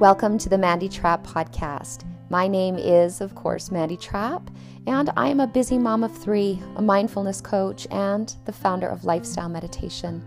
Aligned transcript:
Welcome 0.00 0.38
to 0.38 0.48
the 0.48 0.58
Mandy 0.58 0.88
Trapp 0.88 1.24
podcast. 1.24 2.02
My 2.28 2.48
name 2.48 2.76
is, 2.76 3.20
of 3.20 3.36
course, 3.36 3.70
Mandy 3.70 3.96
Trapp, 3.96 4.50
and 4.88 5.08
I 5.16 5.28
am 5.28 5.38
a 5.38 5.46
busy 5.46 5.78
mom 5.78 6.02
of 6.02 6.18
three, 6.18 6.60
a 6.74 6.82
mindfulness 6.82 7.40
coach, 7.40 7.86
and 7.92 8.34
the 8.44 8.52
founder 8.52 8.88
of 8.88 9.04
Lifestyle 9.04 9.48
Meditation. 9.48 10.24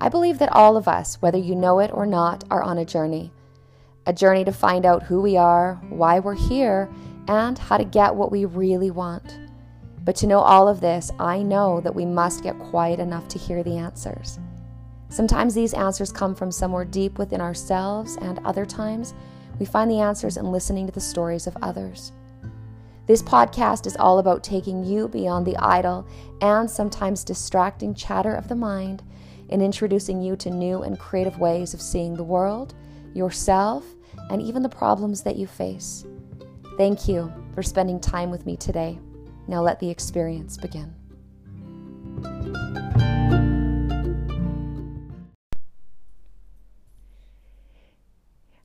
I 0.00 0.08
believe 0.08 0.40
that 0.40 0.50
all 0.50 0.76
of 0.76 0.88
us, 0.88 1.22
whether 1.22 1.38
you 1.38 1.54
know 1.54 1.78
it 1.78 1.92
or 1.94 2.04
not, 2.04 2.42
are 2.50 2.64
on 2.64 2.78
a 2.78 2.84
journey. 2.84 3.32
A 4.06 4.12
journey 4.12 4.44
to 4.44 4.52
find 4.52 4.84
out 4.84 5.04
who 5.04 5.20
we 5.20 5.36
are, 5.36 5.76
why 5.88 6.18
we're 6.18 6.34
here, 6.34 6.90
and 7.28 7.56
how 7.56 7.76
to 7.76 7.84
get 7.84 8.16
what 8.16 8.32
we 8.32 8.44
really 8.44 8.90
want. 8.90 9.38
But 10.02 10.16
to 10.16 10.26
know 10.26 10.40
all 10.40 10.66
of 10.66 10.80
this, 10.80 11.12
I 11.20 11.44
know 11.44 11.80
that 11.82 11.94
we 11.94 12.04
must 12.04 12.42
get 12.42 12.58
quiet 12.58 12.98
enough 12.98 13.28
to 13.28 13.38
hear 13.38 13.62
the 13.62 13.76
answers. 13.76 14.40
Sometimes 15.10 15.54
these 15.54 15.74
answers 15.74 16.12
come 16.12 16.34
from 16.36 16.52
somewhere 16.52 16.84
deep 16.84 17.18
within 17.18 17.40
ourselves, 17.40 18.16
and 18.22 18.38
other 18.44 18.64
times 18.64 19.12
we 19.58 19.66
find 19.66 19.90
the 19.90 20.00
answers 20.00 20.36
in 20.36 20.52
listening 20.52 20.86
to 20.86 20.92
the 20.92 21.00
stories 21.00 21.48
of 21.48 21.56
others. 21.60 22.12
This 23.06 23.22
podcast 23.22 23.86
is 23.86 23.96
all 23.96 24.20
about 24.20 24.44
taking 24.44 24.84
you 24.84 25.08
beyond 25.08 25.44
the 25.44 25.56
idle 25.56 26.06
and 26.40 26.70
sometimes 26.70 27.24
distracting 27.24 27.92
chatter 27.92 28.34
of 28.34 28.46
the 28.46 28.54
mind 28.54 29.02
and 29.48 29.60
introducing 29.60 30.22
you 30.22 30.36
to 30.36 30.48
new 30.48 30.82
and 30.82 30.96
creative 30.96 31.40
ways 31.40 31.74
of 31.74 31.82
seeing 31.82 32.14
the 32.14 32.22
world, 32.22 32.74
yourself, 33.12 33.84
and 34.30 34.40
even 34.40 34.62
the 34.62 34.68
problems 34.68 35.24
that 35.24 35.34
you 35.34 35.48
face. 35.48 36.06
Thank 36.76 37.08
you 37.08 37.32
for 37.52 37.64
spending 37.64 37.98
time 37.98 38.30
with 38.30 38.46
me 38.46 38.56
today. 38.56 39.00
Now 39.48 39.60
let 39.60 39.80
the 39.80 39.90
experience 39.90 40.56
begin. 40.56 40.94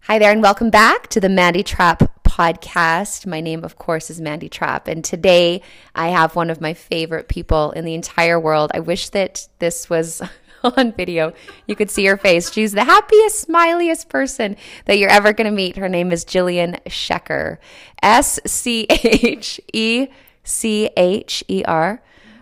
Hi 0.08 0.20
there, 0.20 0.32
and 0.32 0.44
welcome 0.44 0.70
back 0.70 1.08
to 1.08 1.20
the 1.20 1.30
Mandy 1.30 1.64
Trapp 1.64 2.24
podcast. 2.24 3.26
My 3.26 3.42
name, 3.42 3.64
of 3.64 3.80
course, 3.80 4.12
is 4.12 4.22
Mandy 4.22 4.48
Trapp, 4.48 4.88
and 4.88 5.04
today 5.04 5.64
I 5.96 6.10
have 6.10 6.36
one 6.36 6.52
of 6.52 6.62
my 6.62 6.76
favorite 6.76 7.28
people 7.28 7.72
in 7.72 7.86
the 7.86 7.96
entire 7.96 8.40
world. 8.40 8.70
I 8.76 8.82
wish 8.82 9.10
that 9.10 9.48
this 9.58 9.90
was 9.90 10.22
on 10.64 10.92
video. 10.92 11.34
You 11.66 11.76
could 11.76 11.90
see 11.90 12.06
her 12.06 12.18
face. 12.18 12.52
She's 12.52 12.74
the 12.74 12.84
happiest, 12.84 13.48
smiliest 13.48 14.08
person 14.08 14.58
that 14.86 15.00
you're 15.00 15.10
ever 15.10 15.34
going 15.34 15.50
to 15.50 15.52
meet. 15.52 15.76
Her 15.76 15.90
name 15.90 16.12
is 16.12 16.24
Jillian 16.24 16.80
Schecher. 16.84 17.58
S 18.04 18.40
C 18.46 18.86
H 18.88 19.60
E 19.74 20.06
C 20.44 20.92
H 20.96 21.44
E 21.48 21.64
R. 21.64 22.00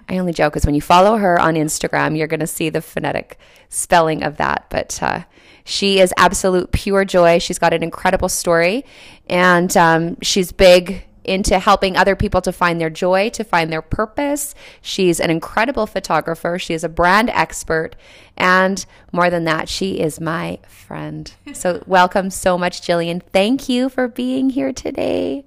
I 0.09 0.17
only 0.17 0.34
joke 0.34 0.52
because 0.52 0.66
when 0.66 0.75
you 0.75 0.81
follow 0.81 1.16
her 1.16 1.39
on 1.39 1.53
Instagram, 1.53 2.17
you're 2.17 2.28
going 2.28 2.41
to 2.41 2.45
see 2.45 2.69
the 2.69 2.81
phonetic 2.81 3.39
spelling 3.69 4.22
of 4.22 4.36
that. 4.36 4.66
But 4.69 5.02
uh, 5.02 5.23
she 5.64 6.00
is 6.00 6.14
absolute 6.17 6.72
pure 6.72 7.06
joy. 7.06 7.39
She's 7.39 7.59
got 7.59 7.73
an 7.73 7.83
incredible 7.83 8.30
story, 8.30 8.86
and 9.28 9.75
um, 9.78 10.17
she's 10.22 10.52
big 10.52 11.06
into 11.23 11.59
helping 11.59 11.95
other 11.95 12.16
people 12.16 12.42
to 12.42 12.52
find 12.52 12.80
their 12.80 12.89
joy, 12.89 13.30
to 13.30 13.44
find 13.44 13.72
their 13.72 13.81
purpose. 13.81 14.53
She's 14.81 15.19
an 15.19 15.30
incredible 15.30 15.88
photographer. 15.88 16.59
She 16.59 16.73
is 16.73 16.84
a 16.84 16.89
brand 16.89 17.30
expert. 17.30 17.95
And 18.36 18.86
more 19.11 19.30
than 19.30 19.45
that, 19.45 19.69
she 19.69 20.00
is 20.00 20.19
my 20.19 20.59
friend. 20.67 21.34
So, 21.53 21.84
welcome 21.86 22.30
so 22.30 22.58
much, 22.58 22.81
Jillian. 22.81 23.22
Thank 23.31 23.69
you 23.69 23.88
for 23.88 24.08
being 24.08 24.50
here 24.50 24.73
today. 24.73 25.45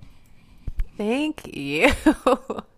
Thank 0.97 1.55
you. 1.55 1.92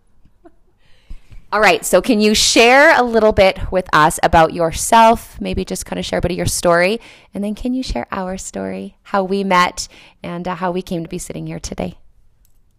All 1.51 1.59
right. 1.59 1.83
So, 1.83 1.99
can 1.99 2.21
you 2.21 2.35
share 2.35 2.95
a 2.95 3.01
little 3.01 3.31
bit 3.31 3.71
with 3.71 3.89
us 3.91 4.19
about 4.21 4.53
yourself? 4.53 5.41
Maybe 5.41 5.65
just 5.65 5.83
kind 5.83 5.97
of 5.97 6.05
share 6.05 6.19
a 6.19 6.21
bit 6.21 6.29
of 6.29 6.37
your 6.37 6.45
story. 6.45 6.99
And 7.33 7.43
then, 7.43 7.55
can 7.55 7.73
you 7.73 7.81
share 7.81 8.05
our 8.11 8.37
story, 8.37 8.97
how 9.01 9.23
we 9.23 9.43
met, 9.43 9.87
and 10.21 10.47
uh, 10.47 10.53
how 10.53 10.69
we 10.69 10.83
came 10.83 11.01
to 11.01 11.09
be 11.09 11.17
sitting 11.17 11.47
here 11.47 11.59
today? 11.59 11.97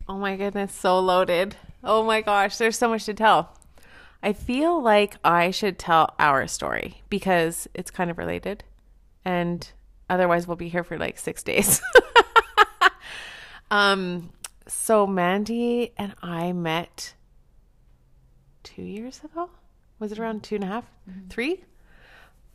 Oh 0.09 0.19
my 0.19 0.37
goodness, 0.37 0.73
so 0.73 1.01
loaded. 1.01 1.57
Oh 1.83 2.05
my 2.05 2.21
gosh, 2.21 2.59
there's 2.59 2.79
so 2.79 2.89
much 2.89 3.07
to 3.07 3.15
tell. 3.15 3.59
I 4.23 4.33
feel 4.35 4.81
like 4.81 5.17
I 5.25 5.51
should 5.51 5.77
tell 5.77 6.15
our 6.21 6.47
story 6.47 7.03
because 7.09 7.67
it's 7.75 7.91
kind 7.91 8.09
of 8.09 8.19
related. 8.19 8.63
And 9.25 9.69
otherwise, 10.09 10.47
we'll 10.47 10.57
be 10.57 10.69
here 10.69 10.85
for 10.85 10.97
like 10.97 11.19
six 11.19 11.43
days. 11.43 11.81
um, 13.73 14.31
so, 14.69 15.09
Mandy 15.09 15.93
and 15.97 16.15
I 16.23 16.53
met 16.53 17.15
two 18.63 18.83
years 18.83 19.23
ago. 19.25 19.51
Was 19.99 20.13
it 20.13 20.19
around 20.19 20.43
two 20.43 20.57
and 20.57 20.65
a 20.65 20.67
half? 20.67 20.85
Mm-hmm. 21.09 21.29
Three? 21.29 21.65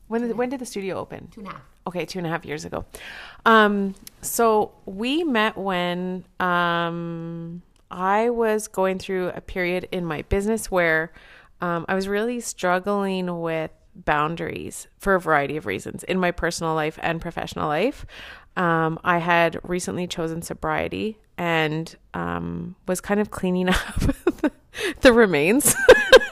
When 0.07 0.21
did, 0.21 0.37
when 0.37 0.49
did 0.49 0.59
the 0.59 0.65
studio 0.65 0.97
open? 0.97 1.27
Two 1.29 1.41
and 1.41 1.49
a 1.49 1.53
half. 1.53 1.61
Okay, 1.87 2.05
two 2.05 2.19
and 2.19 2.27
a 2.27 2.29
half 2.29 2.45
years 2.45 2.65
ago. 2.65 2.85
Um, 3.45 3.95
so 4.21 4.71
we 4.85 5.23
met 5.23 5.57
when 5.57 6.25
um, 6.39 7.61
I 7.91 8.29
was 8.29 8.67
going 8.67 8.99
through 8.99 9.29
a 9.29 9.41
period 9.41 9.87
in 9.91 10.05
my 10.05 10.23
business 10.23 10.71
where 10.71 11.11
um, 11.61 11.85
I 11.87 11.95
was 11.95 12.07
really 12.07 12.39
struggling 12.39 13.41
with 13.41 13.71
boundaries 13.95 14.87
for 14.99 15.15
a 15.15 15.19
variety 15.19 15.57
of 15.57 15.65
reasons 15.65 16.03
in 16.03 16.19
my 16.19 16.31
personal 16.31 16.73
life 16.73 16.99
and 17.01 17.21
professional 17.21 17.67
life. 17.67 18.05
Um, 18.57 18.99
I 19.03 19.19
had 19.19 19.59
recently 19.63 20.07
chosen 20.07 20.41
sobriety 20.41 21.17
and 21.37 21.95
um, 22.13 22.75
was 22.87 23.01
kind 23.01 23.19
of 23.19 23.31
cleaning 23.31 23.69
up 23.69 24.51
the 25.01 25.13
remains 25.13 25.75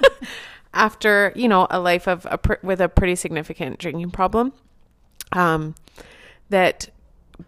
after 0.74 1.32
you 1.36 1.48
know 1.48 1.68
a 1.70 1.80
life 1.80 2.08
of 2.08 2.28
a 2.30 2.38
pr- 2.38 2.54
with 2.64 2.82
a 2.82 2.90
pretty 2.90 3.16
significant 3.16 3.80
drinking 3.80 4.12
problem 4.12 4.54
um, 5.32 5.76
that 6.50 6.90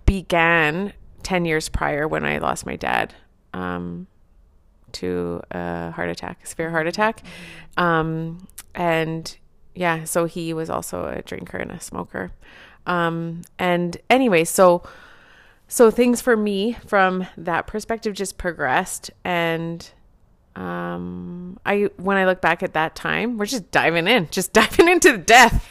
began 0.06 0.94
10 1.24 1.46
years 1.46 1.70
prior 1.70 2.08
when 2.08 2.26
I 2.26 2.38
lost 2.38 2.66
my 2.66 2.76
dad 2.76 3.14
um, 3.54 4.08
to 4.94 5.42
a 5.52 5.92
heart 5.92 6.10
attack, 6.10 6.44
a 6.44 6.48
severe 6.48 6.70
heart 6.70 6.88
attack. 6.88 7.24
Um, 7.78 8.48
and 8.74 9.36
yeah, 9.74 10.04
so 10.04 10.26
he 10.26 10.54
was 10.54 10.70
also 10.70 11.06
a 11.06 11.22
drinker 11.22 11.58
and 11.58 11.72
a 11.72 11.80
smoker. 11.80 12.32
Um, 12.86 13.42
and 13.58 13.98
anyway, 14.10 14.44
so 14.44 14.84
so 15.68 15.90
things 15.90 16.22
for 16.22 16.38
me 16.38 16.74
from 16.86 17.26
that 17.36 17.66
perspective 17.66 18.14
just 18.14 18.38
progressed 18.38 19.10
and 19.24 19.92
um 20.56 21.60
i 21.66 21.90
when 21.98 22.16
i 22.16 22.26
look 22.26 22.40
back 22.40 22.64
at 22.64 22.74
that 22.74 22.96
time 22.96 23.38
we're 23.38 23.46
just 23.46 23.70
diving 23.72 24.08
in 24.08 24.28
just 24.32 24.54
diving 24.54 24.88
into 24.88 25.12
the 25.12 25.18
death. 25.18 25.68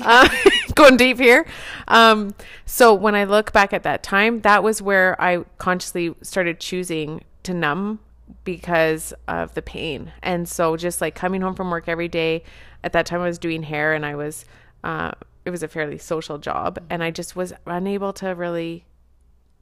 Uh, 0.00 0.28
going 0.74 0.96
deep 0.96 1.18
here. 1.18 1.46
Um 1.88 2.34
so 2.64 2.94
when 2.94 3.14
i 3.14 3.24
look 3.24 3.52
back 3.52 3.72
at 3.72 3.82
that 3.82 4.02
time 4.02 4.40
that 4.40 4.62
was 4.62 4.80
where 4.80 5.20
i 5.20 5.44
consciously 5.58 6.14
started 6.22 6.60
choosing 6.60 7.24
to 7.42 7.52
numb 7.52 8.00
because 8.44 9.12
of 9.28 9.52
the 9.54 9.62
pain. 9.62 10.12
And 10.22 10.48
so 10.48 10.76
just 10.76 11.00
like 11.00 11.14
coming 11.14 11.42
home 11.42 11.54
from 11.54 11.70
work 11.70 11.84
every 11.86 12.08
day 12.08 12.42
at 12.82 12.92
that 12.92 13.04
time 13.04 13.20
i 13.20 13.26
was 13.26 13.38
doing 13.38 13.62
hair 13.62 13.92
and 13.92 14.06
i 14.06 14.14
was 14.14 14.46
uh 14.82 15.12
it 15.44 15.50
was 15.50 15.62
a 15.62 15.68
fairly 15.68 15.98
social 15.98 16.38
job 16.38 16.78
and 16.88 17.04
i 17.04 17.10
just 17.10 17.36
was 17.36 17.52
unable 17.66 18.12
to 18.14 18.28
really 18.28 18.84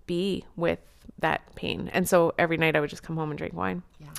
be 0.06 0.44
with 0.56 0.78
that 1.18 1.42
pain. 1.54 1.90
And 1.92 2.08
so 2.08 2.32
every 2.38 2.56
night 2.56 2.76
i 2.76 2.80
would 2.80 2.90
just 2.90 3.02
come 3.02 3.16
home 3.16 3.30
and 3.30 3.38
drink 3.38 3.54
wine. 3.54 3.82
Yeah 3.98 4.10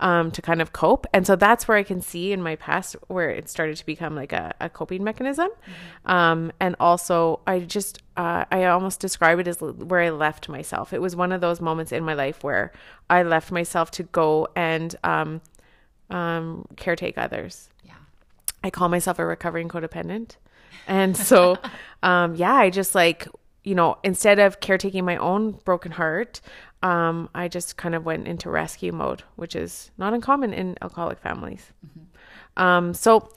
um, 0.00 0.30
to 0.32 0.42
kind 0.42 0.60
of 0.60 0.72
cope. 0.72 1.06
And 1.12 1.26
so 1.26 1.36
that's 1.36 1.68
where 1.68 1.76
I 1.76 1.82
can 1.82 2.00
see 2.00 2.32
in 2.32 2.42
my 2.42 2.56
past 2.56 2.96
where 3.08 3.30
it 3.30 3.48
started 3.48 3.76
to 3.76 3.86
become 3.86 4.16
like 4.16 4.32
a, 4.32 4.54
a 4.60 4.68
coping 4.68 5.04
mechanism. 5.04 5.48
Mm-hmm. 5.48 6.10
Um, 6.10 6.52
and 6.58 6.74
also, 6.80 7.40
I 7.46 7.60
just, 7.60 8.02
uh, 8.16 8.46
I 8.50 8.64
almost 8.64 9.00
describe 9.00 9.38
it 9.38 9.46
as 9.46 9.60
where 9.60 10.00
I 10.00 10.10
left 10.10 10.48
myself. 10.48 10.92
It 10.92 11.00
was 11.00 11.14
one 11.14 11.32
of 11.32 11.40
those 11.40 11.60
moments 11.60 11.92
in 11.92 12.02
my 12.02 12.14
life 12.14 12.42
where 12.42 12.72
I 13.08 13.22
left 13.22 13.52
myself 13.52 13.90
to 13.92 14.02
go 14.04 14.48
and 14.56 14.96
um, 15.04 15.42
um, 16.08 16.66
caretake 16.76 17.18
others. 17.18 17.68
Yeah. 17.84 17.92
I 18.64 18.70
call 18.70 18.88
myself 18.88 19.18
a 19.18 19.26
recovering 19.26 19.68
codependent. 19.68 20.36
And 20.86 21.16
so, 21.16 21.58
um, 22.02 22.34
yeah, 22.34 22.54
I 22.54 22.70
just 22.70 22.94
like, 22.94 23.28
you 23.64 23.74
know, 23.74 23.98
instead 24.02 24.38
of 24.38 24.60
caretaking 24.60 25.04
my 25.04 25.18
own 25.18 25.52
broken 25.64 25.92
heart, 25.92 26.40
um, 26.82 27.28
I 27.34 27.48
just 27.48 27.76
kind 27.76 27.94
of 27.94 28.04
went 28.04 28.26
into 28.26 28.50
rescue 28.50 28.92
mode, 28.92 29.22
which 29.36 29.54
is 29.54 29.90
not 29.98 30.14
uncommon 30.14 30.52
in 30.52 30.76
alcoholic 30.80 31.18
families. 31.18 31.72
Mm-hmm. 31.86 32.62
Um, 32.62 32.94
so 32.94 33.30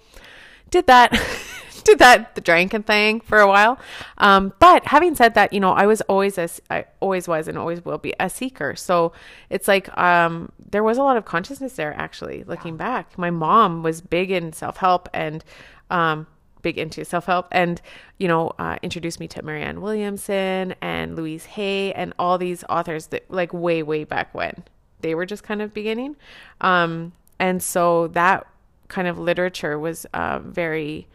did 0.69 0.87
that, 0.87 1.11
did 1.83 1.99
that 1.99 2.35
the 2.35 2.41
drinking 2.41 2.83
thing 2.83 3.19
for 3.19 3.39
a 3.39 3.47
while. 3.47 3.77
Um, 4.17 4.53
but 4.59 4.85
having 4.85 5.15
said 5.15 5.33
that, 5.33 5.51
you 5.51 5.59
know, 5.59 5.71
I 5.71 5.85
was 5.85 6.01
always 6.01 6.37
a, 6.37 6.49
I 6.69 6.85
always 7.01 7.27
was 7.27 7.47
and 7.47 7.57
always 7.57 7.83
will 7.83 7.97
be 7.97 8.13
a 8.19 8.29
seeker. 8.29 8.75
So 8.75 9.11
it's 9.49 9.67
like 9.67 9.95
um, 9.97 10.51
there 10.69 10.83
was 10.83 10.97
a 10.97 11.03
lot 11.03 11.17
of 11.17 11.25
consciousness 11.25 11.73
there. 11.73 11.93
Actually, 11.93 12.43
looking 12.45 12.75
yeah. 12.75 12.85
back, 12.85 13.17
my 13.17 13.29
mom 13.29 13.83
was 13.83 14.01
big 14.01 14.31
in 14.31 14.53
self 14.53 14.77
help 14.77 15.09
and 15.13 15.43
um, 15.89 16.27
big 16.63 16.77
into 16.79 17.05
self 17.05 17.25
help 17.27 17.47
and, 17.51 17.79
you 18.17 18.27
know, 18.27 18.51
uh, 18.57 18.77
introduced 18.81 19.19
me 19.19 19.27
to 19.27 19.43
Marianne 19.43 19.81
Williamson 19.81 20.73
and 20.81 21.15
Louise 21.15 21.45
Hay 21.45 21.93
and 21.93 22.13
all 22.17 22.39
these 22.39 22.63
authors 22.69 23.07
that, 23.07 23.29
like, 23.29 23.53
way, 23.53 23.83
way 23.83 24.03
back 24.03 24.33
when 24.33 24.63
they 25.01 25.13
were 25.13 25.25
just 25.25 25.43
kind 25.43 25.61
of 25.61 25.73
beginning. 25.73 26.15
Um, 26.61 27.11
and 27.39 27.61
so 27.61 28.07
that 28.07 28.47
kind 28.87 29.07
of 29.07 29.19
literature 29.19 29.77
was 29.77 30.05
uh, 30.13 30.39
very 30.39 31.07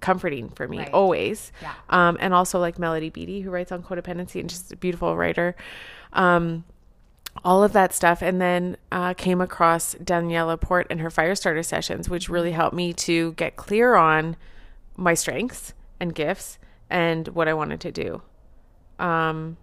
comforting 0.00 0.48
for 0.48 0.66
me 0.66 0.78
Right. 0.78 0.90
always. 0.92 1.52
Yeah. 1.62 1.72
Um, 1.90 2.16
and 2.20 2.34
also 2.34 2.58
like 2.58 2.78
Melody 2.78 3.10
Beattie, 3.10 3.40
who 3.42 3.50
writes 3.50 3.70
on 3.70 3.82
codependency 3.82 4.40
and 4.40 4.48
just 4.48 4.72
a 4.72 4.76
beautiful 4.76 5.16
writer. 5.16 5.54
Um, 6.12 6.64
all 7.44 7.62
of 7.62 7.72
that 7.72 7.92
stuff. 7.92 8.22
And 8.22 8.40
then 8.40 8.76
uh, 8.90 9.14
came 9.14 9.40
across 9.40 9.94
Danielle 9.94 10.46
Laporte 10.48 10.86
and 10.90 11.00
her 11.00 11.10
fire 11.10 11.34
starter 11.34 11.62
sessions, 11.62 12.08
which 12.08 12.28
really 12.28 12.52
helped 12.52 12.74
me 12.74 12.92
to 12.94 13.32
get 13.34 13.56
clear 13.56 13.94
on 13.94 14.36
my 15.00 15.14
strengths 15.14 15.72
and 15.98 16.14
gifts 16.14 16.58
and 16.88 17.26
what 17.28 17.48
I 17.48 17.54
wanted 17.54 17.80
to 17.80 17.92
do. 17.92 18.22
Um, 18.98 19.56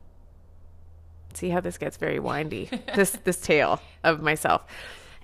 see 1.34 1.50
how 1.50 1.60
this 1.60 1.78
gets 1.78 1.98
very 1.98 2.20
windy. 2.20 2.70
this 2.96 3.12
this 3.24 3.40
tale 3.40 3.80
of 4.04 4.22
myself. 4.22 4.66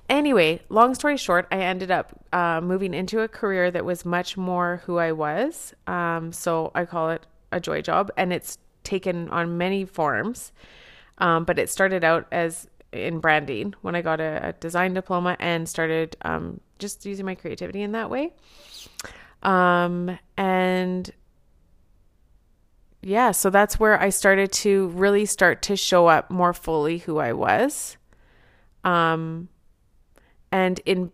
Anyway, 0.09 0.61
long 0.69 0.93
story 0.93 1.17
short, 1.17 1.47
I 1.49 1.59
ended 1.59 1.89
up 1.89 2.11
uh, 2.33 2.59
moving 2.61 2.93
into 2.93 3.21
a 3.21 3.27
career 3.27 3.71
that 3.71 3.85
was 3.85 4.05
much 4.05 4.35
more 4.37 4.81
who 4.85 4.97
I 4.97 5.13
was. 5.13 5.73
Um, 5.87 6.31
so 6.33 6.71
I 6.75 6.85
call 6.85 7.09
it 7.09 7.25
a 7.51 7.59
joy 7.59 7.81
job, 7.81 8.11
and 8.17 8.33
it's 8.33 8.57
taken 8.83 9.29
on 9.29 9.57
many 9.57 9.85
forms. 9.85 10.51
Um, 11.19 11.45
but 11.45 11.57
it 11.57 11.69
started 11.69 12.03
out 12.03 12.27
as 12.31 12.67
in 12.91 13.19
branding 13.19 13.73
when 13.81 13.95
I 13.95 14.01
got 14.01 14.19
a, 14.19 14.49
a 14.49 14.53
design 14.53 14.93
diploma 14.93 15.37
and 15.39 15.67
started 15.67 16.17
um, 16.23 16.59
just 16.79 17.05
using 17.05 17.25
my 17.25 17.35
creativity 17.35 17.81
in 17.81 17.93
that 17.93 18.09
way. 18.09 18.33
Um, 19.43 20.17
and 20.37 21.11
yeah, 23.01 23.31
so 23.31 23.49
that's 23.49 23.79
where 23.79 23.99
I 24.01 24.09
started 24.09 24.51
to 24.53 24.87
really 24.89 25.25
start 25.25 25.61
to 25.63 25.75
show 25.75 26.07
up 26.07 26.31
more 26.31 26.53
fully 26.53 26.99
who 26.99 27.17
I 27.19 27.33
was. 27.33 27.97
Um, 28.83 29.49
and 30.51 30.79
in 30.85 31.11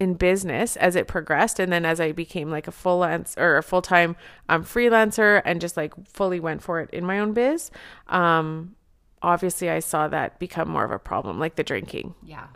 in 0.00 0.14
business 0.14 0.76
as 0.76 0.94
it 0.94 1.08
progressed, 1.08 1.58
and 1.58 1.72
then 1.72 1.84
as 1.84 2.00
I 2.00 2.12
became 2.12 2.50
like 2.50 2.68
a 2.68 2.72
full 2.72 3.02
or 3.02 3.56
a 3.56 3.62
full 3.62 3.82
time 3.82 4.14
um, 4.48 4.64
freelancer, 4.64 5.42
and 5.44 5.60
just 5.60 5.76
like 5.76 5.92
fully 6.06 6.38
went 6.38 6.62
for 6.62 6.80
it 6.80 6.90
in 6.90 7.04
my 7.04 7.18
own 7.18 7.32
biz. 7.32 7.70
Um, 8.06 8.76
obviously, 9.22 9.70
I 9.70 9.80
saw 9.80 10.06
that 10.08 10.38
become 10.38 10.68
more 10.68 10.84
of 10.84 10.92
a 10.92 10.98
problem, 10.98 11.40
like 11.40 11.56
the 11.56 11.64
drinking. 11.64 12.14
Yeah. 12.22 12.46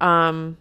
Um, 0.00 0.56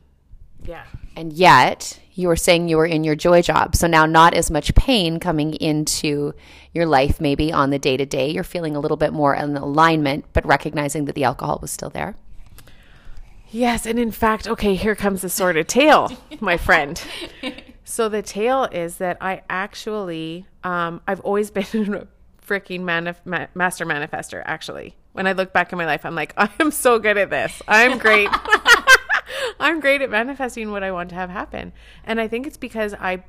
yeah. 0.65 0.86
And 1.15 1.33
yet, 1.33 2.00
you 2.13 2.27
were 2.27 2.36
saying 2.36 2.69
you 2.69 2.77
were 2.77 2.86
in 2.86 3.04
your 3.04 3.15
joy 3.15 3.42
job. 3.42 3.75
So 3.75 3.88
now, 3.88 4.06
not 4.06 4.33
as 4.33 4.50
much 4.50 4.74
pain 4.75 5.19
coming 5.19 5.54
into 5.56 6.33
your 6.74 6.86
life, 6.86 7.21
maybe 7.21 7.51
on 7.51 7.69
the 7.69 7.80
day 7.80 7.98
to 7.98 8.06
day. 8.06 8.30
You're 8.30 8.44
feeling 8.44 8.75
a 8.75 8.80
little 8.80 8.98
bit 8.98 9.13
more 9.13 9.36
in 9.36 9.56
alignment, 9.56 10.25
but 10.33 10.45
recognizing 10.45 11.06
that 11.06 11.15
the 11.15 11.24
alcohol 11.24 11.60
was 11.62 11.71
still 11.71 11.89
there. 11.89 12.15
Yes, 13.51 13.86
and 13.86 14.00
in 14.00 14.10
fact, 14.10 14.48
okay, 14.48 14.74
here 14.74 14.95
comes 14.95 15.21
the 15.21 15.30
sort 15.30 15.57
of 15.57 15.68
tale, 15.68 16.12
my 16.39 16.57
friend. 16.57 17.01
So 17.86 18.10
the 18.10 18.21
tale 18.21 18.63
is 18.65 18.98
that 18.98 19.18
I 19.21 19.42
actually, 19.50 20.45
um, 20.63 21.01
I've 21.07 21.19
always 21.21 21.51
been 21.51 21.94
a 21.94 22.07
freaking 22.45 22.81
manif- 22.81 23.25
ma- 23.25 23.48
master 23.54 23.86
manifester. 23.86 24.42
Actually, 24.45 24.95
when 25.12 25.27
I 25.27 25.33
look 25.33 25.54
back 25.54 25.71
in 25.71 25.77
my 25.77 25.86
life, 25.86 26.06
I'm 26.06 26.15
like, 26.15 26.33
I 26.38 26.50
am 26.60 26.71
so 26.71 27.00
good 27.00 27.18
at 27.18 27.30
this. 27.30 27.62
I'm 27.68 27.98
great. 27.98 28.30
I'm 29.60 29.80
great 29.80 30.02
at 30.02 30.10
manifesting 30.10 30.72
what 30.72 30.84
I 30.84 30.92
want 30.92 31.10
to 31.10 31.16
have 31.16 31.30
happen, 31.30 31.74
and 32.04 32.20
I 32.20 32.28
think 32.28 32.48
it's 32.48 32.58
because 32.58 32.94
I, 32.94 33.24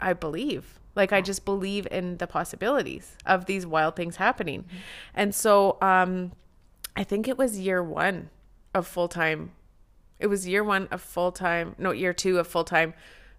I 0.00 0.12
believe. 0.12 0.78
Like 0.94 1.12
I 1.12 1.22
just 1.22 1.46
believe 1.46 1.88
in 1.90 2.18
the 2.18 2.26
possibilities 2.26 3.16
of 3.24 3.46
these 3.46 3.66
wild 3.66 3.96
things 3.96 4.16
happening, 4.16 4.66
and 5.14 5.34
so 5.34 5.78
um, 5.80 6.32
I 6.94 7.04
think 7.04 7.28
it 7.28 7.38
was 7.38 7.58
year 7.58 7.82
one 7.82 8.28
of 8.74 8.86
full 8.86 9.08
time. 9.08 9.52
It 10.20 10.26
was 10.26 10.46
year 10.46 10.62
one 10.62 10.88
of 10.90 11.00
full 11.00 11.32
time, 11.32 11.74
no, 11.78 11.92
year 11.92 12.12
two 12.12 12.38
of 12.38 12.46
full 12.46 12.64
time 12.64 12.94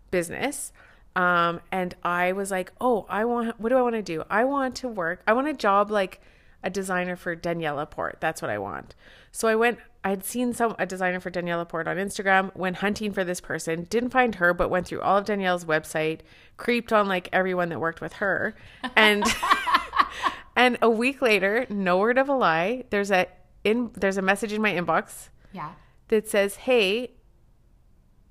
business. 0.10 0.74
Um, 1.16 1.62
and 1.72 1.95
I 2.04 2.31
was 2.31 2.50
like, 2.50 2.72
oh, 2.81 3.06
I 3.07 3.25
want, 3.25 3.60
what 3.60 3.69
do 3.69 3.78
I 3.78 3.81
want 3.81 3.95
to 3.95 4.01
do? 4.01 4.24
I 4.30 4.45
want 4.45 4.75
to 4.78 4.88
work, 4.88 5.22
I 5.28 5.34
want 5.34 5.48
a 5.48 5.54
job 5.54 5.92
like 5.92 6.22
a 6.63 6.69
designer 6.69 7.15
for 7.15 7.36
Danielle 7.36 7.75
Laporte. 7.75 8.18
That's 8.19 8.42
what 8.42 8.50
I 8.51 8.57
want. 8.57 8.95
So 9.31 9.48
I 9.48 9.56
went, 9.56 9.80
I 10.04 10.10
had 10.12 10.24
seen 10.24 10.54
some, 10.54 10.75
a 10.80 10.86
designer 10.86 11.19
for 11.19 11.30
Danielle 11.30 11.57
Laporte 11.60 11.88
on 11.88 11.98
Instagram, 11.98 12.56
went 12.56 12.77
hunting 12.77 13.12
for 13.12 13.24
this 13.24 13.42
person, 13.42 13.83
didn't 13.89 14.12
find 14.12 14.36
her, 14.36 14.54
but 14.54 14.69
went 14.69 14.88
through 14.88 15.01
all 15.01 15.18
of 15.18 15.25
Danielle's 15.25 15.65
website, 15.65 16.19
creeped 16.57 16.94
on 16.94 17.07
like 17.07 17.30
everyone 17.33 17.69
that 17.69 17.80
worked 17.80 18.00
with 18.01 18.13
her. 18.13 18.56
And, 18.95 19.24
and 20.56 20.77
a 20.81 20.89
week 20.89 21.21
later, 21.21 21.65
no 21.69 21.98
word 21.98 22.18
of 22.18 22.30
a 22.30 22.33
lie, 22.33 22.86
there's 22.89 23.12
a, 23.12 23.27
in, 23.63 23.92
there's 23.95 24.18
a 24.18 24.21
message 24.21 24.54
in 24.54 24.62
my 24.62 24.71
inbox 24.74 25.30
Yeah. 25.51 25.71
that 26.09 26.27
says, 26.30 26.56
"Hey, 26.57 27.12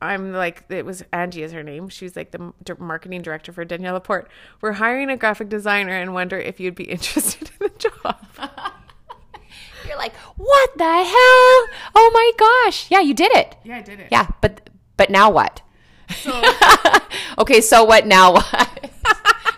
I'm 0.02 0.32
like 0.32 0.64
it 0.68 0.84
was 0.84 1.04
Angie 1.12 1.44
is 1.44 1.52
her 1.52 1.62
name. 1.62 1.88
She's 1.88 2.16
like 2.16 2.32
the 2.32 2.52
marketing 2.78 3.22
director 3.22 3.52
for 3.52 3.64
Danielle 3.64 3.94
Laporte. 3.94 4.28
We're 4.60 4.72
hiring 4.72 5.08
a 5.10 5.16
graphic 5.16 5.48
designer 5.48 5.92
and 5.92 6.12
wonder 6.12 6.38
if 6.38 6.58
you'd 6.58 6.74
be 6.74 6.84
interested 6.90 7.50
in 7.60 7.68
the 7.68 7.78
job." 7.78 8.16
You're 9.86 9.98
like, 9.98 10.14
what 10.36 10.78
the 10.78 10.84
hell? 10.84 11.78
Oh 11.94 12.10
my 12.14 12.32
gosh. 12.38 12.90
Yeah, 12.90 13.00
you 13.00 13.14
did 13.14 13.32
it. 13.32 13.56
Yeah, 13.64 13.76
I 13.78 13.82
did 13.82 14.00
it. 14.00 14.08
Yeah, 14.10 14.28
but 14.40 14.70
but 14.96 15.10
now 15.10 15.30
what? 15.30 15.60
okay, 17.38 17.60
so 17.60 17.84
what 17.84 18.06
now? 18.06 18.32
What? 18.32 18.90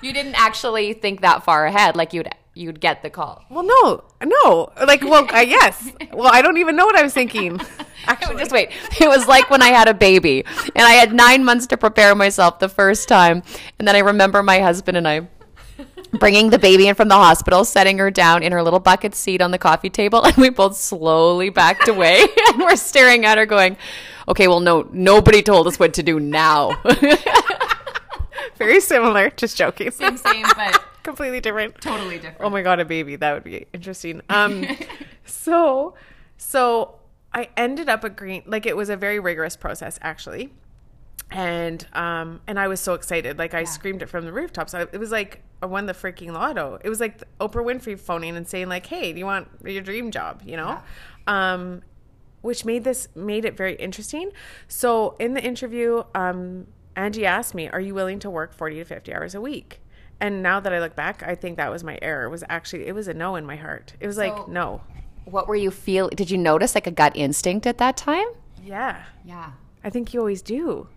you 0.03 0.13
didn't 0.13 0.35
actually 0.35 0.93
think 0.93 1.21
that 1.21 1.45
far 1.45 1.67
ahead, 1.67 1.97
like 1.97 2.13
you'd 2.13 2.29
you'd 2.55 2.81
get 2.81 3.03
the 3.03 3.11
call. 3.11 3.45
Well, 3.51 3.65
no, 3.65 4.05
no. 4.25 4.71
Like, 4.87 5.03
well, 5.03 5.27
uh, 5.35 5.41
yes. 5.47 5.91
Well, 6.13 6.31
I 6.33 6.43
don't 6.43 6.57
even 6.57 6.77
know 6.77 6.87
what 6.87 6.97
I 6.97 7.03
was 7.03 7.13
thinking. 7.13 7.61
Actually, 8.07 8.37
Just 8.37 8.53
wait. 8.53 8.71
It 9.01 9.09
was 9.09 9.27
like 9.27 9.51
when 9.51 9.63
I 9.63 9.69
had 9.69 9.89
a 9.89 9.95
baby, 9.95 10.45
and 10.47 10.85
I 10.85 10.93
had 10.93 11.13
nine 11.13 11.45
months 11.45 11.67
to 11.69 11.77
prepare 11.77 12.15
myself 12.15 12.59
the 12.59 12.69
first 12.69 13.09
time, 13.09 13.43
and 13.79 13.89
then 13.89 13.97
I 13.97 14.01
remember 14.01 14.43
my 14.43 14.61
husband 14.61 14.97
and 14.97 15.09
I 15.09 15.29
bringing 16.19 16.51
the 16.51 16.59
baby 16.59 16.87
in 16.87 16.95
from 16.95 17.09
the 17.09 17.15
hospital, 17.15 17.65
setting 17.65 17.99
her 17.99 18.11
down 18.11 18.43
in 18.43 18.53
her 18.53 18.63
little 18.63 18.79
bucket 18.79 19.15
seat 19.15 19.41
on 19.41 19.51
the 19.51 19.59
coffee 19.59 19.91
table, 19.91 20.23
and 20.25 20.37
we 20.37 20.51
both 20.51 20.77
slowly 20.77 21.51
backed 21.51 21.89
away, 21.89 22.25
and 22.49 22.59
we're 22.61 22.77
staring 22.77 23.25
at 23.25 23.39
her, 23.39 23.47
going, 23.47 23.77
"Okay, 24.29 24.49
well, 24.49 24.61
no, 24.61 24.89
nobody 24.93 25.43
told 25.43 25.67
us 25.67 25.79
what 25.79 25.95
to 25.95 26.03
do 26.03 26.21
now." 26.21 26.71
Very 28.67 28.81
similar. 28.81 29.31
Just 29.31 29.57
joking. 29.57 29.91
same, 29.91 30.17
same, 30.17 30.47
but 30.57 30.83
Completely 31.03 31.41
different. 31.41 31.81
totally 31.83 32.17
different. 32.17 32.41
Oh 32.41 32.49
my 32.51 32.63
god, 32.63 32.81
a 32.81 32.85
baby. 32.85 33.17
That 33.17 33.35
would 33.35 33.45
be 33.45 33.67
interesting. 33.73 34.23
Um 34.31 34.67
so 35.25 35.95
so 36.39 36.97
I 37.33 37.49
ended 37.57 37.89
up 37.89 38.05
agreeing 38.05 38.43
like 38.47 38.65
it 38.67 38.77
was 38.77 38.89
a 38.89 38.97
very 38.97 39.21
rigorous 39.21 39.57
process 39.57 39.99
actually. 40.03 40.53
And 41.31 41.87
um 41.93 42.41
and 42.47 42.59
I 42.59 42.69
was 42.69 42.81
so 42.81 42.95
excited. 42.95 43.39
Like 43.39 43.53
I 43.55 43.65
screamed 43.65 44.03
it 44.03 44.09
from 44.09 44.25
the 44.25 44.33
rooftops. 44.33 44.73
I, 44.73 44.83
it 44.83 44.99
was 44.99 45.11
like 45.11 45.43
I 45.63 45.67
won 45.67 45.87
the 45.87 45.93
freaking 45.95 46.33
lotto. 46.33 46.79
It 46.83 46.89
was 46.89 47.01
like 47.01 47.23
Oprah 47.41 47.65
Winfrey 47.65 47.99
phoning 47.99 48.37
and 48.37 48.47
saying 48.49 48.69
like, 48.69 48.87
"Hey, 48.87 49.13
do 49.13 49.19
you 49.19 49.27
want 49.27 49.49
your 49.65 49.83
dream 49.83 50.11
job?" 50.11 50.43
you 50.45 50.57
know? 50.57 50.81
Um 51.27 51.83
which 52.41 52.65
made 52.67 52.85
this 52.85 53.09
made 53.15 53.45
it 53.47 53.57
very 53.57 53.75
interesting. 53.77 54.31
So 54.69 55.17
in 55.19 55.33
the 55.33 55.43
interview, 55.43 56.05
um, 56.15 56.67
Angie 56.97 57.27
asked 57.27 57.55
me, 57.55 57.69
"Are 57.69 57.81
you 57.81 57.95
willing 57.95 58.19
to 58.21 58.31
work 58.31 58.53
forty 58.55 58.77
to 58.77 58.85
fifty 58.85 59.13
hours 59.15 59.35
a 59.35 59.41
week?" 59.41 59.81
And 60.21 60.43
now 60.43 60.61
that 60.61 60.73
I 60.73 60.79
look 60.81 60.95
back, 60.95 61.23
I 61.23 61.35
think 61.35 61.57
that 61.57 61.71
was 61.71 61.83
my 61.83 61.99
error. 62.01 62.25
It 62.25 62.31
was 62.31 62.45
actually 62.49 62.87
it 62.87 62.95
was 62.95 63.09
a 63.09 63.15
no 63.15 63.35
in 63.37 63.45
my 63.45 63.57
heart. 63.57 63.95
It 64.01 64.07
was 64.07 64.17
So- 64.17 64.23
like 64.29 64.49
no, 64.49 64.81
What 65.25 65.49
were 65.49 65.57
you 65.57 65.71
feel? 65.71 66.09
Did 66.11 66.31
you 66.31 66.39
notice 66.39 66.75
like 66.75 66.87
a 66.87 66.91
gut 66.93 67.13
instinct 67.17 67.67
at 67.67 67.79
that 67.79 67.97
time? 67.97 68.27
yeah. 68.63 69.05
Yeah. 69.25 69.51
I 69.83 69.91
think 69.91 70.15
you 70.15 70.21
always 70.21 70.41
do, 70.41 70.89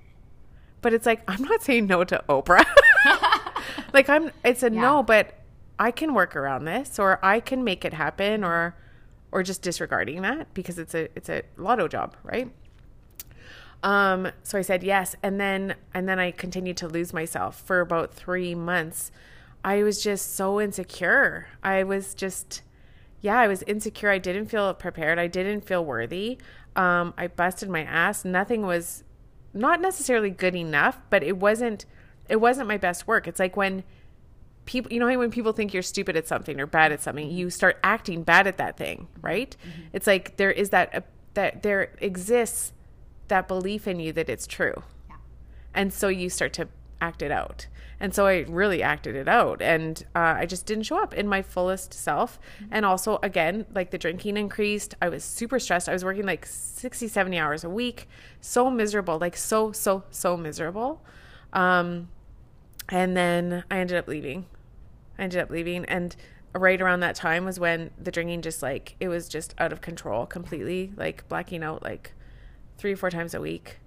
but 0.82 0.94
it's 0.94 1.06
like 1.06 1.22
I'm 1.28 1.42
not 1.44 1.62
saying 1.64 1.88
no 1.88 2.04
to 2.06 2.24
Oprah. 2.30 2.64
like 3.94 4.08
I'm, 4.10 4.32
it's 4.46 4.64
a 4.64 4.72
Yeah. 4.72 4.82
no, 4.82 5.04
but 5.04 5.34
I 5.80 5.92
can 5.92 6.14
work 6.14 6.36
around 6.36 6.66
this, 6.66 6.98
or 7.00 7.20
I 7.24 7.40
can 7.40 7.64
make 7.64 7.84
it 7.86 7.94
happen, 7.94 8.44
or 8.44 8.76
or 9.32 9.44
just 9.44 9.62
disregarding 9.62 10.22
that 10.22 10.54
because 10.54 10.80
it's 10.80 10.96
a 10.96 11.10
it's 11.18 11.30
a 11.30 11.44
lotto 11.58 11.88
job, 11.88 12.16
right? 12.24 12.50
Um, 13.84 14.32
so 14.44 14.58
I 14.58 14.62
said 14.62 14.84
yes, 14.84 15.16
and 15.22 15.40
then 15.40 15.76
and 15.94 16.08
then 16.10 16.20
I 16.20 16.32
continued 16.32 16.78
to 16.78 16.88
lose 16.88 17.14
myself 17.14 17.62
for 17.62 17.80
about 17.80 18.14
three 18.14 18.56
months. 18.56 19.12
I 19.64 19.84
was 19.84 20.02
just 20.02 20.36
so 20.36 20.62
insecure. 20.62 21.48
I 21.62 21.84
was 21.84 22.14
just, 22.14 22.62
yeah, 23.22 23.38
I 23.38 23.48
was 23.48 23.64
insecure. 23.64 24.10
I 24.10 24.18
didn't 24.18 24.48
feel 24.48 24.74
prepared. 24.74 25.20
I 25.20 25.28
didn't 25.28 25.62
feel 25.62 25.84
worthy. 25.84 26.38
Um, 26.76 27.14
I 27.18 27.28
busted 27.28 27.70
my 27.70 27.84
ass. 27.84 28.24
Nothing 28.24 28.62
was 28.66 29.04
not 29.54 29.82
necessarily 29.82 30.30
good 30.30 30.56
enough, 30.56 31.00
but 31.10 31.24
it 31.24 31.38
wasn't. 31.38 31.86
It 32.30 32.38
wasn't 32.38 32.68
my 32.68 32.78
best 32.78 33.08
work. 33.08 33.28
It's 33.28 33.40
like 33.40 33.56
when 33.56 33.84
people 34.66 34.92
you 34.92 35.00
know 35.00 35.18
when 35.18 35.32
people 35.32 35.54
think 35.54 35.74
you're 35.74 35.82
stupid 35.82 36.16
at 36.16 36.28
something 36.28 36.60
or 36.60 36.68
bad 36.68 36.92
at 36.92 37.02
something 37.02 37.32
you 37.32 37.50
start 37.50 37.80
acting 37.84 38.22
bad 38.22 38.46
at 38.46 38.58
that 38.58 38.78
thing 38.78 39.08
right 39.22 39.56
it's 39.94 40.06
like 40.06 40.36
there 40.36 40.52
is 40.52 40.70
that 40.72 40.94
uh, 40.94 41.02
that 41.34 41.64
there 41.64 41.94
exists 42.02 42.74
that 43.28 43.48
belief 43.48 43.88
in 43.88 44.00
you 44.00 44.12
that 44.14 44.30
it's 44.30 44.48
true. 44.48 44.84
Yeah. 45.10 45.16
and 45.74 45.94
so 45.94 46.08
you 46.08 46.30
start 46.30 46.54
to 46.54 46.68
act 47.02 47.22
it 47.22 47.32
out. 47.32 47.68
And 48.00 48.14
so 48.14 48.28
i 48.28 48.46
really 48.48 48.84
acted 48.84 49.16
it 49.16 49.28
out. 49.28 49.62
And 49.62 50.04
uh, 50.16 50.36
i 50.38 50.46
just 50.46 50.66
didn't 50.66 50.84
show 50.84 51.02
up 51.02 51.14
in 51.14 51.28
my 51.28 51.42
fullest 51.42 51.94
self. 51.94 52.40
And 52.72 52.86
also 52.86 53.20
again 53.24 53.66
like 53.74 53.92
the 53.92 53.98
drinking 53.98 54.38
increased. 54.38 54.96
I 55.02 55.10
was 55.10 55.24
super 55.24 55.60
stressed. 55.60 55.90
I 55.90 55.94
was 55.94 56.04
working 56.06 56.26
like 56.26 56.46
60 56.46 57.08
70 57.08 57.38
hours 57.40 57.64
a 57.64 57.70
week. 57.70 58.08
So 58.42 58.70
miserable. 58.70 59.18
Like 59.20 59.36
so 59.38 59.72
so 59.72 60.04
so 60.12 60.38
miserable. 60.38 61.02
Um 61.54 62.10
And 62.90 63.18
then 63.18 63.64
I 63.72 63.80
ended 63.80 63.98
up 63.98 64.08
leaving. 64.08 64.46
I 65.18 65.24
ended 65.24 65.42
up 65.42 65.50
leaving. 65.50 65.84
And 65.86 66.16
right 66.54 66.82
around 66.82 67.02
that 67.02 67.16
time 67.16 67.46
was 67.46 67.60
when 67.60 67.92
the 68.02 68.12
drinking 68.12 68.42
just 68.42 68.62
like, 68.64 68.96
it 69.00 69.08
was 69.10 69.28
just 69.28 69.54
out 69.60 69.72
of 69.74 69.82
control 69.82 70.26
completely, 70.26 70.92
like 70.96 71.28
blacking 71.28 71.64
out 71.64 71.84
like 71.84 72.14
three 72.78 72.94
or 72.94 72.98
four 72.98 73.10
times 73.10 73.34
a 73.34 73.42
week. 73.42 73.80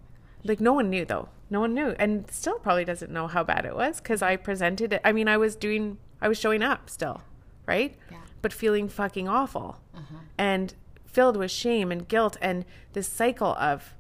Like 0.45 0.61
no 0.61 0.73
one 0.73 0.91
knew 0.91 1.05
though. 1.05 1.29
No 1.49 1.61
one 1.61 1.75
knew. 1.75 1.95
And 1.99 2.31
still 2.31 2.59
probably 2.59 2.85
doesn't 2.85 3.11
know 3.11 3.27
how 3.27 3.43
bad 3.43 3.65
it 3.65 3.75
was 3.75 4.01
because 4.01 4.23
I 4.23 4.37
presented 4.37 4.93
it. 4.93 5.01
I 5.05 5.13
mean, 5.13 5.29
I 5.29 5.37
was 5.37 5.57
doing, 5.57 5.99
I 6.21 6.29
was 6.29 6.39
showing 6.39 6.63
up 6.63 6.89
still, 6.89 7.23
right? 7.67 7.97
Yeah. 8.11 8.19
But 8.41 8.53
feeling 8.53 8.89
fucking 8.89 9.29
awful 9.29 9.81
uh-huh. 9.95 10.21
and 10.39 10.75
filled 11.05 11.37
with 11.37 11.51
shame 11.51 11.91
and 11.91 12.07
guilt 12.07 12.37
and 12.41 12.65
this 12.93 13.09
cycle 13.09 13.55
of 13.57 13.95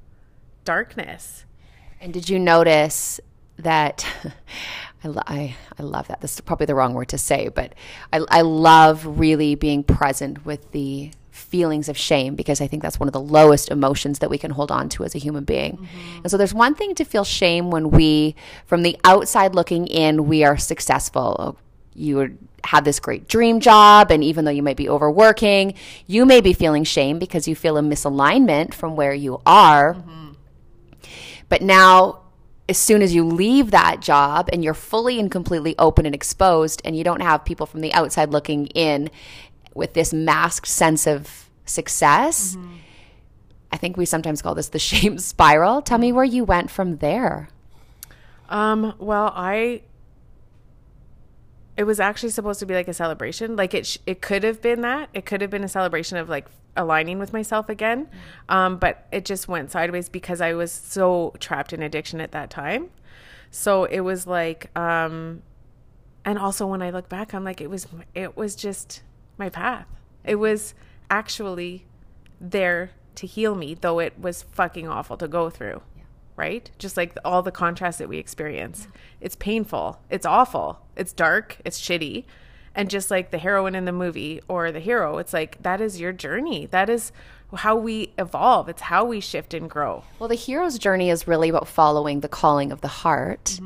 darkness. 0.64 1.44
And 2.00 2.12
did 2.12 2.28
you 2.28 2.38
notice 2.38 3.20
that? 3.59 4.06
I, 5.04 5.09
lo- 5.09 5.23
I, 5.26 5.56
I 5.78 5.82
love 5.82 6.09
that. 6.09 6.20
This 6.20 6.35
is 6.35 6.40
probably 6.42 6.66
the 6.66 6.75
wrong 6.75 6.94
word 6.94 7.09
to 7.09 7.18
say, 7.18 7.49
but 7.49 7.75
I, 8.12 8.20
I 8.28 8.40
love 8.42 9.18
really 9.18 9.54
being 9.54 9.82
present 9.82 10.44
with 10.44 10.73
the 10.73 11.11
feelings 11.40 11.88
of 11.88 11.97
shame 11.97 12.35
because 12.35 12.61
I 12.61 12.66
think 12.66 12.82
that's 12.82 13.00
one 13.00 13.09
of 13.09 13.12
the 13.12 13.20
lowest 13.20 13.70
emotions 13.70 14.20
that 14.20 14.30
we 14.30 14.38
can 14.38 14.50
hold 14.50 14.70
on 14.70 14.88
to 14.90 15.04
as 15.04 15.14
a 15.14 15.18
human 15.18 15.44
being. 15.44 15.73
Mm-hmm. 15.73 16.16
And 16.23 16.30
so 16.30 16.37
there's 16.37 16.54
one 16.54 16.75
thing 16.75 16.94
to 16.97 17.04
feel 17.04 17.25
shame 17.25 17.70
when 17.70 17.90
we, 17.90 18.37
from 18.66 18.82
the 18.82 18.97
outside 19.04 19.54
looking 19.54 19.87
in, 19.87 20.26
we 20.28 20.44
are 20.44 20.56
successful. 20.56 21.37
Oh, 21.38 21.56
you 21.94 22.16
would 22.16 22.38
have 22.64 22.85
this 22.85 23.00
great 23.00 23.26
dream 23.28 23.61
job, 23.61 24.11
and 24.11 24.23
even 24.23 24.44
though 24.44 24.50
you 24.50 24.62
might 24.62 24.76
be 24.76 24.88
overworking, 24.88 25.75
you 26.06 26.25
may 26.26 26.40
be 26.40 26.52
feeling 26.52 26.85
shame 26.85 27.18
because 27.18 27.49
you 27.49 27.54
feel 27.54 27.76
a 27.76 27.82
misalignment 27.82 28.75
from 28.75 28.97
where 28.97 29.14
you 29.14 29.40
are. 29.47 29.94
Mm-hmm. 29.94 30.30
But 31.49 31.62
now, 31.62 32.20
as 32.68 32.78
soon 32.78 33.02
as 33.02 33.12
you 33.12 33.25
leave 33.25 33.73
that 33.73 34.00
job 34.00 34.49
and 34.52 34.62
you're 34.62 34.75
fully 34.75 35.18
and 35.18 35.30
completely 35.30 35.75
open 35.78 36.06
and 36.06 36.14
exposed, 36.14 36.80
and 36.85 36.97
you 36.97 37.02
don't 37.02 37.23
have 37.23 37.44
people 37.44 37.66
from 37.66 37.80
the 37.80 37.92
outside 37.92 38.30
looking 38.30 38.68
in 38.68 39.11
with 39.75 39.95
this 39.95 40.12
masked 40.12 40.67
sense 40.67 41.07
of 41.07 41.49
success, 41.65 42.57
I 43.73 43.77
think 43.77 43.97
we 43.97 44.05
sometimes 44.05 44.43
call 44.43 44.55
this 44.55 44.69
the 44.69 44.79
shame 44.91 45.19
spiral. 45.19 45.83
Tell 45.83 45.99
me 45.99 46.12
where 46.12 46.25
you 46.25 46.45
went 46.45 46.71
from 46.71 46.99
there. 46.99 47.49
Um, 48.49 48.95
well, 48.99 49.33
I 49.35 49.83
it 51.77 51.85
was 51.85 51.99
actually 51.99 52.31
supposed 52.31 52.61
to 52.61 52.67
be 52.67 52.75
like 52.75 52.89
a 52.89 52.95
celebration. 52.95 53.57
Like 53.57 53.73
it 53.73 53.87
sh- 53.87 53.99
it 54.07 54.21
could 54.21 54.43
have 54.43 54.61
been 54.61 54.83
that. 54.83 55.09
It 55.15 55.25
could 55.25 55.41
have 55.41 55.50
been 55.50 55.65
a 55.65 55.69
celebration 55.69 56.19
of 56.19 56.29
like 56.29 56.47
aligning 56.77 57.19
with 57.19 57.33
myself 57.33 57.69
again. 57.69 58.09
Um, 58.49 58.77
but 58.77 59.07
it 59.12 59.25
just 59.25 59.49
went 59.49 59.71
sideways 59.71 60.09
because 60.09 60.41
I 60.41 60.53
was 60.53 60.73
so 60.73 61.33
trapped 61.39 61.73
in 61.73 61.83
addiction 61.83 62.21
at 62.21 62.33
that 62.33 62.50
time. 62.50 62.91
So 63.50 63.85
it 63.85 64.00
was 64.00 64.27
like 64.27 64.77
um 64.77 65.43
and 66.25 66.39
also 66.39 66.67
when 66.67 66.83
I 66.83 66.91
look 66.91 67.09
back 67.09 67.33
I'm 67.33 67.45
like 67.45 67.61
it 67.61 67.71
was 67.71 67.87
it 68.15 68.37
was 68.37 68.55
just 68.55 69.03
my 69.40 69.49
path. 69.49 69.87
It 70.25 70.37
was 70.37 70.75
actually 71.11 71.87
there 72.40 72.92
to 73.16 73.26
heal 73.26 73.56
me, 73.56 73.75
though 73.75 73.99
it 73.99 74.18
was 74.18 74.42
fucking 74.42 74.87
awful 74.87 75.16
to 75.16 75.26
go 75.26 75.50
through. 75.50 75.82
Right? 76.37 76.70
Just 76.78 76.97
like 76.97 77.16
all 77.25 77.42
the 77.42 77.50
contrast 77.50 77.99
that 77.99 78.09
we 78.09 78.16
experience. 78.16 78.88
It's 79.20 79.37
painful. 79.37 80.00
It's 80.09 80.25
awful. 80.25 80.80
It's 80.97 81.12
dark. 81.12 81.59
It's 81.64 81.78
shitty. 81.78 82.25
And 82.75 82.88
just 82.88 83.11
like 83.11 83.30
the 83.30 83.37
heroine 83.38 83.75
in 83.75 83.85
the 83.85 83.92
movie 83.92 84.40
or 84.49 84.73
the 84.73 84.80
hero, 84.80 85.18
it's 85.18 85.35
like 85.35 85.61
that 85.62 85.80
is 85.82 86.00
your 86.00 86.12
journey. 86.12 86.66
That 86.66 86.88
is 86.88 87.12
how 87.52 87.76
we 87.76 88.14
evolve. 88.16 88.68
It's 88.68 88.82
how 88.82 89.04
we 89.04 89.20
shift 89.20 89.52
and 89.52 89.68
grow. 89.68 90.04
Well, 90.18 90.28
the 90.28 90.35
hero's 90.35 90.78
journey 90.78 91.11
is 91.11 91.26
really 91.26 91.49
about 91.49 91.68
following 91.68 92.20
the 92.20 92.28
calling 92.28 92.73
of 92.73 92.80
the 92.80 92.88
heart. 92.88 93.61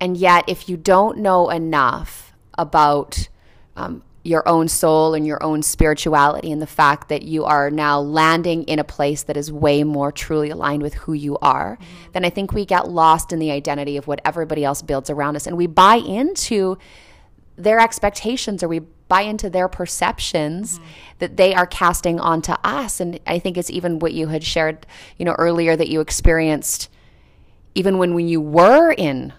And 0.00 0.16
yet, 0.16 0.44
if 0.48 0.68
you 0.68 0.76
don't 0.76 1.18
know 1.18 1.48
enough 1.48 2.34
about 2.58 3.28
um, 3.76 4.02
your 4.24 4.48
own 4.48 4.68
soul 4.68 5.14
and 5.14 5.26
your 5.26 5.42
own 5.42 5.62
spirituality 5.62 6.52
and 6.52 6.62
the 6.62 6.66
fact 6.66 7.08
that 7.08 7.22
you 7.22 7.44
are 7.44 7.70
now 7.70 8.00
landing 8.00 8.62
in 8.64 8.78
a 8.78 8.84
place 8.84 9.24
that 9.24 9.36
is 9.36 9.50
way 9.50 9.82
more 9.82 10.12
truly 10.12 10.50
aligned 10.50 10.82
with 10.82 10.94
who 10.94 11.12
you 11.12 11.36
are, 11.38 11.76
then 12.12 12.24
I 12.24 12.30
think 12.30 12.52
we 12.52 12.64
get 12.64 12.88
lost 12.88 13.32
in 13.32 13.40
the 13.40 13.50
identity 13.50 13.96
of 13.96 14.06
what 14.06 14.20
everybody 14.24 14.64
else 14.64 14.80
builds 14.80 15.10
around 15.10 15.34
us. 15.34 15.46
And 15.46 15.56
we 15.56 15.66
buy 15.66 15.96
into 15.96 16.78
their 17.56 17.80
expectations 17.80 18.62
or 18.62 18.68
we 18.68 18.78
buy 18.78 19.22
into 19.22 19.50
their 19.50 19.68
perceptions 19.68 20.78
mm-hmm. 20.78 20.88
that 21.18 21.36
they 21.36 21.54
are 21.54 21.66
casting 21.66 22.18
onto 22.18 22.52
us. 22.64 23.00
And 23.00 23.20
i 23.26 23.38
think 23.38 23.58
it's 23.58 23.70
even 23.70 23.98
what 23.98 24.12
you 24.12 24.28
had 24.28 24.42
shared 24.42 24.86
you 25.18 25.24
know 25.24 25.34
earlier 25.38 25.76
that 25.76 25.88
you 25.88 26.00
experienced 26.00 26.88
even 27.74 27.98
when, 27.98 28.14
when 28.14 28.28
you 28.28 28.40
were 28.40 28.92
in 28.92 29.32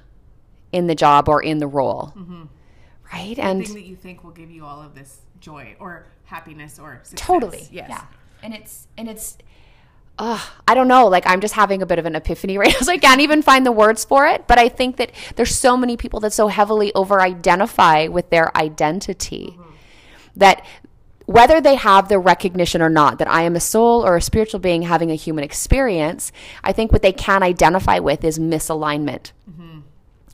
in 0.71 0.87
the 0.87 0.95
job 0.95 1.29
or 1.29 1.41
in 1.41 1.59
the 1.59 1.67
role 1.67 2.13
mm-hmm. 2.15 2.43
Right 3.13 3.39
and 3.39 3.65
that 3.65 3.81
you 3.83 3.95
think 3.95 4.23
will 4.23 4.31
give 4.31 4.51
you 4.51 4.65
all 4.65 4.81
of 4.81 4.95
this 4.95 5.21
joy 5.39 5.75
or 5.79 6.07
happiness 6.25 6.79
or 6.79 6.99
success. 7.03 7.27
totally 7.27 7.67
Yes. 7.71 7.87
yeah 7.89 8.05
and 8.41 8.53
it's 8.53 8.87
and 8.97 9.07
it's 9.07 9.37
uh, 10.19 10.39
I 10.67 10.75
don't 10.75 10.87
know. 10.87 11.07
Like 11.07 11.23
I'm 11.25 11.41
just 11.41 11.55
having 11.55 11.81
a 11.81 11.87
bit 11.87 11.97
of 11.97 12.05
an 12.05 12.15
epiphany 12.15 12.57
right 12.59 12.71
now, 12.71 12.85
so 12.85 12.91
I 12.91 12.97
can't 12.97 13.21
even 13.21 13.41
find 13.41 13.65
the 13.65 13.71
words 13.71 14.05
for 14.05 14.27
it. 14.27 14.47
But 14.47 14.59
I 14.59 14.69
think 14.69 14.97
that 14.97 15.11
there's 15.35 15.55
so 15.55 15.75
many 15.75 15.97
people 15.97 16.19
that 16.19 16.33
so 16.33 16.49
heavily 16.49 16.93
over-identify 16.93 18.07
with 18.09 18.29
their 18.29 18.55
identity 18.55 19.57
that 20.35 20.63
whether 21.25 21.61
they 21.61 21.75
have 21.75 22.09
the 22.09 22.19
recognition 22.19 22.81
or 22.81 22.89
not 22.89 23.17
that 23.19 23.27
I 23.27 23.43
am 23.43 23.55
a 23.55 23.59
soul 23.59 24.05
or 24.05 24.15
a 24.15 24.21
spiritual 24.21 24.59
being 24.59 24.83
having 24.83 25.09
a 25.09 25.15
human 25.15 25.43
experience, 25.43 26.31
I 26.63 26.73
think 26.73 26.91
what 26.91 27.01
they 27.01 27.13
can 27.13 27.41
identify 27.41 27.99
with 27.99 28.23
is 28.23 28.37
misalignment. 28.37 29.31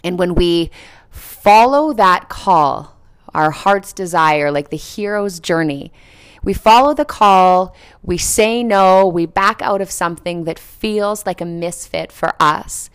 And 0.04 0.18
when 0.18 0.34
we 0.34 0.72
follow 1.10 1.94
that 1.94 2.30
call, 2.30 2.98
our 3.34 3.52
heart's 3.52 3.94
desire, 3.94 4.52
like 4.52 4.70
the 4.70 4.78
hero's 4.78 5.40
journey, 5.40 5.92
we 6.44 6.54
follow 6.54 6.94
the 6.94 7.06
call, 7.06 7.76
we 8.02 8.18
say 8.18 8.64
no, 8.64 9.08
we 9.08 9.26
back 9.26 9.62
out 9.62 9.82
of 9.82 9.92
something 9.92 10.46
that 10.46 10.58
feels 10.58 11.26
like 11.26 11.42
a 11.42 11.46
misfit 11.46 12.12
for 12.12 12.34
us. 12.40 12.90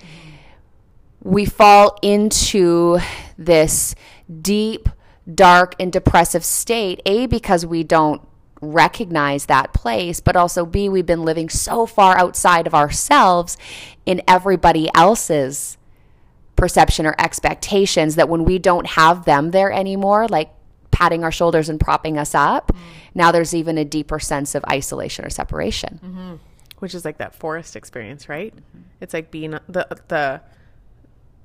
We 1.23 1.45
fall 1.45 1.97
into 2.03 2.99
this 3.37 3.95
deep, 4.41 4.89
dark, 5.33 5.75
and 5.79 5.93
depressive 5.93 6.45
state, 6.45 7.01
A, 7.07 7.27
because 7.27 7.67
we 7.67 7.83
don't 7.83 8.27
recognize 8.61 9.47
that 9.47 9.75
place, 9.75 10.21
but 10.21 10.37
also 10.37 10.65
B, 10.65 10.89
we've 10.89 11.07
been 11.07 11.25
living 11.25 11.51
so 11.51 11.87
far 11.87 12.17
outside 12.19 12.67
of 12.67 12.75
ourselves 12.75 13.59
in 14.07 14.23
everybody 14.27 14.89
else's 14.95 15.77
perception 16.57 17.07
or 17.07 17.15
expectations 17.19 18.17
that 18.17 18.29
when 18.29 18.45
we 18.45 18.59
don't 18.59 18.87
have 18.87 19.25
them 19.25 19.51
there 19.51 19.73
anymore, 19.73 20.29
like 20.29 20.51
patting 20.91 21.25
our 21.25 21.33
shoulders 21.33 21.69
and 21.69 21.81
propping 21.81 22.17
us 22.19 22.35
up, 22.35 22.69
mm-hmm. 22.69 22.83
now 23.15 23.33
there's 23.33 23.55
even 23.55 23.79
a 23.79 23.85
deeper 23.85 24.19
sense 24.19 24.55
of 24.55 24.65
isolation 24.71 25.25
or 25.25 25.31
separation. 25.31 26.01
Mm-hmm. 26.03 26.35
which 26.79 26.95
is 26.95 27.05
like 27.05 27.19
that 27.19 27.35
forest 27.35 27.77
experience, 27.77 28.29
right? 28.29 28.55
Mm-hmm. 28.55 28.83
It's 29.01 29.15
like 29.15 29.31
being 29.31 29.53
the 29.69 29.87
the 30.09 30.41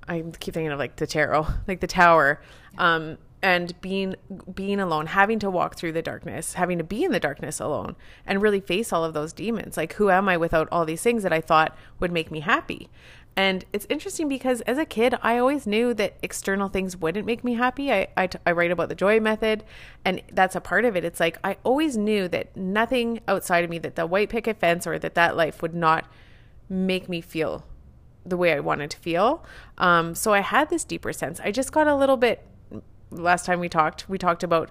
I 0.09 0.23
keep 0.39 0.55
thinking 0.55 0.71
of 0.71 0.79
like 0.79 0.95
the 0.95 1.07
tarot, 1.07 1.47
like 1.67 1.79
the 1.79 1.87
tower, 1.87 2.41
um, 2.77 3.17
and 3.41 3.79
being 3.79 4.15
being 4.53 4.79
alone, 4.79 5.05
having 5.05 5.39
to 5.39 5.49
walk 5.49 5.77
through 5.77 5.93
the 5.93 6.01
darkness, 6.01 6.55
having 6.55 6.77
to 6.77 6.83
be 6.83 7.03
in 7.03 7.11
the 7.11 7.19
darkness 7.19 7.59
alone, 7.59 7.95
and 8.25 8.41
really 8.41 8.59
face 8.59 8.91
all 8.91 9.05
of 9.05 9.13
those 9.13 9.31
demons. 9.31 9.77
Like, 9.77 9.93
who 9.93 10.09
am 10.09 10.27
I 10.27 10.35
without 10.35 10.67
all 10.71 10.83
these 10.83 11.01
things 11.01 11.23
that 11.23 11.31
I 11.31 11.39
thought 11.39 11.77
would 11.99 12.11
make 12.11 12.31
me 12.31 12.41
happy? 12.41 12.89
And 13.35 13.63
it's 13.71 13.87
interesting 13.89 14.27
because 14.27 14.59
as 14.61 14.77
a 14.77 14.85
kid, 14.85 15.15
I 15.21 15.37
always 15.37 15.65
knew 15.65 15.93
that 15.93 16.17
external 16.21 16.67
things 16.67 16.97
wouldn't 16.97 17.25
make 17.25 17.43
me 17.43 17.53
happy. 17.53 17.91
I, 17.91 18.07
I, 18.17 18.29
I 18.45 18.51
write 18.51 18.71
about 18.71 18.89
the 18.89 18.95
joy 18.95 19.21
method, 19.21 19.63
and 20.03 20.21
that's 20.33 20.55
a 20.55 20.61
part 20.61 20.83
of 20.83 20.97
it. 20.97 21.05
It's 21.05 21.21
like 21.21 21.37
I 21.41 21.55
always 21.63 21.95
knew 21.95 22.27
that 22.27 22.55
nothing 22.57 23.21
outside 23.29 23.63
of 23.63 23.69
me, 23.69 23.77
that 23.79 23.95
the 23.95 24.05
white 24.05 24.29
picket 24.29 24.59
fence 24.59 24.85
or 24.85 24.99
that 24.99 25.15
that 25.15 25.37
life 25.37 25.61
would 25.61 25.73
not 25.73 26.05
make 26.67 27.07
me 27.07 27.21
feel 27.21 27.65
the 28.25 28.35
way 28.35 28.53
I 28.53 28.59
wanted 28.59 28.91
to 28.91 28.97
feel. 28.97 29.45
Um, 29.77 30.15
so 30.15 30.33
I 30.33 30.41
had 30.41 30.69
this 30.69 30.83
deeper 30.83 31.13
sense. 31.13 31.39
I 31.39 31.51
just 31.51 31.71
got 31.71 31.87
a 31.87 31.95
little 31.95 32.17
bit. 32.17 32.45
Last 33.09 33.45
time 33.45 33.59
we 33.59 33.69
talked, 33.69 34.09
we 34.09 34.17
talked 34.17 34.43
about 34.43 34.69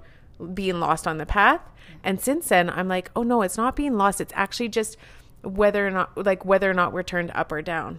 being 0.52 0.78
lost 0.78 1.06
on 1.06 1.16
the 1.16 1.26
path, 1.26 1.62
and 2.04 2.20
since 2.20 2.48
then, 2.48 2.68
I'm 2.70 2.86
like, 2.86 3.10
oh 3.16 3.22
no, 3.22 3.42
it's 3.42 3.56
not 3.56 3.74
being 3.74 3.96
lost. 3.96 4.20
It's 4.20 4.32
actually 4.36 4.68
just 4.68 4.96
whether 5.42 5.86
or 5.86 5.90
not, 5.90 6.16
like 6.16 6.44
whether 6.44 6.70
or 6.70 6.74
not 6.74 6.92
we're 6.92 7.02
turned 7.02 7.32
up 7.34 7.50
or 7.50 7.62
down. 7.62 7.98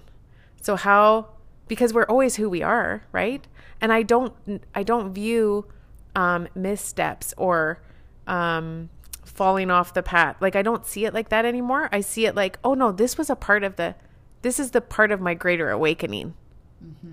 So 0.61 0.75
how? 0.75 1.27
Because 1.67 1.93
we're 1.93 2.05
always 2.05 2.35
who 2.35 2.49
we 2.49 2.63
are, 2.63 3.03
right? 3.11 3.47
And 3.79 3.93
I 3.93 4.03
don't, 4.03 4.33
I 4.75 4.83
don't 4.83 5.13
view 5.13 5.65
um, 6.15 6.47
missteps 6.55 7.33
or 7.37 7.81
um, 8.27 8.89
falling 9.23 9.71
off 9.71 9.93
the 9.93 10.03
path. 10.03 10.37
Like 10.41 10.55
I 10.55 10.61
don't 10.61 10.85
see 10.85 11.05
it 11.05 11.13
like 11.13 11.29
that 11.29 11.45
anymore. 11.45 11.89
I 11.91 12.01
see 12.01 12.25
it 12.25 12.35
like, 12.35 12.59
oh 12.63 12.73
no, 12.73 12.91
this 12.91 13.17
was 13.17 13.29
a 13.29 13.35
part 13.35 13.63
of 13.63 13.75
the 13.75 13.95
this 14.41 14.59
is 14.59 14.71
the 14.71 14.81
part 14.81 15.11
of 15.11 15.19
my 15.19 15.33
greater 15.33 15.69
awakening. 15.69 16.35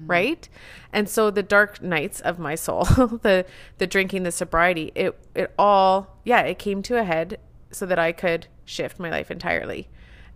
Right? 0.06 0.48
And 0.92 1.08
so 1.08 1.28
the 1.28 1.42
dark 1.42 1.82
nights 1.82 2.20
of 2.20 2.38
my 2.38 2.54
soul, 2.54 2.84
the 3.22 3.44
the 3.78 3.86
drinking, 3.86 4.22
the 4.22 4.32
sobriety, 4.32 4.92
it 4.94 5.18
it 5.34 5.52
all 5.58 6.18
yeah, 6.24 6.42
it 6.42 6.58
came 6.58 6.82
to 6.82 6.98
a 6.98 7.04
head 7.04 7.38
so 7.70 7.84
that 7.86 7.98
I 7.98 8.12
could 8.12 8.46
shift 8.64 8.98
my 8.98 9.10
life 9.10 9.30
entirely. 9.30 9.88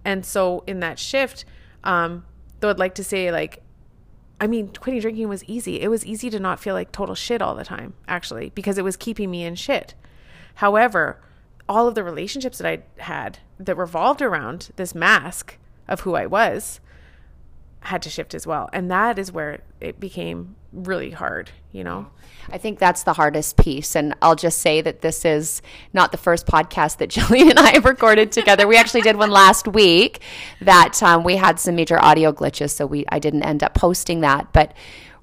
And 0.04 0.24
so 0.26 0.64
in 0.66 0.80
that 0.80 0.98
shift, 0.98 1.44
um, 1.84 2.24
though 2.60 2.70
I'd 2.70 2.78
like 2.78 2.94
to 2.96 3.04
say 3.04 3.30
like 3.32 3.62
I 4.42 4.46
mean, 4.46 4.68
quitting 4.68 5.02
drinking 5.02 5.28
was 5.28 5.44
easy. 5.44 5.82
It 5.82 5.88
was 5.88 6.06
easy 6.06 6.30
to 6.30 6.40
not 6.40 6.60
feel 6.60 6.74
like 6.74 6.92
total 6.92 7.14
shit 7.14 7.42
all 7.42 7.54
the 7.54 7.62
time, 7.62 7.92
actually, 8.08 8.52
because 8.54 8.78
it 8.78 8.84
was 8.84 8.96
keeping 8.96 9.30
me 9.30 9.44
in 9.44 9.54
shit. 9.54 9.94
However, 10.54 11.20
all 11.68 11.86
of 11.86 11.94
the 11.94 12.02
relationships 12.02 12.56
that 12.56 12.66
I 12.66 13.02
had 13.02 13.38
that 13.58 13.76
revolved 13.76 14.22
around 14.22 14.70
this 14.76 14.94
mask 14.94 15.58
of 15.86 16.00
who 16.00 16.14
I 16.14 16.24
was 16.24 16.80
had 17.80 18.02
to 18.02 18.10
shift 18.10 18.34
as 18.34 18.46
well. 18.46 18.68
And 18.72 18.90
that 18.90 19.18
is 19.18 19.32
where 19.32 19.60
it 19.80 19.98
became 19.98 20.56
really 20.72 21.10
hard, 21.10 21.50
you 21.72 21.82
know? 21.82 22.08
I 22.50 22.58
think 22.58 22.78
that's 22.78 23.04
the 23.04 23.12
hardest 23.12 23.56
piece. 23.56 23.94
And 23.96 24.14
I'll 24.20 24.34
just 24.34 24.58
say 24.58 24.80
that 24.80 25.00
this 25.00 25.24
is 25.24 25.62
not 25.92 26.12
the 26.12 26.18
first 26.18 26.46
podcast 26.46 26.98
that 26.98 27.10
Jillian 27.10 27.50
and 27.50 27.58
I 27.58 27.70
have 27.70 27.84
recorded 27.84 28.32
together. 28.32 28.66
We 28.66 28.76
actually 28.76 29.02
did 29.02 29.16
one 29.16 29.30
last 29.30 29.68
week 29.68 30.20
that 30.60 31.02
um, 31.02 31.24
we 31.24 31.36
had 31.36 31.58
some 31.58 31.74
major 31.74 32.02
audio 32.02 32.32
glitches, 32.32 32.70
so 32.70 32.86
we 32.86 33.04
I 33.08 33.18
didn't 33.18 33.44
end 33.44 33.62
up 33.62 33.74
posting 33.74 34.20
that. 34.20 34.52
But 34.52 34.74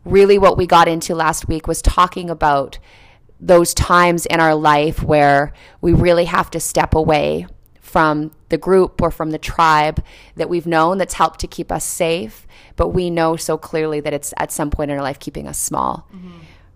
really, 0.05 0.37
what 0.37 0.57
we 0.57 0.65
got 0.67 0.87
into 0.87 1.15
last 1.15 1.47
week 1.47 1.67
was 1.67 1.81
talking 1.81 2.29
about 2.29 2.79
those 3.39 3.73
times 3.73 4.25
in 4.25 4.39
our 4.39 4.55
life 4.55 5.03
where 5.03 5.53
we 5.81 5.93
really 5.93 6.25
have 6.25 6.49
to 6.51 6.59
step 6.59 6.95
away 6.95 7.45
from 7.88 8.32
the 8.50 8.58
group 8.58 9.01
or 9.01 9.10
from 9.10 9.32
the 9.32 9.38
tribe 9.38 10.03
that 10.36 10.50
we've 10.50 10.67
known 10.67 10.98
that's 10.98 11.13
helped 11.13 11.39
to 11.39 11.48
keep 11.48 11.72
us 11.72 11.86
safe, 11.86 12.46
but 12.75 12.89
we 12.89 13.10
know 13.10 13.36
so 13.38 13.58
clearly 13.58 14.00
that 14.01 14.13
it's 14.13 14.34
at 14.38 14.51
some 14.51 14.70
point 14.70 14.91
in 14.91 14.98
our 14.98 15.03
life 15.03 15.20
keeping 15.20 15.48
us 15.48 15.58
small. 15.58 16.08
Mm-hmm. 16.13 16.32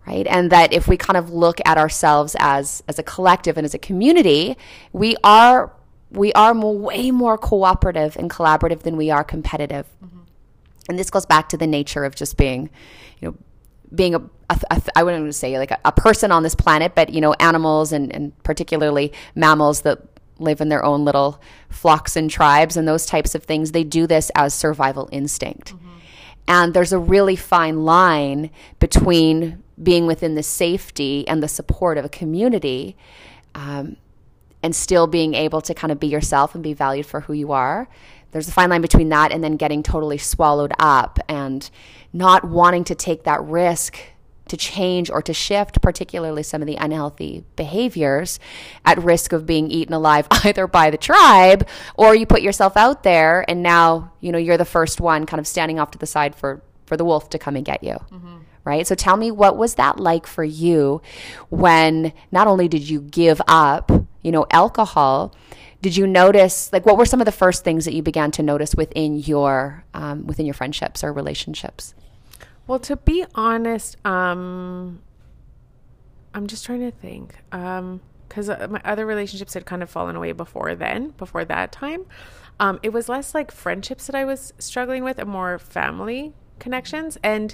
Right. 0.07 0.25
And 0.25 0.51
that 0.51 0.73
if 0.73 0.87
we 0.87 0.97
kind 0.97 1.15
of 1.15 1.29
look 1.29 1.61
at 1.63 1.77
ourselves 1.77 2.35
as 2.39 2.81
as 2.87 2.97
a 2.97 3.03
collective 3.03 3.55
and 3.55 3.65
as 3.65 3.75
a 3.75 3.77
community, 3.77 4.57
we 4.93 5.15
are 5.23 5.71
we 6.09 6.33
are 6.33 6.55
more, 6.55 6.75
way 6.75 7.11
more 7.11 7.37
cooperative 7.37 8.17
and 8.17 8.27
collaborative 8.29 8.79
than 8.79 8.97
we 8.97 9.11
are 9.11 9.23
competitive. 9.23 9.85
Mm-hmm. 10.03 10.19
And 10.89 10.97
this 10.99 11.11
goes 11.11 11.27
back 11.27 11.49
to 11.49 11.57
the 11.57 11.67
nature 11.67 12.03
of 12.03 12.15
just 12.15 12.35
being, 12.35 12.71
you 13.19 13.27
know, 13.29 13.37
being 13.93 14.15
a, 14.15 14.19
a, 14.49 14.59
a 14.71 14.81
I 14.95 15.03
wouldn't 15.03 15.21
even 15.21 15.33
say 15.33 15.59
like 15.59 15.71
a, 15.71 15.79
a, 15.85 15.91
person 15.91 16.31
on 16.31 16.41
this 16.41 16.55
planet, 16.55 16.95
but 16.95 17.11
you 17.11 17.21
know, 17.21 17.33
animals 17.33 17.91
and, 17.91 18.13
and 18.13 18.43
particularly 18.43 19.13
mammals 19.35 19.81
that 19.81 19.99
live 20.41 20.61
in 20.61 20.69
their 20.69 20.83
own 20.83 21.05
little 21.05 21.41
flocks 21.69 22.15
and 22.15 22.29
tribes 22.29 22.75
and 22.77 22.87
those 22.87 23.05
types 23.05 23.35
of 23.35 23.43
things. 23.43 23.71
They 23.71 23.83
do 23.83 24.07
this 24.07 24.31
as 24.35 24.53
survival 24.53 25.09
instinct. 25.11 25.73
Mm-hmm. 25.73 25.87
And 26.47 26.73
there's 26.73 26.91
a 26.91 26.99
really 26.99 27.35
fine 27.35 27.85
line 27.85 28.49
between 28.79 29.63
being 29.81 30.05
within 30.05 30.35
the 30.35 30.43
safety 30.43 31.27
and 31.27 31.41
the 31.41 31.47
support 31.47 31.97
of 31.97 32.05
a 32.05 32.09
community 32.09 32.95
um, 33.55 33.97
and 34.63 34.75
still 34.75 35.07
being 35.07 35.33
able 35.33 35.61
to 35.61 35.73
kind 35.73 35.91
of 35.91 35.99
be 35.99 36.07
yourself 36.07 36.53
and 36.53 36.63
be 36.63 36.73
valued 36.73 37.05
for 37.05 37.21
who 37.21 37.33
you 37.33 37.51
are. 37.51 37.87
There's 38.31 38.47
a 38.47 38.51
fine 38.51 38.69
line 38.69 38.81
between 38.81 39.09
that 39.09 39.31
and 39.31 39.43
then 39.43 39.57
getting 39.57 39.83
totally 39.83 40.17
swallowed 40.17 40.71
up 40.79 41.19
and 41.27 41.69
not 42.13 42.45
wanting 42.45 42.83
to 42.85 42.95
take 42.95 43.23
that 43.23 43.41
risk 43.43 43.97
to 44.51 44.57
change 44.57 45.09
or 45.09 45.21
to 45.21 45.33
shift, 45.33 45.81
particularly 45.81 46.43
some 46.43 46.61
of 46.61 46.67
the 46.67 46.75
unhealthy 46.75 47.45
behaviors, 47.55 48.37
at 48.83 49.01
risk 49.01 49.31
of 49.31 49.45
being 49.45 49.71
eaten 49.71 49.93
alive 49.93 50.27
either 50.43 50.67
by 50.67 50.91
the 50.91 50.97
tribe 50.97 51.67
or 51.95 52.13
you 52.13 52.25
put 52.25 52.41
yourself 52.41 52.75
out 52.75 53.03
there 53.03 53.45
and 53.49 53.63
now, 53.63 54.11
you 54.19 54.31
know, 54.31 54.37
you're 54.37 54.57
the 54.57 54.65
first 54.65 54.99
one 54.99 55.25
kind 55.25 55.39
of 55.39 55.47
standing 55.47 55.79
off 55.79 55.91
to 55.91 55.97
the 55.97 56.05
side 56.05 56.35
for 56.35 56.61
for 56.85 56.97
the 56.97 57.05
wolf 57.05 57.29
to 57.29 57.39
come 57.39 57.55
and 57.55 57.63
get 57.63 57.81
you. 57.81 57.93
Mm-hmm. 57.93 58.37
Right? 58.65 58.85
So 58.85 58.93
tell 58.93 59.15
me 59.15 59.31
what 59.31 59.57
was 59.57 59.75
that 59.75 59.99
like 59.99 60.27
for 60.27 60.43
you 60.43 61.01
when 61.49 62.11
not 62.31 62.47
only 62.47 62.67
did 62.67 62.87
you 62.87 62.99
give 62.99 63.41
up, 63.47 63.89
you 64.21 64.31
know, 64.31 64.45
alcohol, 64.51 65.33
did 65.81 65.95
you 65.95 66.05
notice 66.05 66.71
like 66.73 66.85
what 66.85 66.97
were 66.97 67.05
some 67.05 67.21
of 67.21 67.25
the 67.25 67.31
first 67.31 67.63
things 67.63 67.85
that 67.85 67.93
you 67.93 68.03
began 68.03 68.31
to 68.31 68.43
notice 68.43 68.75
within 68.75 69.17
your 69.17 69.85
um, 69.93 70.27
within 70.27 70.45
your 70.45 70.53
friendships 70.53 71.05
or 71.05 71.13
relationships 71.13 71.95
well, 72.67 72.79
to 72.79 72.95
be 72.95 73.25
honest, 73.35 73.97
um, 74.05 75.01
I'm 76.33 76.47
just 76.47 76.65
trying 76.65 76.81
to 76.81 76.91
think. 76.91 77.35
Um, 77.51 78.01
because 78.31 78.49
uh, 78.49 78.65
my 78.69 78.79
other 78.85 79.05
relationships 79.05 79.53
had 79.55 79.65
kind 79.65 79.83
of 79.83 79.89
fallen 79.89 80.15
away 80.15 80.31
before 80.31 80.73
then, 80.73 81.09
before 81.17 81.43
that 81.43 81.73
time. 81.73 82.05
Um, 82.61 82.79
it 82.81 82.93
was 82.93 83.09
less 83.09 83.35
like 83.35 83.51
friendships 83.51 84.07
that 84.07 84.15
I 84.15 84.23
was 84.23 84.53
struggling 84.57 85.03
with, 85.03 85.19
and 85.19 85.29
more 85.29 85.59
family 85.59 86.33
connections, 86.57 87.17
and 87.23 87.53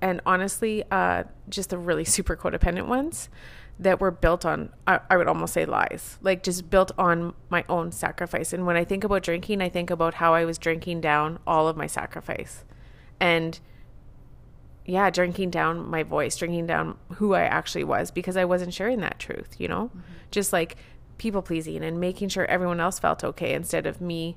and 0.00 0.20
honestly, 0.26 0.82
uh, 0.90 1.24
just 1.48 1.70
the 1.70 1.78
really 1.78 2.04
super 2.16 2.36
codependent 2.36 2.88
ones 2.88 3.28
that 3.78 4.00
were 4.00 4.10
built 4.10 4.44
on, 4.44 4.70
I, 4.86 5.00
I 5.08 5.16
would 5.16 5.28
almost 5.28 5.54
say 5.54 5.64
lies, 5.64 6.18
like 6.20 6.42
just 6.42 6.68
built 6.68 6.90
on 6.98 7.32
my 7.48 7.64
own 7.68 7.92
sacrifice. 7.92 8.52
And 8.52 8.66
when 8.66 8.76
I 8.76 8.84
think 8.84 9.04
about 9.04 9.22
drinking, 9.22 9.62
I 9.62 9.68
think 9.68 9.90
about 9.90 10.14
how 10.14 10.34
I 10.34 10.44
was 10.44 10.58
drinking 10.58 11.00
down 11.00 11.38
all 11.46 11.68
of 11.68 11.76
my 11.76 11.86
sacrifice, 11.86 12.64
and 13.20 13.60
yeah, 14.84 15.10
drinking 15.10 15.50
down 15.50 15.88
my 15.88 16.02
voice, 16.02 16.36
drinking 16.36 16.66
down 16.66 16.96
who 17.14 17.34
I 17.34 17.42
actually 17.42 17.84
was 17.84 18.10
because 18.10 18.36
I 18.36 18.44
wasn't 18.44 18.74
sharing 18.74 19.00
that 19.00 19.18
truth, 19.18 19.56
you 19.58 19.68
know? 19.68 19.86
Mm-hmm. 19.86 20.00
Just 20.30 20.52
like 20.52 20.76
people 21.18 21.42
pleasing 21.42 21.84
and 21.84 22.00
making 22.00 22.28
sure 22.28 22.46
everyone 22.46 22.80
else 22.80 22.98
felt 22.98 23.22
okay 23.22 23.52
instead 23.52 23.86
of 23.86 24.00
me 24.00 24.36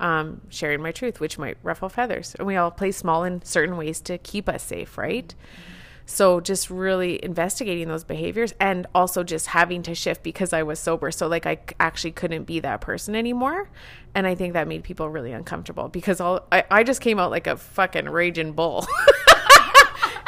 um, 0.00 0.40
sharing 0.48 0.82
my 0.82 0.90
truth, 0.90 1.20
which 1.20 1.38
might 1.38 1.56
ruffle 1.62 1.88
feathers. 1.88 2.34
And 2.38 2.46
we 2.46 2.56
all 2.56 2.70
play 2.70 2.90
small 2.90 3.22
in 3.24 3.42
certain 3.44 3.76
ways 3.76 4.00
to 4.02 4.18
keep 4.18 4.48
us 4.48 4.62
safe, 4.62 4.98
right? 4.98 5.28
Mm-hmm. 5.28 5.72
So 6.04 6.40
just 6.40 6.68
really 6.68 7.24
investigating 7.24 7.88
those 7.88 8.04
behaviors 8.04 8.52
and 8.60 8.86
also 8.94 9.22
just 9.22 9.46
having 9.46 9.82
to 9.84 9.94
shift 9.94 10.22
because 10.22 10.52
I 10.52 10.62
was 10.62 10.78
sober. 10.78 11.10
So 11.10 11.26
like 11.28 11.46
I 11.46 11.58
actually 11.78 12.12
couldn't 12.12 12.44
be 12.44 12.60
that 12.60 12.80
person 12.80 13.14
anymore. 13.14 13.70
And 14.14 14.26
I 14.26 14.34
think 14.34 14.52
that 14.54 14.68
made 14.68 14.82
people 14.82 15.08
really 15.08 15.32
uncomfortable 15.32 15.88
because 15.88 16.20
all 16.20 16.46
I, 16.50 16.64
I 16.70 16.82
just 16.82 17.00
came 17.00 17.18
out 17.18 17.30
like 17.30 17.46
a 17.46 17.56
fucking 17.56 18.08
raging 18.08 18.52
bull. 18.52 18.86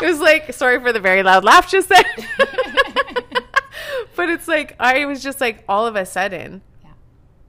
it 0.00 0.07
was 0.07 0.20
like 0.20 0.52
sorry 0.52 0.80
for 0.80 0.92
the 0.92 1.00
very 1.00 1.22
loud 1.22 1.44
laugh 1.44 1.70
just 1.70 1.88
then. 1.88 2.04
but 4.16 4.28
it's 4.28 4.48
like 4.48 4.76
I 4.78 5.04
was 5.04 5.22
just 5.22 5.40
like 5.40 5.64
all 5.68 5.87
of 5.87 5.96
a 5.96 6.07
sudden 6.07 6.62
yeah. 6.83 6.90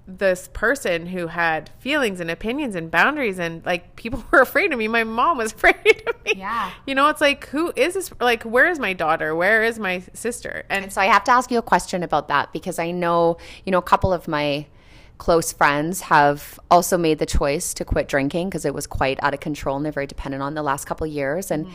this 0.07 0.49
person 0.53 1.07
who 1.07 1.27
had 1.27 1.69
feelings 1.79 2.19
and 2.19 2.29
opinions 2.29 2.75
and 2.75 2.89
boundaries 2.89 3.39
and 3.39 3.65
like 3.65 3.95
people 3.95 4.23
were 4.31 4.41
afraid 4.41 4.71
of 4.71 4.79
me. 4.79 4.87
My 4.87 5.03
mom 5.03 5.37
was 5.37 5.53
afraid 5.53 6.03
of 6.07 6.23
me. 6.25 6.33
Yeah. 6.37 6.71
You 6.85 6.95
know, 6.95 7.07
it's 7.09 7.21
like 7.21 7.47
who 7.47 7.71
is 7.75 7.93
this 7.93 8.11
like 8.19 8.43
where 8.43 8.67
is 8.67 8.79
my 8.79 8.93
daughter? 8.93 9.35
Where 9.35 9.63
is 9.63 9.79
my 9.79 10.03
sister? 10.13 10.65
And, 10.69 10.85
and 10.85 10.93
so 10.93 11.01
I 11.01 11.05
have 11.05 11.23
to 11.25 11.31
ask 11.31 11.51
you 11.51 11.57
a 11.57 11.63
question 11.63 12.03
about 12.03 12.27
that 12.27 12.51
because 12.53 12.79
I 12.79 12.91
know, 12.91 13.37
you 13.65 13.71
know, 13.71 13.79
a 13.79 13.83
couple 13.83 14.13
of 14.13 14.27
my 14.27 14.67
close 15.17 15.53
friends 15.53 16.01
have 16.01 16.59
also 16.69 16.97
made 16.97 17.19
the 17.19 17.25
choice 17.25 17.73
to 17.73 17.85
quit 17.85 18.09
drinking 18.09 18.49
because 18.49 18.65
it 18.65 18.73
was 18.73 18.85
quite 18.85 19.17
out 19.23 19.33
of 19.33 19.39
control 19.39 19.77
and 19.77 19.85
they're 19.85 19.93
very 19.93 20.05
dependent 20.05 20.43
on 20.43 20.55
the 20.55 20.61
last 20.61 20.85
couple 20.85 21.07
of 21.07 21.13
years 21.13 21.51
and 21.51 21.67
mm 21.67 21.71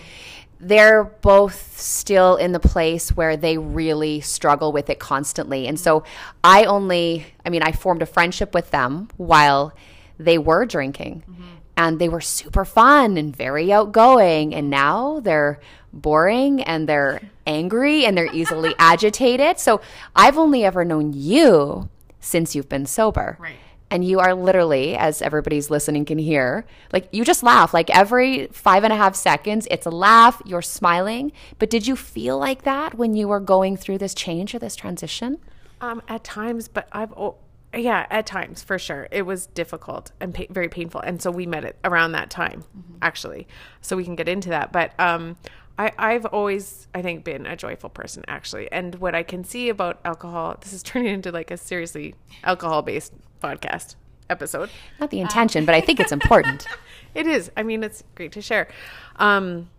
they're 0.60 1.04
both 1.04 1.80
still 1.80 2.36
in 2.36 2.52
the 2.52 2.60
place 2.60 3.10
where 3.10 3.36
they 3.36 3.56
really 3.56 4.20
struggle 4.20 4.72
with 4.72 4.90
it 4.90 4.98
constantly. 4.98 5.66
And 5.66 5.80
so 5.80 6.04
I 6.44 6.64
only, 6.64 7.26
I 7.44 7.50
mean, 7.50 7.62
I 7.62 7.72
formed 7.72 8.02
a 8.02 8.06
friendship 8.06 8.54
with 8.54 8.70
them 8.70 9.08
while 9.16 9.72
they 10.18 10.36
were 10.36 10.66
drinking. 10.66 11.24
Mm-hmm. 11.28 11.42
And 11.76 11.98
they 11.98 12.10
were 12.10 12.20
super 12.20 12.66
fun 12.66 13.16
and 13.16 13.34
very 13.34 13.72
outgoing. 13.72 14.54
And 14.54 14.68
now 14.68 15.20
they're 15.20 15.60
boring 15.94 16.62
and 16.62 16.86
they're 16.86 17.22
angry 17.46 18.04
and 18.04 18.16
they're 18.16 18.32
easily 18.34 18.74
agitated. 18.78 19.58
So 19.58 19.80
I've 20.14 20.36
only 20.36 20.62
ever 20.62 20.84
known 20.84 21.14
you 21.14 21.88
since 22.20 22.54
you've 22.54 22.68
been 22.68 22.84
sober. 22.84 23.38
Right 23.40 23.56
and 23.90 24.04
you 24.04 24.20
are 24.20 24.34
literally, 24.34 24.96
as 24.96 25.20
everybody's 25.20 25.68
listening 25.68 26.04
can 26.04 26.18
hear, 26.18 26.64
like 26.92 27.08
you 27.10 27.24
just 27.24 27.42
laugh. 27.42 27.74
Like 27.74 27.90
every 27.90 28.46
five 28.48 28.84
and 28.84 28.92
a 28.92 28.96
half 28.96 29.16
seconds, 29.16 29.66
it's 29.70 29.86
a 29.86 29.90
laugh, 29.90 30.40
you're 30.44 30.62
smiling. 30.62 31.32
But 31.58 31.70
did 31.70 31.86
you 31.86 31.96
feel 31.96 32.38
like 32.38 32.62
that 32.62 32.94
when 32.94 33.14
you 33.14 33.26
were 33.28 33.40
going 33.40 33.76
through 33.76 33.98
this 33.98 34.14
change 34.14 34.54
or 34.54 34.58
this 34.60 34.76
transition? 34.76 35.38
Um, 35.80 36.02
at 36.08 36.22
times, 36.22 36.68
but 36.68 36.88
I've, 36.92 37.12
oh, 37.14 37.36
yeah, 37.74 38.06
at 38.10 38.26
times 38.26 38.62
for 38.62 38.78
sure. 38.78 39.08
It 39.10 39.22
was 39.22 39.46
difficult 39.46 40.12
and 40.20 40.34
pa- 40.34 40.44
very 40.50 40.68
painful. 40.68 41.00
And 41.00 41.20
so 41.20 41.30
we 41.30 41.46
met 41.46 41.64
it 41.64 41.76
around 41.84 42.12
that 42.12 42.30
time, 42.30 42.64
mm-hmm. 42.76 42.96
actually. 43.02 43.48
So 43.80 43.96
we 43.96 44.04
can 44.04 44.14
get 44.14 44.28
into 44.28 44.50
that. 44.50 44.72
But 44.72 44.92
um, 45.00 45.36
I, 45.78 45.92
I've 45.98 46.26
always, 46.26 46.86
I 46.94 47.02
think, 47.02 47.24
been 47.24 47.46
a 47.46 47.56
joyful 47.56 47.90
person, 47.90 48.24
actually. 48.28 48.70
And 48.70 48.96
what 48.96 49.14
I 49.14 49.22
can 49.22 49.42
see 49.42 49.68
about 49.68 50.00
alcohol, 50.04 50.56
this 50.60 50.72
is 50.72 50.82
turning 50.84 51.14
into 51.14 51.32
like 51.32 51.50
a 51.50 51.56
seriously 51.56 52.14
alcohol 52.44 52.82
based 52.82 53.14
podcast 53.40 53.96
episode. 54.28 54.70
Not 54.98 55.10
the 55.10 55.20
intention, 55.20 55.62
um, 55.62 55.66
but 55.66 55.74
I 55.74 55.80
think 55.80 56.00
it's 56.00 56.12
important. 56.12 56.66
it 57.14 57.26
is. 57.26 57.50
I 57.56 57.62
mean, 57.62 57.82
it's 57.82 58.04
great 58.14 58.32
to 58.32 58.42
share. 58.42 58.68
Um, 59.16 59.70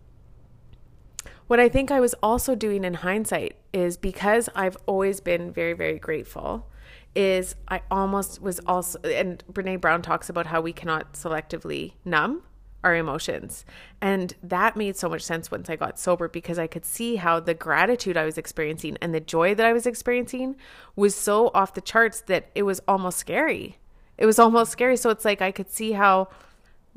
what 1.46 1.60
I 1.60 1.68
think 1.68 1.90
I 1.90 2.00
was 2.00 2.14
also 2.22 2.54
doing 2.54 2.84
in 2.84 2.94
hindsight 2.94 3.56
is 3.72 3.96
because 3.96 4.48
I've 4.54 4.76
always 4.86 5.20
been 5.20 5.52
very, 5.52 5.72
very 5.72 5.98
grateful. 5.98 6.68
Is 7.14 7.56
I 7.68 7.82
almost 7.90 8.40
was 8.40 8.58
also, 8.66 8.98
and 9.00 9.44
Brene 9.52 9.80
Brown 9.80 10.00
talks 10.00 10.30
about 10.30 10.46
how 10.46 10.62
we 10.62 10.72
cannot 10.72 11.12
selectively 11.12 11.92
numb 12.06 12.42
our 12.84 12.94
emotions. 12.96 13.64
And 14.00 14.34
that 14.42 14.76
made 14.76 14.96
so 14.96 15.08
much 15.08 15.22
sense 15.22 15.50
once 15.50 15.70
I 15.70 15.76
got 15.76 15.98
sober 15.98 16.28
because 16.28 16.58
I 16.58 16.66
could 16.66 16.84
see 16.84 17.16
how 17.16 17.40
the 17.40 17.54
gratitude 17.54 18.16
I 18.16 18.24
was 18.24 18.38
experiencing 18.38 18.96
and 19.00 19.14
the 19.14 19.20
joy 19.20 19.54
that 19.54 19.66
I 19.66 19.72
was 19.72 19.86
experiencing 19.86 20.56
was 20.96 21.14
so 21.14 21.50
off 21.54 21.74
the 21.74 21.80
charts 21.80 22.20
that 22.22 22.50
it 22.54 22.64
was 22.64 22.80
almost 22.88 23.18
scary. 23.18 23.78
It 24.18 24.26
was 24.26 24.38
almost 24.38 24.72
scary. 24.72 24.96
So 24.96 25.10
it's 25.10 25.24
like 25.24 25.40
I 25.40 25.52
could 25.52 25.70
see 25.70 25.92
how 25.92 26.28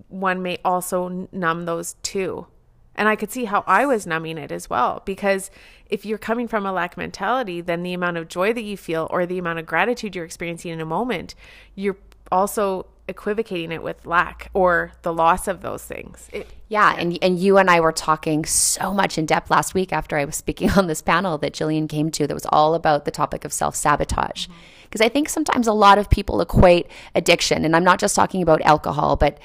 one 0.10 0.42
may 0.42 0.58
also 0.66 1.28
numb 1.32 1.66
those 1.66 1.96
too. 2.02 2.48
And 2.96 3.10
I 3.10 3.16
could 3.16 3.32
see 3.32 3.46
how 3.46 3.64
I 3.68 3.86
was 3.86 4.08
numbing 4.08 4.38
it 4.38 4.52
as 4.52 4.70
well. 4.70 5.02
Because 5.06 5.52
if 5.90 6.06
you're 6.06 6.18
coming 6.18 6.48
from 6.48 6.66
a 6.66 6.72
lack 6.72 6.98
mentality, 6.98 7.62
then 7.62 7.84
the 7.84 7.94
amount 7.94 8.18
of 8.18 8.28
joy 8.28 8.54
that 8.54 8.64
you 8.64 8.78
feel 8.78 9.08
or 9.12 9.26
the 9.26 9.38
amount 9.38 9.60
of 9.60 9.66
gratitude 9.66 10.16
you're 10.16 10.26
experiencing 10.26 10.72
in 10.72 10.82
a 10.82 10.86
moment, 10.86 11.36
you're 11.76 11.98
also 12.32 12.88
equivocating 13.08 13.72
it 13.72 13.84
with 13.84 14.06
lack 14.06 14.50
or 14.54 14.92
the 15.04 15.14
loss 15.14 15.48
of 15.48 15.62
those 15.62 15.84
things. 15.84 16.30
It, 16.34 16.50
yeah, 16.68 16.96
and 16.98 17.18
and 17.22 17.38
you 17.40 17.58
and 17.58 17.70
I 17.70 17.80
were 17.80 17.92
talking 17.92 18.46
so 18.46 18.94
much 18.94 19.18
in 19.18 19.26
depth 19.26 19.52
last 19.52 19.74
week 19.74 19.94
after 19.94 20.18
I 20.18 20.26
was 20.26 20.36
speaking 20.36 20.70
on 20.78 20.88
this 20.88 21.02
panel 21.02 21.38
that 21.40 21.54
Jillian 21.54 21.88
came 21.88 22.12
to 22.12 22.28
that 22.28 22.34
was 22.34 22.48
all 22.50 22.74
about 22.74 23.06
the 23.06 23.12
topic 23.12 23.46
of 23.46 23.54
self-sabotage. 23.54 24.48
Because 24.84 25.00
mm-hmm. 25.00 25.04
I 25.04 25.10
think 25.10 25.30
sometimes 25.30 25.68
a 25.68 25.74
lot 25.74 25.98
of 25.98 26.10
people 26.10 26.42
equate 26.42 26.88
addiction 27.14 27.66
and 27.66 27.76
I'm 27.76 27.84
not 27.84 28.00
just 28.00 28.16
talking 28.16 28.42
about 28.42 28.62
alcohol, 28.62 29.16
but 29.16 29.40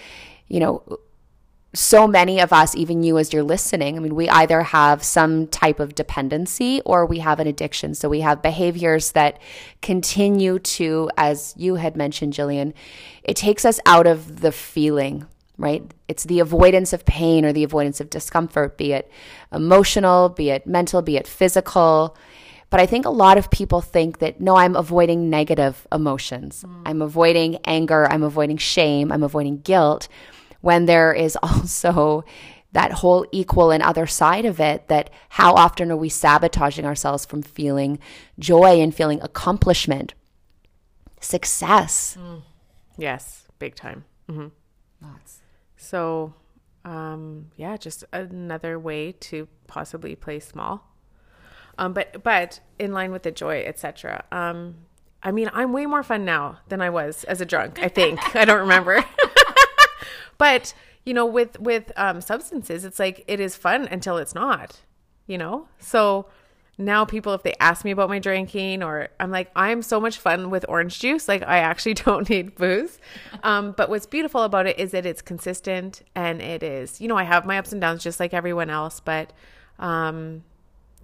you 0.48 0.60
know, 0.60 0.82
so 1.72 2.08
many 2.08 2.40
of 2.40 2.52
us, 2.52 2.74
even 2.74 3.02
you 3.04 3.16
as 3.18 3.32
you're 3.32 3.44
listening, 3.44 3.96
I 3.96 4.00
mean, 4.00 4.16
we 4.16 4.28
either 4.28 4.62
have 4.62 5.04
some 5.04 5.46
type 5.46 5.78
of 5.78 5.94
dependency 5.94 6.82
or 6.84 7.06
we 7.06 7.20
have 7.20 7.38
an 7.38 7.46
addiction. 7.46 7.94
So 7.94 8.08
we 8.08 8.20
have 8.20 8.42
behaviors 8.42 9.12
that 9.12 9.38
continue 9.80 10.58
to, 10.58 11.10
as 11.16 11.54
you 11.56 11.76
had 11.76 11.96
mentioned, 11.96 12.32
Jillian, 12.32 12.74
it 13.22 13.36
takes 13.36 13.64
us 13.64 13.78
out 13.86 14.08
of 14.08 14.40
the 14.40 14.50
feeling, 14.50 15.26
right? 15.58 15.82
It's 16.08 16.24
the 16.24 16.40
avoidance 16.40 16.92
of 16.92 17.04
pain 17.04 17.44
or 17.44 17.52
the 17.52 17.62
avoidance 17.62 18.00
of 18.00 18.10
discomfort, 18.10 18.76
be 18.76 18.92
it 18.92 19.08
emotional, 19.52 20.28
be 20.28 20.50
it 20.50 20.66
mental, 20.66 21.02
be 21.02 21.16
it 21.16 21.28
physical. 21.28 22.16
But 22.70 22.80
I 22.80 22.86
think 22.86 23.06
a 23.06 23.10
lot 23.10 23.38
of 23.38 23.48
people 23.50 23.80
think 23.80 24.18
that 24.18 24.40
no, 24.40 24.56
I'm 24.56 24.74
avoiding 24.74 25.30
negative 25.30 25.86
emotions. 25.92 26.64
Mm. 26.66 26.82
I'm 26.86 27.02
avoiding 27.02 27.58
anger. 27.64 28.10
I'm 28.10 28.24
avoiding 28.24 28.56
shame. 28.56 29.12
I'm 29.12 29.22
avoiding 29.22 29.60
guilt 29.60 30.08
when 30.60 30.86
there 30.86 31.12
is 31.12 31.36
also 31.42 32.24
that 32.72 32.92
whole 32.92 33.26
equal 33.32 33.70
and 33.70 33.82
other 33.82 34.06
side 34.06 34.44
of 34.44 34.60
it 34.60 34.86
that 34.88 35.10
how 35.30 35.54
often 35.54 35.90
are 35.90 35.96
we 35.96 36.08
sabotaging 36.08 36.84
ourselves 36.86 37.24
from 37.26 37.42
feeling 37.42 37.98
joy 38.38 38.80
and 38.80 38.94
feeling 38.94 39.20
accomplishment? 39.22 40.14
Success. 41.20 42.16
Mm. 42.18 42.42
yes 42.96 43.46
big 43.58 43.74
time. 43.74 44.04
Mm-hmm. 44.28 44.46
Lots. 45.02 45.40
so 45.76 46.32
um, 46.84 47.50
yeah 47.56 47.76
just 47.76 48.04
another 48.12 48.78
way 48.78 49.12
to 49.12 49.48
possibly 49.66 50.14
play 50.14 50.38
small. 50.40 50.86
Um, 51.78 51.92
but 51.92 52.22
but 52.22 52.60
in 52.78 52.92
line 52.92 53.10
with 53.10 53.22
the 53.22 53.30
joy 53.30 53.62
etc 53.66 54.24
um, 54.32 54.74
i 55.22 55.30
mean 55.30 55.50
i'm 55.54 55.72
way 55.72 55.86
more 55.86 56.02
fun 56.02 56.26
now 56.26 56.58
than 56.68 56.82
i 56.82 56.90
was 56.90 57.24
as 57.24 57.40
a 57.40 57.46
drunk 57.46 57.78
i 57.82 57.88
think. 57.88 58.36
I 58.36 58.44
don't 58.44 58.60
remember 58.60 59.02
But 60.40 60.72
you 61.04 61.12
know, 61.12 61.26
with 61.26 61.60
with 61.60 61.92
um, 61.96 62.22
substances, 62.22 62.86
it's 62.86 62.98
like 62.98 63.22
it 63.28 63.40
is 63.40 63.56
fun 63.56 63.86
until 63.90 64.16
it's 64.16 64.34
not. 64.34 64.80
You 65.26 65.36
know, 65.36 65.68
so 65.78 66.26
now 66.78 67.04
people 67.04 67.34
if 67.34 67.42
they 67.42 67.54
ask 67.60 67.84
me 67.84 67.90
about 67.90 68.08
my 68.08 68.18
drinking 68.18 68.82
or 68.82 69.10
i'm 69.20 69.30
like 69.30 69.50
i'm 69.54 69.82
so 69.82 70.00
much 70.00 70.16
fun 70.16 70.48
with 70.48 70.64
orange 70.66 70.98
juice. 70.98 71.28
Like 71.28 71.42
i 71.42 71.58
actually 71.58 71.92
don't 72.06 72.28
need 72.30 72.54
booze. 72.54 72.98
Um, 73.42 73.72
but 73.76 73.90
what's 73.90 74.06
beautiful 74.06 74.42
about 74.44 74.66
it 74.66 74.78
is 74.78 74.92
that 74.92 75.04
it's 75.04 75.20
consistent 75.20 76.02
and 76.14 76.40
it 76.40 76.62
is 76.62 77.00
you 77.02 77.06
know 77.06 77.18
i 77.18 77.24
have 77.24 77.44
my 77.44 77.58
ups 77.58 77.72
and 77.72 77.80
downs 77.82 78.02
just 78.02 78.18
like 78.18 78.32
everyone 78.32 78.70
else 78.70 78.98
but 78.98 79.34
um, 79.78 80.42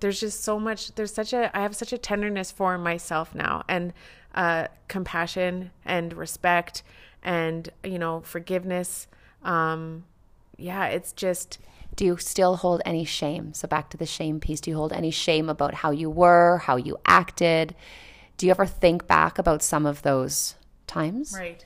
there's 0.01 0.19
just 0.19 0.43
so 0.43 0.59
much 0.59 0.95
there's 0.95 1.13
such 1.13 1.35
a 1.35 1.55
i 1.57 1.61
have 1.61 1.77
such 1.77 1.93
a 1.93 1.99
tenderness 1.99 2.51
for 2.51 2.79
myself 2.79 3.35
now 3.35 3.63
and 3.69 3.93
uh, 4.35 4.67
compassion 4.89 5.71
and 5.85 6.15
respect 6.15 6.83
and 7.23 7.69
you 7.85 7.99
know 7.99 8.21
forgiveness 8.23 9.09
um, 9.43 10.05
yeah, 10.57 10.87
it's 10.87 11.13
just. 11.13 11.59
Do 11.95 12.05
you 12.05 12.17
still 12.19 12.57
hold 12.57 12.83
any 12.85 13.05
shame? 13.05 13.55
So 13.55 13.67
back 13.67 13.89
to 13.91 13.97
the 13.97 14.07
shame 14.07 14.39
piece. 14.39 14.61
Do 14.61 14.71
you 14.71 14.77
hold 14.77 14.93
any 14.93 15.11
shame 15.11 15.49
about 15.49 15.75
how 15.75 15.91
you 15.91 16.11
were, 16.11 16.59
how 16.59 16.77
you 16.77 16.99
acted? 17.07 17.75
Do 18.37 18.45
you 18.45 18.51
ever 18.51 18.67
think 18.67 19.07
back 19.07 19.39
about 19.39 19.63
some 19.63 19.87
of 19.87 20.03
those 20.03 20.57
times? 20.87 21.35
Right. 21.35 21.65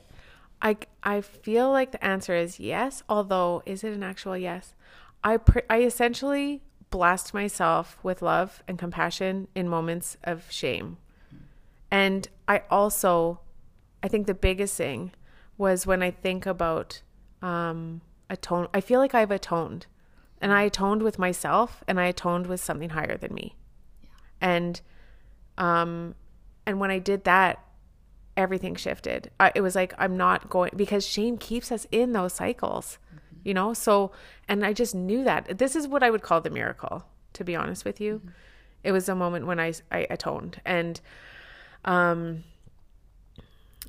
I 0.62 0.76
I 1.02 1.20
feel 1.20 1.70
like 1.70 1.92
the 1.92 2.04
answer 2.04 2.34
is 2.34 2.60
yes, 2.60 3.02
although 3.08 3.62
is 3.66 3.82
it 3.82 3.92
an 3.92 4.02
actual 4.02 4.36
yes? 4.36 4.74
I 5.24 5.36
pre- 5.36 5.62
I 5.68 5.82
essentially 5.82 6.62
blast 6.90 7.32
myself 7.32 7.98
with 8.02 8.22
love 8.22 8.62
and 8.68 8.78
compassion 8.78 9.48
in 9.54 9.68
moments 9.68 10.16
of 10.24 10.50
shame. 10.50 10.98
And 11.90 12.28
I 12.46 12.62
also 12.70 13.40
I 14.02 14.08
think 14.08 14.26
the 14.26 14.34
biggest 14.34 14.76
thing 14.76 15.12
was 15.58 15.86
when 15.86 16.02
I 16.02 16.10
think 16.10 16.46
about 16.46 17.02
um, 17.42 18.00
atone. 18.28 18.68
I 18.72 18.80
feel 18.80 19.00
like 19.00 19.14
I've 19.14 19.30
atoned, 19.30 19.86
and 20.40 20.52
I 20.52 20.62
atoned 20.62 21.02
with 21.02 21.18
myself, 21.18 21.82
and 21.86 22.00
I 22.00 22.06
atoned 22.06 22.46
with 22.46 22.60
something 22.60 22.90
higher 22.90 23.16
than 23.16 23.34
me, 23.34 23.56
yeah. 24.02 24.08
and 24.40 24.80
um, 25.58 26.14
and 26.66 26.80
when 26.80 26.90
I 26.90 26.98
did 26.98 27.24
that, 27.24 27.62
everything 28.36 28.74
shifted. 28.74 29.30
I, 29.38 29.52
it 29.54 29.60
was 29.60 29.74
like 29.74 29.94
I'm 29.98 30.16
not 30.16 30.48
going 30.48 30.72
because 30.76 31.06
shame 31.06 31.36
keeps 31.36 31.70
us 31.70 31.86
in 31.90 32.12
those 32.12 32.32
cycles, 32.32 32.98
mm-hmm. 33.08 33.36
you 33.44 33.54
know. 33.54 33.74
So, 33.74 34.12
and 34.48 34.64
I 34.64 34.72
just 34.72 34.94
knew 34.94 35.24
that 35.24 35.58
this 35.58 35.76
is 35.76 35.88
what 35.88 36.02
I 36.02 36.10
would 36.10 36.22
call 36.22 36.40
the 36.40 36.50
miracle. 36.50 37.04
To 37.34 37.44
be 37.44 37.54
honest 37.54 37.84
with 37.84 38.00
you, 38.00 38.16
mm-hmm. 38.18 38.28
it 38.82 38.92
was 38.92 39.08
a 39.08 39.14
moment 39.14 39.46
when 39.46 39.60
I 39.60 39.72
I 39.90 40.06
atoned 40.10 40.60
and 40.64 41.00
um 41.84 42.44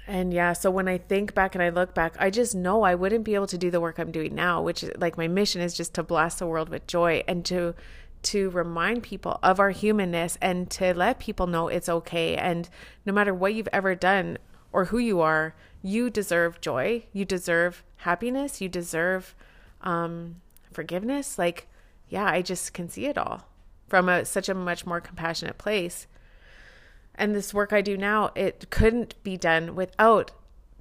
and 0.07 0.33
yeah, 0.33 0.53
so 0.53 0.71
when 0.71 0.87
I 0.87 0.97
think 0.97 1.33
back 1.33 1.55
and 1.55 1.63
I 1.63 1.69
look 1.69 1.93
back, 1.93 2.15
I 2.19 2.29
just 2.29 2.55
know 2.55 2.83
I 2.83 2.95
wouldn't 2.95 3.23
be 3.23 3.35
able 3.35 3.47
to 3.47 3.57
do 3.57 3.69
the 3.69 3.79
work 3.79 3.99
I'm 3.99 4.11
doing 4.11 4.33
now, 4.33 4.61
which 4.61 4.83
is 4.83 4.91
like 4.97 5.17
my 5.17 5.27
mission 5.27 5.61
is 5.61 5.73
just 5.73 5.93
to 5.95 6.03
bless 6.03 6.35
the 6.35 6.47
world 6.47 6.69
with 6.69 6.87
joy 6.87 7.23
and 7.27 7.45
to 7.45 7.75
to 8.23 8.49
remind 8.51 9.01
people 9.01 9.39
of 9.41 9.59
our 9.59 9.71
humanness 9.71 10.37
and 10.41 10.69
to 10.69 10.93
let 10.93 11.19
people 11.19 11.47
know 11.47 11.67
it's 11.67 11.89
okay. 11.89 12.35
And 12.35 12.69
no 13.03 13.13
matter 13.13 13.33
what 13.33 13.55
you've 13.55 13.69
ever 13.73 13.95
done 13.95 14.37
or 14.71 14.85
who 14.85 14.99
you 14.99 15.21
are, 15.21 15.55
you 15.81 16.09
deserve 16.09 16.61
joy, 16.61 17.05
you 17.13 17.25
deserve 17.25 17.83
happiness, 17.97 18.61
you 18.61 18.69
deserve 18.69 19.35
um 19.81 20.41
forgiveness. 20.71 21.37
Like 21.37 21.67
yeah, 22.09 22.25
I 22.25 22.41
just 22.41 22.73
can 22.73 22.89
see 22.89 23.05
it 23.05 23.17
all 23.17 23.45
from 23.87 24.09
a 24.09 24.25
such 24.25 24.49
a 24.49 24.53
much 24.55 24.85
more 24.85 24.99
compassionate 24.99 25.57
place 25.57 26.07
and 27.15 27.35
this 27.35 27.53
work 27.53 27.73
I 27.73 27.81
do 27.81 27.97
now, 27.97 28.31
it 28.35 28.69
couldn't 28.69 29.21
be 29.23 29.37
done 29.37 29.75
without 29.75 30.31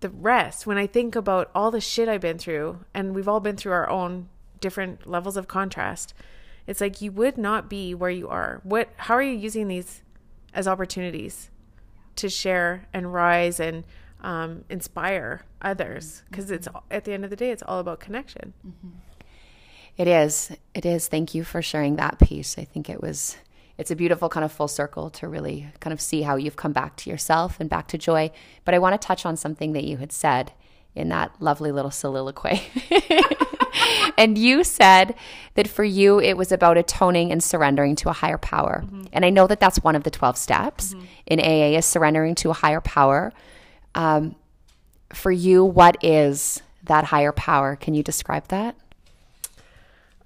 the 0.01 0.09
rest. 0.09 0.67
When 0.67 0.79
I 0.79 0.87
think 0.87 1.15
about 1.15 1.51
all 1.55 1.71
the 1.71 1.81
shit 1.81 2.09
I've 2.09 2.21
been 2.21 2.39
through, 2.39 2.81
and 2.95 3.15
we've 3.15 3.29
all 3.29 3.41
been 3.41 3.57
through 3.57 3.73
our 3.73 3.89
own 3.89 4.29
different 4.61 5.07
levels 5.07 5.37
of 5.37 5.49
contrast, 5.49 6.15
it's 6.67 6.81
like 6.81 7.01
you 7.01 7.13
would 7.13 7.37
not 7.37 7.69
be 7.69 7.95
where 7.95 8.11
you 8.11 8.29
are. 8.29 8.61
What 8.63 8.89
how 8.97 9.15
are 9.15 9.23
you 9.23 9.37
using 9.37 9.69
these 9.69 10.03
as 10.55 10.69
opportunities 10.69 11.51
to 12.17 12.29
share 12.29 12.87
and 12.93 13.13
rise 13.13 13.61
and 13.61 13.85
um, 14.21 14.65
inspire 14.69 15.43
others? 15.61 16.23
Because 16.31 16.51
it's 16.51 16.69
at 16.91 17.05
the 17.05 17.13
end 17.13 17.25
of 17.25 17.31
the 17.31 17.37
day, 17.37 17.51
it's 17.51 17.63
all 17.63 17.81
about 17.81 18.01
connection. 18.01 18.53
Mm-hmm. 18.67 18.89
It 19.97 20.09
is. 20.09 20.53
It 20.75 20.87
is. 20.87 21.09
Thank 21.09 21.35
you 21.35 21.45
for 21.45 21.61
sharing 21.61 21.97
that 21.97 22.19
piece. 22.19 22.57
I 22.57 22.65
think 22.65 22.89
it 22.89 23.03
was 23.03 23.37
it's 23.81 23.91
a 23.91 23.97
beautiful 23.97 24.29
kind 24.29 24.45
of 24.45 24.53
full 24.53 24.69
circle 24.69 25.09
to 25.09 25.27
really 25.27 25.67
kind 25.81 25.95
of 25.95 26.03
see 26.03 26.21
how 26.21 26.37
you've 26.37 26.55
come 26.55 26.73
back 26.73 26.97
to 26.97 27.09
yourself 27.09 27.59
and 27.59 27.71
back 27.71 27.89
to 27.89 27.97
joy. 27.97 28.31
But 28.67 28.75
I 28.75 28.79
want 28.79 29.01
to 29.01 29.05
touch 29.05 29.25
on 29.25 29.39
something 29.39 29.73
that 29.73 29.85
you 29.85 29.97
had 29.97 30.13
said 30.13 30.53
in 30.95 31.09
that 31.09 31.33
lovely 31.41 31.73
little 31.73 31.91
soliloquy. 31.91 32.61
and 34.19 34.37
you 34.37 34.65
said 34.65 35.15
that 35.55 35.67
for 35.67 35.83
you, 35.83 36.21
it 36.21 36.37
was 36.37 36.53
about 36.53 36.77
atoning 36.77 37.33
and 37.33 37.43
surrendering 37.43 37.97
to 37.97 38.11
a 38.11 38.13
higher 38.13 38.37
power. 38.37 38.83
Mm-hmm. 38.85 39.05
And 39.15 39.25
I 39.25 39.31
know 39.31 39.47
that 39.47 39.61
that's 39.61 39.79
one 39.79 39.97
of 39.97 40.05
the 40.05 40.11
12 40.11 40.37
steps 40.37 40.93
mm-hmm. 40.93 41.07
in 41.27 41.41
AA 41.41 41.79
is 41.79 41.87
surrendering 41.87 42.35
to 42.35 42.51
a 42.51 42.55
higher 42.55 42.83
power. 42.83 43.33
Um, 43.95 44.37
for 45.15 45.33
you, 45.33 45.65
what 45.65 46.05
is 46.05 46.63
that 46.85 47.05
higher 47.05 47.33
power? 47.33 47.77
Can 47.77 47.95
you 47.95 48.03
describe 48.03 48.49
that? 48.49 48.77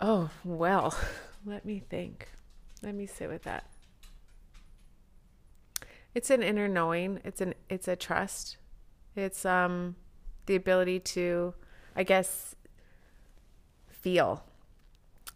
Oh, 0.01 0.31
well, 0.43 0.99
let 1.47 1.65
me 1.65 1.85
think. 1.89 2.27
Let 2.85 2.95
me 2.95 3.07
sit 3.07 3.29
with 3.31 3.45
that. 3.45 3.65
It's 6.15 6.31
an 6.31 6.43
inner 6.43 6.69
knowing. 6.69 7.21
It's 7.25 7.41
an 7.41 7.55
it's 7.69 7.89
a 7.89 7.97
trust. 7.97 8.59
It's 9.17 9.45
um 9.45 9.97
the 10.47 10.55
ability 10.55 11.01
to 11.01 11.55
I 11.97 12.03
guess 12.03 12.55
feel 13.89 14.45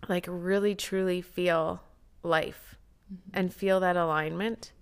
like 0.08 0.26
really 0.28 0.74
truly 0.74 1.22
feel 1.22 1.80
life 2.22 2.76
mm-hmm. 3.12 3.30
and 3.32 3.52
feel 3.52 3.80
that 3.80 3.96
alignment. 3.96 4.72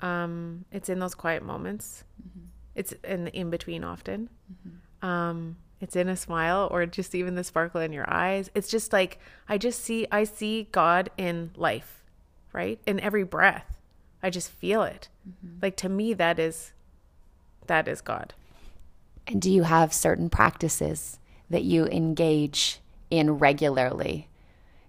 Um 0.00 0.64
it's 0.70 0.88
in 0.88 1.00
those 1.00 1.14
quiet 1.14 1.42
moments. 1.42 2.04
Mm-hmm. 2.22 2.46
It's 2.74 2.92
in 3.04 3.24
the 3.24 3.36
in 3.36 3.50
between 3.50 3.84
often. 3.84 4.30
Mm-hmm. 4.52 5.06
Um 5.06 5.56
it's 5.80 5.96
in 5.96 6.08
a 6.08 6.16
smile 6.16 6.68
or 6.70 6.86
just 6.86 7.14
even 7.14 7.34
the 7.34 7.44
sparkle 7.44 7.80
in 7.80 7.92
your 7.92 8.08
eyes. 8.12 8.50
It's 8.54 8.68
just 8.68 8.92
like 8.92 9.18
I 9.48 9.58
just 9.58 9.82
see 9.82 10.06
I 10.10 10.24
see 10.24 10.68
God 10.72 11.10
in 11.16 11.50
life, 11.56 12.04
right? 12.52 12.80
In 12.86 13.00
every 13.00 13.24
breath. 13.24 13.78
I 14.22 14.30
just 14.30 14.50
feel 14.50 14.82
it. 14.82 15.08
Mm-hmm. 15.28 15.58
Like 15.62 15.76
to 15.76 15.88
me 15.88 16.14
that 16.14 16.38
is 16.38 16.72
that 17.66 17.88
is 17.88 18.00
God. 18.00 18.34
And 19.26 19.42
do 19.42 19.50
you 19.50 19.64
have 19.64 19.92
certain 19.92 20.30
practices 20.30 21.18
that 21.50 21.64
you 21.64 21.86
engage 21.86 22.80
in 23.10 23.38
regularly 23.38 24.28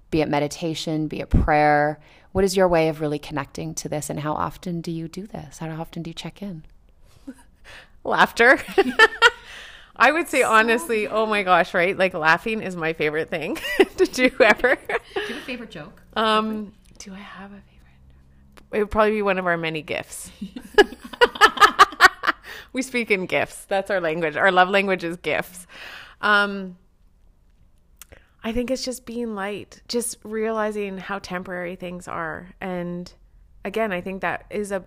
be 0.09 0.21
it 0.21 0.29
meditation, 0.29 1.07
be 1.07 1.19
it 1.19 1.29
prayer. 1.29 1.99
What 2.31 2.43
is 2.43 2.55
your 2.55 2.67
way 2.67 2.89
of 2.89 3.01
really 3.01 3.19
connecting 3.19 3.73
to 3.75 3.89
this, 3.89 4.09
and 4.09 4.19
how 4.19 4.33
often 4.33 4.81
do 4.81 4.91
you 4.91 5.07
do 5.07 5.25
this? 5.25 5.57
How 5.57 5.69
often 5.69 6.03
do 6.03 6.09
you 6.09 6.13
check 6.13 6.41
in? 6.41 6.63
Laughter. 8.03 8.59
I 9.97 10.11
would 10.11 10.27
say 10.27 10.41
so 10.41 10.51
honestly, 10.51 11.07
oh 11.07 11.25
my 11.25 11.43
gosh, 11.43 11.73
right? 11.73 11.97
Like 11.97 12.13
laughing 12.13 12.61
is 12.61 12.75
my 12.75 12.93
favorite 12.93 13.29
thing 13.29 13.57
to 13.97 14.05
do 14.05 14.29
ever. 14.39 14.75
do 14.75 15.21
you 15.21 15.27
have 15.27 15.37
a 15.37 15.41
favorite 15.41 15.71
joke? 15.71 16.01
Um, 16.15 16.73
do 16.99 17.13
I 17.13 17.19
have 17.19 17.51
a 17.51 17.55
favorite? 17.55 18.73
It 18.73 18.79
would 18.79 18.91
probably 18.91 19.11
be 19.11 19.21
one 19.21 19.39
of 19.39 19.47
our 19.47 19.57
many 19.57 19.81
gifts. 19.81 20.31
we 22.73 22.81
speak 22.81 23.09
in 23.11 23.25
gifts. 23.25 23.65
That's 23.65 23.89
our 23.89 23.99
language. 23.99 24.35
Our 24.35 24.51
love 24.51 24.69
language 24.69 25.03
is 25.03 25.17
gifts. 25.17 25.65
Um, 26.21 26.77
I 28.43 28.51
think 28.51 28.71
it's 28.71 28.85
just 28.85 29.05
being 29.05 29.35
light, 29.35 29.81
just 29.87 30.17
realizing 30.23 30.97
how 30.97 31.19
temporary 31.19 31.75
things 31.75 32.07
are. 32.07 32.49
And 32.61 33.11
again, 33.65 33.91
I 33.91 34.01
think 34.01 34.21
that 34.21 34.45
is 34.49 34.71
a 34.71 34.83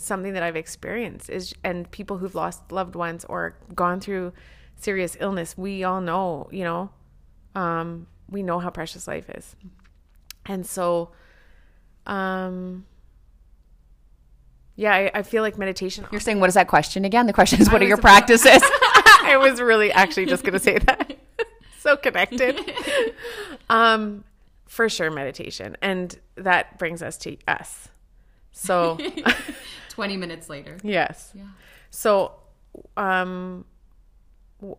something 0.00 0.32
that 0.32 0.42
I've 0.42 0.56
experienced 0.56 1.28
is 1.30 1.54
and 1.62 1.90
people 1.90 2.18
who've 2.18 2.34
lost 2.34 2.72
loved 2.72 2.94
ones 2.94 3.24
or 3.26 3.56
gone 3.74 4.00
through 4.00 4.32
serious 4.76 5.16
illness, 5.20 5.56
we 5.58 5.84
all 5.84 6.00
know, 6.00 6.48
you 6.50 6.64
know, 6.64 6.90
um, 7.54 8.06
we 8.30 8.42
know 8.42 8.58
how 8.58 8.70
precious 8.70 9.06
life 9.06 9.28
is. 9.30 9.54
And 10.46 10.66
so 10.66 11.10
um 12.06 12.86
yeah, 14.76 14.94
I, 14.94 15.10
I 15.16 15.22
feel 15.22 15.42
like 15.42 15.58
meditation. 15.58 16.06
You're 16.10 16.22
saying 16.22 16.40
what 16.40 16.48
is 16.48 16.54
that 16.54 16.68
question 16.68 17.04
again? 17.04 17.26
The 17.26 17.34
question 17.34 17.60
is 17.60 17.70
what 17.70 17.82
are 17.82 17.86
your 17.86 17.98
practices? 17.98 18.62
I 18.62 19.36
was 19.38 19.60
really 19.60 19.92
actually 19.92 20.26
just 20.26 20.42
gonna 20.44 20.58
say 20.58 20.78
that. 20.78 21.18
so 21.78 21.96
connected. 21.96 22.58
um 23.70 24.24
for 24.66 24.88
sure 24.88 25.10
meditation. 25.10 25.76
And 25.82 26.18
that 26.36 26.78
brings 26.78 27.02
us 27.02 27.18
to 27.18 27.36
us. 27.46 27.88
So 28.52 28.98
20 30.00 30.16
minutes 30.16 30.48
later. 30.48 30.78
Yes. 30.82 31.30
Yeah. 31.34 31.44
So, 31.90 32.32
um, 32.96 33.66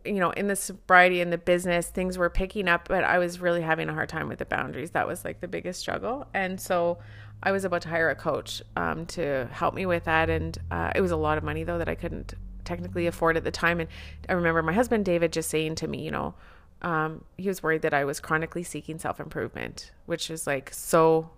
you 0.04 0.14
know, 0.14 0.30
in 0.32 0.48
the 0.48 0.56
sobriety 0.56 1.20
and 1.20 1.32
the 1.32 1.38
business, 1.38 1.86
things 1.86 2.18
were 2.18 2.28
picking 2.28 2.66
up, 2.66 2.88
but 2.88 3.04
I 3.04 3.18
was 3.18 3.38
really 3.38 3.62
having 3.62 3.88
a 3.88 3.94
hard 3.94 4.08
time 4.08 4.28
with 4.28 4.40
the 4.40 4.44
boundaries. 4.44 4.90
That 4.90 5.06
was 5.06 5.24
like 5.24 5.40
the 5.40 5.46
biggest 5.46 5.78
struggle. 5.78 6.26
And 6.34 6.60
so 6.60 6.98
I 7.40 7.52
was 7.52 7.64
about 7.64 7.82
to 7.82 7.88
hire 7.88 8.10
a 8.10 8.16
coach 8.16 8.62
um, 8.76 9.06
to 9.06 9.48
help 9.52 9.74
me 9.74 9.86
with 9.86 10.04
that. 10.04 10.28
And 10.28 10.58
uh, 10.72 10.90
it 10.96 11.00
was 11.00 11.12
a 11.12 11.16
lot 11.16 11.38
of 11.38 11.44
money, 11.44 11.62
though, 11.62 11.78
that 11.78 11.88
I 11.88 11.94
couldn't 11.94 12.34
technically 12.64 13.06
afford 13.06 13.36
at 13.36 13.44
the 13.44 13.52
time. 13.52 13.78
And 13.78 13.88
I 14.28 14.32
remember 14.32 14.60
my 14.62 14.72
husband, 14.72 15.04
David, 15.04 15.32
just 15.32 15.50
saying 15.50 15.76
to 15.76 15.86
me, 15.86 16.02
you 16.02 16.10
know, 16.10 16.34
um, 16.82 17.24
he 17.36 17.46
was 17.46 17.62
worried 17.62 17.82
that 17.82 17.94
I 17.94 18.04
was 18.04 18.18
chronically 18.18 18.64
seeking 18.64 18.98
self 18.98 19.20
improvement, 19.20 19.92
which 20.06 20.30
is 20.30 20.48
like 20.48 20.74
so, 20.74 21.30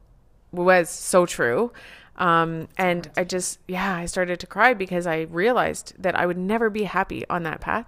was 0.52 0.88
so 0.88 1.26
true. 1.26 1.70
Um, 2.16 2.68
and 2.78 3.10
I 3.16 3.24
just, 3.24 3.58
yeah, 3.66 3.96
I 3.96 4.06
started 4.06 4.40
to 4.40 4.46
cry 4.46 4.74
because 4.74 5.06
I 5.06 5.22
realized 5.22 5.94
that 5.98 6.14
I 6.14 6.26
would 6.26 6.38
never 6.38 6.70
be 6.70 6.84
happy 6.84 7.24
on 7.28 7.42
that 7.42 7.60
path. 7.60 7.86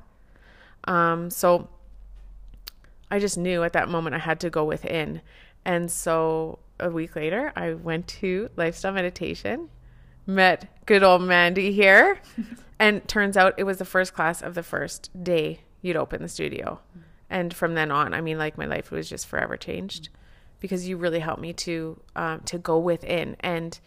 Um, 0.85 1.31
so 1.31 1.69
I 3.11 3.19
just 3.19 3.39
knew 3.39 3.63
at 3.63 3.73
that 3.75 3.89
moment 3.89 4.17
I 4.17 4.19
had 4.19 4.41
to 4.41 4.51
go 4.51 4.65
within. 4.65 5.21
And 5.65 5.91
so 5.91 6.59
a 6.81 6.91
week 6.91 7.17
later, 7.17 7.53
I 7.57 7.75
went 7.75 8.09
to 8.09 8.51
lifestyle 8.57 8.93
meditation, 8.93 9.69
met 10.27 10.85
good 10.87 11.03
old 11.03 11.23
Mandy 11.23 11.73
here. 11.73 12.21
and 12.79 13.07
turns 13.09 13.37
out 13.37 13.55
it 13.57 13.65
was 13.65 13.79
the 13.79 13.85
first 13.85 14.13
class 14.13 14.43
of 14.43 14.55
the 14.55 14.63
first 14.63 15.11
day 15.23 15.61
you'd 15.83 15.97
open 15.97 16.21
the 16.21 16.29
studio. 16.29 16.81
And 17.31 17.55
from 17.55 17.75
then 17.75 17.91
on, 17.91 18.13
I 18.13 18.21
mean, 18.21 18.39
like 18.39 18.59
my 18.59 18.67
life 18.67 18.91
was 18.91 19.09
just 19.09 19.27
forever 19.27 19.57
changed 19.57 20.09
because 20.61 20.89
you 20.89 20.97
really 20.97 21.21
helped 21.21 21.41
me 21.41 21.53
to, 21.53 22.01
um, 22.15 22.41
to 22.41 22.59
go 22.59 22.79
within 22.79 23.37
and, 23.41 23.79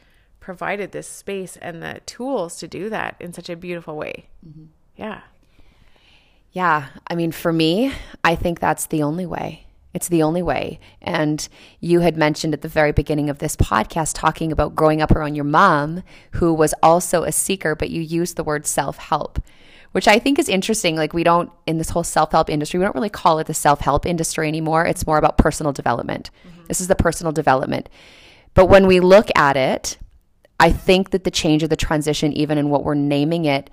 provided 0.49 0.91
this 0.91 1.07
space 1.07 1.57
and 1.57 1.79
the 1.79 2.01
tools 2.07 2.55
to 2.55 2.67
do 2.67 2.89
that 2.89 3.15
in 3.19 3.31
such 3.31 3.49
a 3.49 3.55
beautiful 3.55 3.95
way. 3.95 4.25
Mm-hmm. 4.43 4.63
Yeah. 4.95 5.21
Yeah. 6.53 6.87
I 7.05 7.13
mean, 7.13 7.31
for 7.31 7.53
me, 7.53 7.93
I 8.23 8.33
think 8.33 8.59
that's 8.59 8.87
the 8.87 9.03
only 9.03 9.27
way. 9.27 9.67
It's 9.93 10.07
the 10.07 10.23
only 10.23 10.41
way. 10.41 10.79
And 11.03 11.47
you 11.79 11.99
had 11.99 12.17
mentioned 12.17 12.55
at 12.55 12.63
the 12.63 12.67
very 12.67 12.91
beginning 12.91 13.29
of 13.29 13.37
this 13.37 13.55
podcast 13.55 14.13
talking 14.15 14.51
about 14.51 14.73
growing 14.73 15.03
up 15.03 15.11
around 15.11 15.35
your 15.35 15.45
mom, 15.45 16.01
who 16.31 16.51
was 16.51 16.73
also 16.81 17.25
a 17.25 17.31
seeker, 17.31 17.75
but 17.75 17.91
you 17.91 18.01
used 18.01 18.35
the 18.35 18.43
word 18.43 18.65
self 18.65 18.97
help, 18.97 19.39
which 19.91 20.07
I 20.07 20.17
think 20.17 20.39
is 20.39 20.49
interesting. 20.49 20.95
Like, 20.95 21.13
we 21.13 21.23
don't, 21.23 21.51
in 21.67 21.77
this 21.77 21.91
whole 21.91 22.03
self 22.03 22.31
help 22.31 22.49
industry, 22.49 22.79
we 22.79 22.85
don't 22.85 22.95
really 22.95 23.07
call 23.09 23.37
it 23.37 23.45
the 23.45 23.53
self 23.53 23.81
help 23.81 24.07
industry 24.07 24.47
anymore. 24.47 24.83
It's 24.83 25.05
more 25.05 25.19
about 25.19 25.37
personal 25.37 25.73
development. 25.73 26.31
Mm-hmm. 26.43 26.63
This 26.69 26.81
is 26.81 26.87
the 26.87 26.95
personal 26.95 27.33
development. 27.33 27.87
But 28.55 28.65
when 28.65 28.87
we 28.87 28.99
look 28.99 29.27
at 29.35 29.55
it, 29.55 29.99
I 30.59 30.71
think 30.71 31.11
that 31.11 31.23
the 31.23 31.31
change 31.31 31.63
of 31.63 31.69
the 31.69 31.75
transition, 31.75 32.33
even 32.33 32.57
in 32.57 32.69
what 32.69 32.83
we're 32.83 32.95
naming 32.95 33.45
it, 33.45 33.69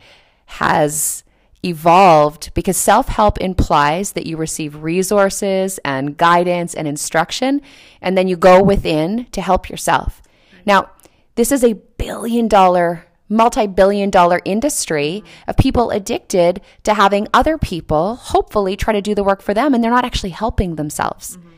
has 0.47 1.25
evolved 1.65 2.53
because 2.55 2.77
self 2.77 3.09
help 3.09 3.39
implies 3.39 4.13
that 4.13 4.27
you 4.27 4.37
receive 4.37 4.83
resources 4.83 5.79
and 5.85 6.17
guidance 6.17 6.75
and 6.75 6.87
instruction, 6.87 7.61
and 8.01 8.17
then 8.17 8.29
you 8.29 8.37
go 8.37 8.63
within 8.63 9.27
to 9.33 9.41
help 9.41 9.69
yourself. 9.69 10.23
Now, 10.65 10.91
this 11.35 11.53
is 11.53 11.65
a 11.65 11.75
billion 11.75 12.49
dollar, 12.49 13.07
multi 13.29 13.67
billion 13.67 14.11
dollar 14.11 14.41
industry 14.45 15.25
of 15.49 15.57
people 15.57 15.91
addicted 15.91 16.61
to 16.85 16.95
having 16.95 17.27
other 17.35 17.59
people 17.59 18.17
hopefully 18.17 18.77
try 18.77 18.93
to 18.93 19.03
do 19.03 19.15
the 19.15 19.25
work 19.25 19.43
for 19.43 19.55
them, 19.55 19.75
and 19.75 19.83
they're 19.83 19.91
not 19.91 20.05
actually 20.05 20.31
helping 20.31 20.77
themselves. 20.77 21.37
Mm-hmm. 21.37 21.56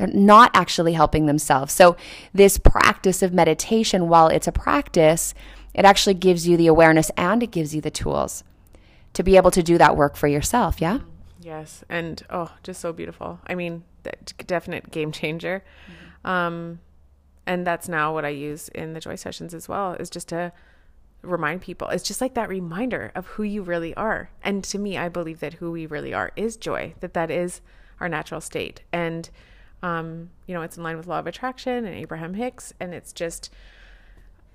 They're 0.00 0.08
not 0.08 0.50
actually 0.54 0.94
helping 0.94 1.26
themselves. 1.26 1.74
So, 1.74 1.94
this 2.32 2.56
practice 2.56 3.22
of 3.22 3.34
meditation, 3.34 4.08
while 4.08 4.28
it's 4.28 4.46
a 4.46 4.52
practice, 4.52 5.34
it 5.74 5.84
actually 5.84 6.14
gives 6.14 6.48
you 6.48 6.56
the 6.56 6.68
awareness 6.68 7.10
and 7.18 7.42
it 7.42 7.50
gives 7.50 7.74
you 7.74 7.82
the 7.82 7.90
tools 7.90 8.42
to 9.12 9.22
be 9.22 9.36
able 9.36 9.50
to 9.50 9.62
do 9.62 9.76
that 9.76 9.98
work 9.98 10.16
for 10.16 10.26
yourself. 10.26 10.80
Yeah. 10.80 11.00
Yes. 11.38 11.84
And 11.90 12.22
oh, 12.30 12.50
just 12.62 12.80
so 12.80 12.94
beautiful. 12.94 13.40
I 13.46 13.54
mean, 13.54 13.84
definite 14.46 14.90
game 14.90 15.12
changer. 15.12 15.62
Mm-hmm. 15.84 16.30
Um, 16.30 16.80
and 17.46 17.66
that's 17.66 17.86
now 17.86 18.14
what 18.14 18.24
I 18.24 18.30
use 18.30 18.68
in 18.68 18.94
the 18.94 19.00
joy 19.00 19.16
sessions 19.16 19.52
as 19.52 19.68
well, 19.68 19.92
is 19.92 20.08
just 20.08 20.28
to 20.28 20.50
remind 21.20 21.60
people. 21.60 21.88
It's 21.88 22.04
just 22.04 22.22
like 22.22 22.32
that 22.34 22.48
reminder 22.48 23.12
of 23.14 23.26
who 23.26 23.42
you 23.42 23.60
really 23.60 23.92
are. 23.96 24.30
And 24.42 24.64
to 24.64 24.78
me, 24.78 24.96
I 24.96 25.10
believe 25.10 25.40
that 25.40 25.54
who 25.54 25.70
we 25.70 25.84
really 25.84 26.14
are 26.14 26.32
is 26.36 26.56
joy, 26.56 26.94
that 27.00 27.12
that 27.12 27.30
is 27.30 27.60
our 28.00 28.08
natural 28.08 28.40
state. 28.40 28.80
And 28.92 29.28
um, 29.82 30.30
you 30.46 30.54
know, 30.54 30.62
it's 30.62 30.76
in 30.76 30.82
line 30.82 30.96
with 30.96 31.06
law 31.06 31.18
of 31.18 31.26
attraction 31.26 31.84
and 31.84 31.94
Abraham 31.94 32.34
Hicks, 32.34 32.72
and 32.80 32.94
it's 32.94 33.12
just 33.12 33.50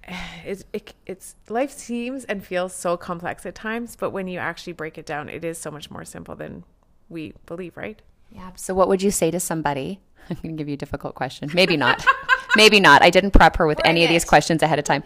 it's 0.46 0.66
it, 0.74 0.94
it's 1.06 1.36
life 1.50 1.72
seems 1.72 2.26
and 2.26 2.46
feels 2.46 2.74
so 2.74 2.98
complex 2.98 3.46
at 3.46 3.56
times, 3.56 3.96
but 3.96 4.12
when 4.12 4.28
you 4.28 4.40
actually 4.40 4.74
break 4.74 4.98
it 4.98 5.06
down, 5.06 5.30
it 5.30 5.44
is 5.44 5.58
so 5.58 5.72
much 5.72 5.90
more 5.90 6.06
simple 6.06 6.36
than 6.36 6.64
we 7.10 7.34
believe, 7.46 7.78
right? 7.78 8.02
Yeah. 8.32 8.52
So, 8.56 8.74
what 8.74 8.88
would 8.88 9.02
you 9.02 9.12
say 9.12 9.32
to 9.32 9.40
somebody? 9.40 10.00
I'm 10.30 10.38
going 10.38 10.56
to 10.56 10.62
give 10.62 10.68
you 10.68 10.74
a 10.74 10.78
difficult 10.78 11.16
question. 11.16 11.50
Maybe 11.54 11.78
not. 11.78 12.04
Maybe 12.56 12.80
not. 12.80 13.02
I 13.04 13.10
didn't 13.10 13.32
prep 13.32 13.58
her 13.58 13.68
with 13.68 13.80
Bring 13.80 13.92
any 13.92 14.02
it. 14.02 14.06
of 14.06 14.10
these 14.10 14.26
questions 14.26 14.64
ahead 14.64 14.80
of 14.80 14.86
time. 14.86 15.04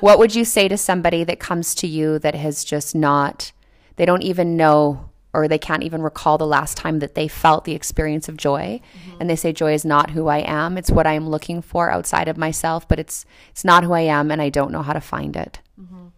What 0.00 0.18
would 0.18 0.34
you 0.34 0.44
say 0.44 0.68
to 0.68 0.76
somebody 0.76 1.24
that 1.24 1.40
comes 1.40 1.74
to 1.76 1.86
you 1.86 2.18
that 2.20 2.34
has 2.34 2.62
just 2.62 2.94
not, 2.94 3.52
they 3.96 4.04
don't 4.04 4.22
even 4.22 4.56
know 4.56 5.09
or 5.32 5.46
they 5.46 5.58
can't 5.58 5.82
even 5.82 6.02
recall 6.02 6.38
the 6.38 6.46
last 6.46 6.76
time 6.76 6.98
that 6.98 7.14
they 7.14 7.28
felt 7.28 7.64
the 7.64 7.74
experience 7.74 8.28
of 8.28 8.36
joy 8.36 8.80
mm-hmm. 8.80 9.16
and 9.20 9.30
they 9.30 9.36
say 9.36 9.52
joy 9.52 9.72
is 9.72 9.84
not 9.84 10.10
who 10.10 10.28
I 10.28 10.38
am 10.38 10.76
it's 10.76 10.90
what 10.90 11.06
I 11.06 11.12
am 11.12 11.28
looking 11.28 11.62
for 11.62 11.90
outside 11.90 12.28
of 12.28 12.36
myself 12.36 12.86
but 12.88 12.98
it's 12.98 13.24
it's 13.50 13.64
not 13.64 13.84
who 13.84 13.92
I 13.92 14.02
am 14.02 14.30
and 14.30 14.42
I 14.42 14.48
don't 14.48 14.72
know 14.72 14.82
how 14.82 14.92
to 14.92 15.00
find 15.00 15.36
it 15.36 15.60
mm-hmm. 15.80 16.08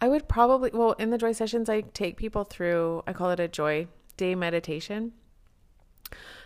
I 0.00 0.08
would 0.08 0.28
probably 0.28 0.70
well 0.72 0.92
in 0.92 1.10
the 1.10 1.18
joy 1.18 1.32
sessions 1.32 1.68
I 1.68 1.80
take 1.80 2.16
people 2.16 2.44
through 2.44 3.02
I 3.06 3.12
call 3.12 3.30
it 3.30 3.40
a 3.40 3.48
joy 3.48 3.88
day 4.16 4.34
meditation 4.34 5.12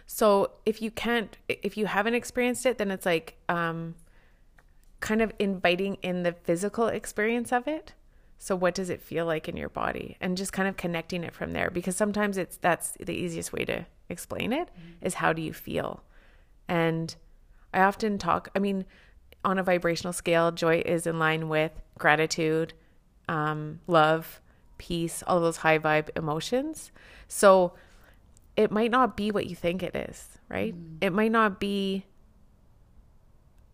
so 0.07 0.51
if 0.67 0.83
you 0.83 0.91
can't 0.91 1.37
if 1.49 1.77
you 1.77 1.87
haven't 1.87 2.15
experienced 2.15 2.67
it 2.67 2.79
then 2.79 2.91
it's 2.91 3.07
like 3.07 3.37
um 3.49 3.95
kind 5.01 5.21
of 5.21 5.33
inviting 5.39 5.97
in 5.97 6.23
the 6.23 6.33
physical 6.33 6.87
experience 6.87 7.53
of 7.53 7.67
it 7.67 7.93
so 8.43 8.57
what 8.57 8.75
does 8.75 8.91
it 8.91 9.01
feel 9.01 9.25
like 9.25 9.49
in 9.49 9.57
your 9.57 9.69
body? 9.69 10.17
And 10.21 10.37
just 10.37 10.53
kind 10.53 10.67
of 10.67 10.77
connecting 10.77 11.23
it 11.23 11.33
from 11.33 11.53
there 11.53 11.71
because 11.71 11.95
sometimes 11.95 12.37
it's 12.37 12.57
that's 12.57 12.97
the 12.99 13.15
easiest 13.15 13.53
way 13.53 13.65
to 13.67 13.87
explain 14.09 14.53
it 14.53 14.67
mm-hmm. 14.67 15.07
is 15.07 15.15
how 15.15 15.33
do 15.33 15.41
you 15.41 15.53
feel? 15.53 16.03
And 16.67 17.15
I 17.73 17.83
often 17.83 18.19
talk, 18.19 18.49
I 18.57 18.59
mean, 18.59 18.85
on 19.45 19.61
a 19.61 19.63
vibrational 19.63 20.13
scale, 20.13 20.51
joy 20.51 20.83
is 20.85 21.07
in 21.07 21.21
line 21.21 21.49
with 21.49 21.71
gratitude, 21.99 22.75
um, 23.29 23.79
love, 23.87 24.41
peace, 24.77 25.23
all 25.29 25.41
those 25.41 25.59
high 25.59 25.79
vibe 25.79 26.09
emotions. 26.17 26.91
So 27.29 27.75
it 28.57 28.73
might 28.73 28.91
not 28.91 29.17
be 29.17 29.31
what 29.31 29.47
you 29.47 29.55
think 29.55 29.85
it 29.85 29.95
is, 29.95 30.41
right? 30.49 30.75
Mm. 30.75 30.97
It 31.01 31.13
might 31.13 31.31
not 31.31 31.61
be 31.61 32.07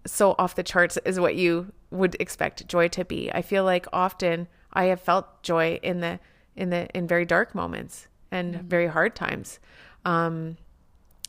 so 0.06 0.34
off 0.38 0.56
the 0.56 0.62
charts 0.62 0.98
as 0.98 1.18
what 1.18 1.36
you 1.36 1.72
would 1.90 2.16
expect 2.20 2.68
joy 2.68 2.88
to 2.88 3.06
be. 3.06 3.32
I 3.32 3.40
feel 3.40 3.64
like 3.64 3.86
often 3.94 4.46
I 4.72 4.84
have 4.86 5.00
felt 5.00 5.42
joy 5.42 5.80
in 5.82 6.00
the 6.00 6.20
in 6.56 6.70
the 6.70 6.88
in 6.96 7.06
very 7.06 7.24
dark 7.24 7.54
moments 7.54 8.08
and 8.30 8.54
mm-hmm. 8.54 8.68
very 8.68 8.86
hard 8.86 9.14
times. 9.14 9.58
Um, 10.04 10.56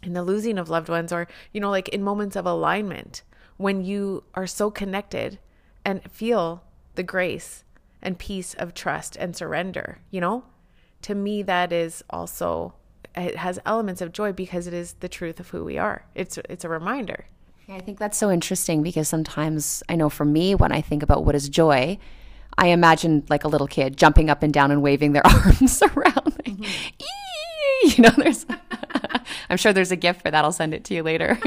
in 0.01 0.13
the 0.13 0.23
losing 0.23 0.57
of 0.57 0.69
loved 0.69 0.89
ones 0.89 1.11
or 1.11 1.27
you 1.51 1.59
know 1.59 1.69
like 1.69 1.89
in 1.89 2.03
moments 2.03 2.35
of 2.35 2.45
alignment 2.45 3.23
when 3.57 3.83
you 3.83 4.23
are 4.33 4.47
so 4.47 4.71
connected 4.71 5.39
and 5.83 6.01
feel 6.11 6.63
the 6.95 7.03
grace 7.03 7.63
and 8.01 8.17
peace 8.17 8.53
of 8.55 8.73
trust 8.73 9.17
and 9.17 9.35
surrender 9.35 9.99
you 10.09 10.21
know 10.21 10.43
to 11.01 11.15
me 11.15 11.41
that 11.43 11.71
is 11.71 12.03
also 12.09 12.73
it 13.15 13.35
has 13.35 13.59
elements 13.65 14.01
of 14.01 14.13
joy 14.13 14.31
because 14.31 14.67
it 14.67 14.73
is 14.73 14.93
the 14.99 15.09
truth 15.09 15.39
of 15.39 15.49
who 15.49 15.63
we 15.63 15.77
are 15.77 16.05
it's 16.15 16.37
it's 16.49 16.63
a 16.63 16.69
reminder 16.69 17.25
yeah, 17.67 17.75
i 17.75 17.79
think 17.79 17.99
that's 17.99 18.17
so 18.17 18.31
interesting 18.31 18.81
because 18.81 19.07
sometimes 19.07 19.83
i 19.89 19.95
know 19.95 20.09
for 20.09 20.25
me 20.25 20.55
when 20.55 20.71
i 20.71 20.79
think 20.81 21.03
about 21.03 21.25
what 21.25 21.35
is 21.35 21.49
joy 21.49 21.97
i 22.59 22.67
imagine 22.67 23.23
like 23.29 23.43
a 23.43 23.47
little 23.47 23.67
kid 23.67 23.97
jumping 23.97 24.29
up 24.29 24.43
and 24.43 24.53
down 24.53 24.71
and 24.71 24.81
waving 24.81 25.13
their 25.13 25.25
arms 25.45 25.81
around 25.81 26.25
like, 26.25 26.57
mm-hmm. 26.57 27.97
you 27.97 28.03
know 28.03 28.11
there's 28.17 28.45
i'm 29.49 29.57
sure 29.57 29.73
there's 29.73 29.91
a 29.91 29.95
gift 29.95 30.21
for 30.21 30.29
that 30.29 30.43
i'll 30.43 30.51
send 30.51 30.73
it 30.73 30.83
to 30.83 30.93
you 30.93 31.03
later 31.03 31.39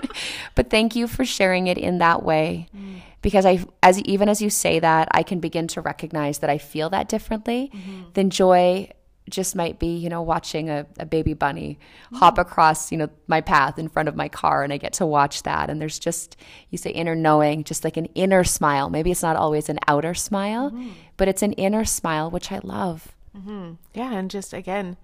but 0.54 0.68
thank 0.70 0.94
you 0.94 1.06
for 1.06 1.24
sharing 1.24 1.66
it 1.66 1.78
in 1.78 1.98
that 1.98 2.22
way 2.22 2.68
mm. 2.76 3.00
because 3.22 3.46
i 3.46 3.64
as 3.82 4.00
even 4.02 4.28
as 4.28 4.42
you 4.42 4.50
say 4.50 4.78
that 4.78 5.08
i 5.12 5.22
can 5.22 5.40
begin 5.40 5.66
to 5.68 5.80
recognize 5.80 6.40
that 6.40 6.50
i 6.50 6.58
feel 6.58 6.90
that 6.90 7.08
differently 7.08 7.70
mm-hmm. 7.72 8.02
then 8.14 8.30
joy 8.30 8.88
just 9.28 9.56
might 9.56 9.78
be, 9.78 9.96
you 9.96 10.08
know, 10.08 10.22
watching 10.22 10.70
a, 10.70 10.86
a 10.98 11.06
baby 11.06 11.34
bunny 11.34 11.78
mm-hmm. 12.06 12.16
hop 12.16 12.38
across, 12.38 12.92
you 12.92 12.98
know, 12.98 13.08
my 13.26 13.40
path 13.40 13.78
in 13.78 13.88
front 13.88 14.08
of 14.08 14.14
my 14.14 14.28
car 14.28 14.62
and 14.62 14.72
I 14.72 14.76
get 14.76 14.92
to 14.94 15.06
watch 15.06 15.42
that. 15.42 15.68
And 15.68 15.80
there's 15.80 15.98
just, 15.98 16.36
you 16.70 16.78
say 16.78 16.90
inner 16.90 17.14
knowing, 17.14 17.64
just 17.64 17.82
like 17.82 17.96
an 17.96 18.06
inner 18.14 18.44
smile. 18.44 18.88
Maybe 18.88 19.10
it's 19.10 19.22
not 19.22 19.36
always 19.36 19.68
an 19.68 19.78
outer 19.88 20.14
smile, 20.14 20.70
mm-hmm. 20.70 20.90
but 21.16 21.28
it's 21.28 21.42
an 21.42 21.52
inner 21.54 21.84
smile, 21.84 22.30
which 22.30 22.52
I 22.52 22.60
love. 22.62 23.14
Mm-hmm. 23.36 23.72
Yeah. 23.94 24.12
And 24.12 24.30
just 24.30 24.52
again, 24.52 24.96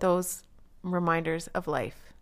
those 0.00 0.42
reminders 0.82 1.46
of 1.48 1.66
life. 1.66 2.12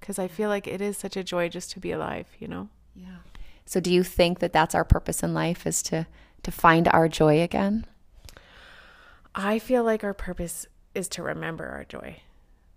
Because 0.00 0.18
I 0.18 0.28
feel 0.28 0.48
like 0.48 0.66
it 0.66 0.80
is 0.80 0.98
such 0.98 1.16
a 1.16 1.24
joy 1.24 1.48
just 1.48 1.70
to 1.72 1.80
be 1.80 1.92
alive, 1.92 2.26
you 2.38 2.48
know? 2.48 2.68
Yeah. 2.94 3.18
So 3.64 3.80
do 3.80 3.92
you 3.92 4.02
think 4.02 4.40
that 4.40 4.52
that's 4.52 4.74
our 4.74 4.84
purpose 4.84 5.22
in 5.22 5.34
life 5.34 5.66
is 5.66 5.82
to, 5.84 6.06
to 6.42 6.50
find 6.50 6.88
our 6.88 7.08
joy 7.08 7.42
again? 7.42 7.86
I 9.36 9.58
feel 9.58 9.84
like 9.84 10.02
our 10.02 10.14
purpose 10.14 10.66
is 10.94 11.08
to 11.10 11.22
remember 11.22 11.66
our 11.66 11.84
joy. 11.84 12.22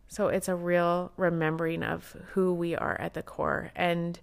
So 0.09 0.27
it's 0.27 0.49
a 0.49 0.55
real 0.55 1.13
remembering 1.15 1.83
of 1.83 2.15
who 2.33 2.53
we 2.53 2.75
are 2.75 2.99
at 2.99 3.13
the 3.13 3.23
core. 3.23 3.71
And 3.75 4.19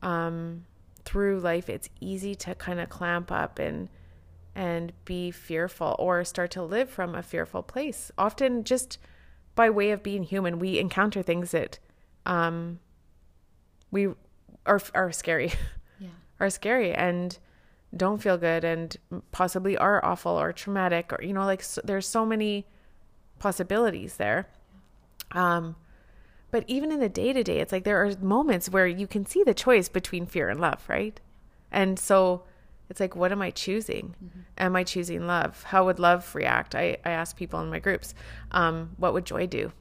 um, 0.00 0.64
through 1.04 1.40
life, 1.40 1.68
it's 1.68 1.88
easy 2.00 2.36
to 2.36 2.54
kind 2.54 2.78
of 2.78 2.88
clamp 2.88 3.32
up 3.32 3.58
and 3.58 3.88
and 4.54 4.92
be 5.06 5.30
fearful 5.30 5.96
or 5.98 6.22
start 6.24 6.50
to 6.50 6.62
live 6.62 6.90
from 6.90 7.14
a 7.14 7.22
fearful 7.22 7.62
place. 7.62 8.10
Often, 8.18 8.64
just 8.64 8.98
by 9.54 9.70
way 9.70 9.90
of 9.90 10.02
being 10.02 10.22
human, 10.22 10.58
we 10.58 10.78
encounter 10.78 11.22
things 11.22 11.52
that 11.52 11.78
um, 12.26 12.78
we 13.90 14.08
are 14.66 14.80
are 14.94 15.10
scary, 15.10 15.52
yeah. 15.98 16.08
are 16.40 16.50
scary, 16.50 16.92
and 16.92 17.38
don't 17.96 18.22
feel 18.22 18.38
good 18.38 18.64
and 18.64 18.96
possibly 19.32 19.76
are 19.76 20.04
awful 20.04 20.32
or 20.32 20.52
traumatic 20.52 21.12
or 21.12 21.22
you 21.22 21.32
know 21.32 21.44
like 21.44 21.62
so, 21.62 21.80
there's 21.84 22.06
so 22.06 22.24
many 22.24 22.66
possibilities 23.38 24.16
there. 24.16 24.48
Um 25.32 25.76
but 26.50 26.64
even 26.66 26.92
in 26.92 27.00
the 27.00 27.08
day 27.08 27.32
to 27.32 27.42
day 27.42 27.60
it's 27.60 27.72
like 27.72 27.84
there 27.84 28.02
are 28.02 28.12
moments 28.20 28.70
where 28.70 28.86
you 28.86 29.06
can 29.06 29.26
see 29.26 29.42
the 29.42 29.54
choice 29.54 29.88
between 29.88 30.26
fear 30.26 30.48
and 30.48 30.60
love 30.60 30.82
right? 30.88 31.20
And 31.70 31.98
so 31.98 32.44
it's 32.88 33.00
like 33.00 33.16
what 33.16 33.32
am 33.32 33.42
i 33.42 33.50
choosing? 33.50 34.14
Mm-hmm. 34.22 34.40
am 34.58 34.76
i 34.76 34.84
choosing 34.84 35.26
love? 35.26 35.62
How 35.64 35.84
would 35.84 35.98
love 35.98 36.34
react? 36.34 36.74
I 36.74 36.98
i 37.04 37.10
ask 37.10 37.36
people 37.36 37.60
in 37.60 37.70
my 37.70 37.78
groups 37.78 38.14
um 38.52 38.92
what 38.96 39.12
would 39.12 39.26
joy 39.26 39.46
do? 39.46 39.72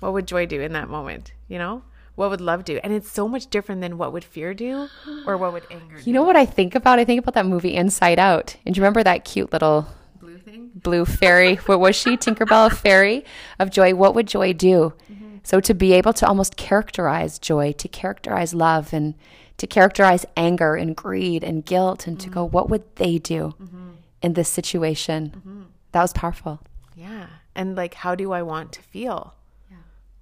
What 0.00 0.12
would 0.12 0.26
joy 0.26 0.46
do 0.46 0.60
in 0.60 0.72
that 0.72 0.88
moment 0.88 1.32
you 1.48 1.58
know 1.58 1.82
what 2.18 2.30
would 2.30 2.40
love 2.40 2.64
do? 2.64 2.80
And 2.82 2.92
it's 2.92 3.08
so 3.08 3.28
much 3.28 3.46
different 3.46 3.80
than 3.80 3.96
what 3.96 4.12
would 4.12 4.24
fear 4.24 4.52
do 4.52 4.88
or 5.24 5.36
what 5.36 5.52
would 5.52 5.62
anger 5.70 5.98
do. 5.98 6.02
You 6.02 6.12
know 6.12 6.24
what 6.24 6.34
I 6.34 6.44
think 6.44 6.74
about? 6.74 6.98
I 6.98 7.04
think 7.04 7.20
about 7.20 7.34
that 7.34 7.46
movie 7.46 7.76
Inside 7.76 8.18
Out. 8.18 8.56
And 8.66 8.74
do 8.74 8.78
you 8.80 8.82
remember 8.82 9.04
that 9.04 9.24
cute 9.24 9.52
little 9.52 9.86
blue 10.20 10.36
thing? 10.38 10.72
Blue 10.74 11.04
fairy. 11.04 11.54
what 11.66 11.78
was 11.78 11.94
she? 11.94 12.16
Tinkerbell 12.16 12.66
a 12.66 12.70
fairy 12.74 13.24
of 13.60 13.70
joy. 13.70 13.94
What 13.94 14.16
would 14.16 14.26
joy 14.26 14.52
do? 14.52 14.94
Mm-hmm. 15.12 15.36
So 15.44 15.60
to 15.60 15.72
be 15.72 15.92
able 15.92 16.12
to 16.14 16.26
almost 16.26 16.56
characterize 16.56 17.38
joy, 17.38 17.70
to 17.74 17.86
characterize 17.86 18.52
love 18.52 18.92
and 18.92 19.14
to 19.58 19.68
characterize 19.68 20.26
anger 20.36 20.74
and 20.74 20.96
greed 20.96 21.44
and 21.44 21.64
guilt 21.64 22.08
and 22.08 22.18
mm-hmm. 22.18 22.30
to 22.30 22.34
go, 22.34 22.46
mm-hmm. 22.46 22.52
what 22.52 22.68
would 22.68 22.96
they 22.96 23.18
do 23.18 23.54
mm-hmm. 23.62 23.90
in 24.22 24.32
this 24.32 24.48
situation? 24.48 25.34
Mm-hmm. 25.36 25.62
That 25.92 26.02
was 26.02 26.12
powerful. 26.12 26.58
Yeah. 26.96 27.28
And 27.54 27.76
like, 27.76 27.94
how 27.94 28.16
do 28.16 28.32
I 28.32 28.42
want 28.42 28.72
to 28.72 28.82
feel? 28.82 29.34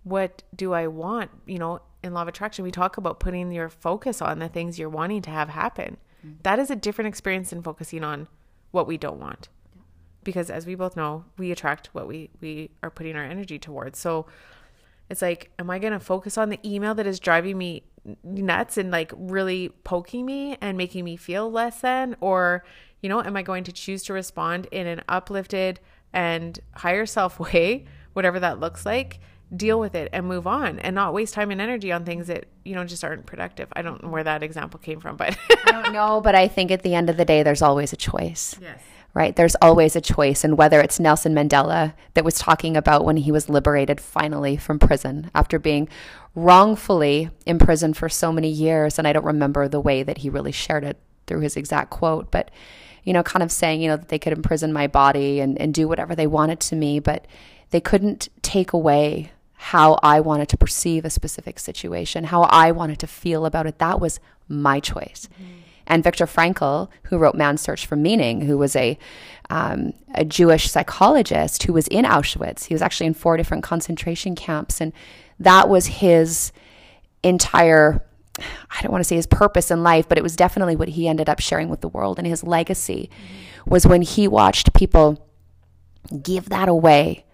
What 0.07 0.45
do 0.55 0.73
I 0.73 0.87
want? 0.87 1.33
You 1.47 1.59
know, 1.59 1.81
in 2.05 2.15
law 2.15 2.23
of 2.23 2.29
attraction, 2.29 2.65
we 2.65 2.71
talk 2.71 2.97
about 2.97 3.19
putting 3.19 3.51
your 3.51 3.69
focus 3.69 4.23
on 4.23 4.39
the 4.39 4.49
things 4.49 4.79
you're 4.79 4.89
wanting 4.89 5.21
to 5.23 5.31
have 5.31 5.49
happen. 5.49 5.97
Mm-hmm. 6.25 6.37
That 6.45 6.61
is 6.61 6.71
a 6.71 6.77
different 6.77 7.09
experience 7.09 7.51
than 7.51 7.61
focusing 7.61 8.05
on 8.05 8.29
what 8.71 8.87
we 8.87 8.97
don't 8.97 9.19
want. 9.19 9.49
Yeah. 9.75 9.83
Because 10.23 10.49
as 10.49 10.65
we 10.65 10.77
both 10.77 10.97
know, 10.97 11.25
we 11.37 11.51
attract 11.51 11.89
what 11.89 12.07
we 12.07 12.31
we 12.41 12.71
are 12.85 12.91
putting 12.91 13.17
our 13.17 13.25
energy 13.25 13.59
towards. 13.59 13.99
So 13.99 14.27
it's 15.11 15.23
like, 15.23 15.51
am 15.59 15.71
I 15.71 15.81
going 15.81 15.93
to 15.93 15.99
focus 15.99 16.39
on 16.39 16.51
the 16.51 16.61
email 16.65 16.95
that 16.95 17.07
is 17.07 17.19
driving 17.19 17.59
me 17.59 17.83
nuts 18.23 18.79
and 18.79 18.93
like 18.93 19.13
really 19.17 19.71
poking 19.83 20.25
me 20.25 20.57
and 20.61 20.79
making 20.79 21.05
me 21.05 21.17
feel 21.17 21.51
less 21.51 21.81
than 21.81 22.15
or 22.21 22.63
you 23.01 23.09
know, 23.09 23.21
am 23.21 23.37
I 23.37 23.43
going 23.43 23.65
to 23.65 23.73
choose 23.73 24.05
to 24.05 24.13
respond 24.13 24.69
in 24.71 24.87
an 24.87 25.03
uplifted 25.09 25.81
and 26.13 26.61
higher 26.77 27.07
self 27.07 27.41
way, 27.41 27.87
whatever 28.13 28.39
that 28.39 28.61
looks 28.61 28.87
like? 28.87 29.19
Deal 29.55 29.79
with 29.79 29.95
it 29.95 30.09
and 30.13 30.27
move 30.27 30.47
on 30.47 30.79
and 30.81 30.95
not 30.95 31.15
waste 31.15 31.35
time 31.35 31.51
and 31.51 31.61
energy 31.61 31.93
on 31.93 32.05
things 32.05 32.27
that 32.27 32.47
you 32.65 32.75
know 32.75 32.85
just 32.85 33.05
aren't 33.05 33.27
productive. 33.27 33.69
I 33.77 33.83
don't 33.83 34.03
know 34.03 34.09
where 34.09 34.25
that 34.25 34.43
example 34.43 34.81
came 34.81 35.01
from 35.01 35.17
but 35.17 35.37
i 35.67 35.71
don't 35.71 35.93
know 35.93 36.21
but 36.21 36.35
i 36.35 36.49
think 36.49 36.71
at 36.71 36.83
the 36.83 36.95
end 36.95 37.09
of 37.09 37.17
the 37.17 37.25
day 37.25 37.43
there's 37.43 37.63
always 37.63 37.93
a 37.93 37.97
choice. 37.97 38.57
Yes. 38.61 38.81
Right? 39.15 39.35
There's 39.35 39.57
always 39.63 39.97
a 39.97 40.03
choice 40.03 40.45
and 40.45 40.59
whether 40.59 40.81
it's 40.81 40.99
nelson 40.99 41.35
mandela 41.35 41.95
that 42.15 42.25
was 42.25 42.35
talking 42.35 42.77
about 42.77 43.05
when 43.05 43.17
he 43.17 43.33
was 43.33 43.49
liberated 43.49 44.01
finally 44.01 44.57
from 44.57 44.79
prison 44.79 45.31
after 45.35 45.59
being 45.59 45.89
wrongfully 46.35 47.31
imprisoned 47.47 47.97
for 47.97 48.09
so 48.09 48.31
many 48.31 48.49
years 48.49 48.99
and 48.99 49.09
i 49.09 49.13
don't 49.15 49.25
remember 49.25 49.69
the 49.69 49.81
way 49.81 50.03
that 50.03 50.19
he 50.19 50.29
really 50.29 50.53
shared 50.53 50.85
it 50.85 50.99
through 51.27 51.41
his 51.41 51.57
exact 51.57 51.89
quote 51.89 52.31
but 52.31 52.51
you 53.05 53.13
know 53.15 53.23
kind 53.23 53.43
of 53.43 53.51
saying 53.51 53.81
you 53.81 53.89
know 53.89 53.97
that 53.97 54.09
they 54.09 54.19
could 54.19 54.35
imprison 54.35 54.71
my 54.71 54.87
body 54.87 55.41
and, 55.41 55.59
and 55.59 55.73
do 55.73 55.89
whatever 55.89 56.15
they 56.15 56.27
wanted 56.27 56.61
to 56.61 56.77
me 56.77 56.99
but 56.99 57.27
they 57.71 57.81
couldn't 57.81 58.29
take 58.43 58.75
away 58.75 59.33
how 59.57 59.99
I 60.03 60.21
wanted 60.21 60.49
to 60.51 60.57
perceive 60.57 61.05
a 61.05 61.11
specific 61.11 61.59
situation, 61.59 62.25
how 62.25 62.43
I 62.43 62.71
wanted 62.71 62.99
to 63.01 63.07
feel 63.07 63.47
about 63.47 63.67
it. 63.67 63.79
That 63.79 64.01
was 64.01 64.21
my 64.49 64.81
choice. 64.81 65.29
Mm-hmm. 65.35 65.53
And 65.89 66.03
Viktor 66.03 66.27
Frankl, 66.27 66.89
who 67.05 67.19
wrote 67.19 67.37
Man's 67.37 67.61
Search 67.61 67.87
for 67.87 67.97
Meaning, 67.97 68.43
who 68.43 68.59
was 68.59 68.75
a 68.75 68.99
um, 69.49 69.93
a 70.15 70.25
Jewish 70.25 70.69
psychologist 70.69 71.63
who 71.63 71.73
was 71.73 71.87
in 71.89 72.05
Auschwitz. 72.05 72.65
He 72.65 72.75
was 72.75 72.83
actually 72.83 73.07
in 73.07 73.15
four 73.15 73.37
different 73.37 73.63
concentration 73.63 74.35
camps, 74.35 74.81
and 74.81 74.93
that 75.39 75.69
was 75.69 75.87
his 75.87 76.53
entire. 77.23 78.03
I 78.39 78.83
don't 78.83 78.93
want 78.93 79.01
to 79.01 79.09
say 79.09 79.17
his 79.17 79.27
purpose 79.27 79.71
in 79.71 79.83
life, 79.83 80.09
but 80.09 80.19
it 80.19 80.23
was 80.23 80.37
definitely 80.37 80.77
what 80.77 80.89
he 80.89 81.09
ended 81.09 81.29
up 81.29 81.41
sharing 81.41 81.69
with 81.69 81.81
the 81.81 81.89
world. 81.89 82.19
And 82.19 82.27
his 82.27 82.45
legacy 82.45 83.09
mm-hmm. 83.11 83.71
was 83.71 83.87
when 83.87 84.03
he 84.03 84.29
watched 84.29 84.75
people 84.75 85.25
give 86.23 86.51
that 86.51 86.69
away 86.69 87.26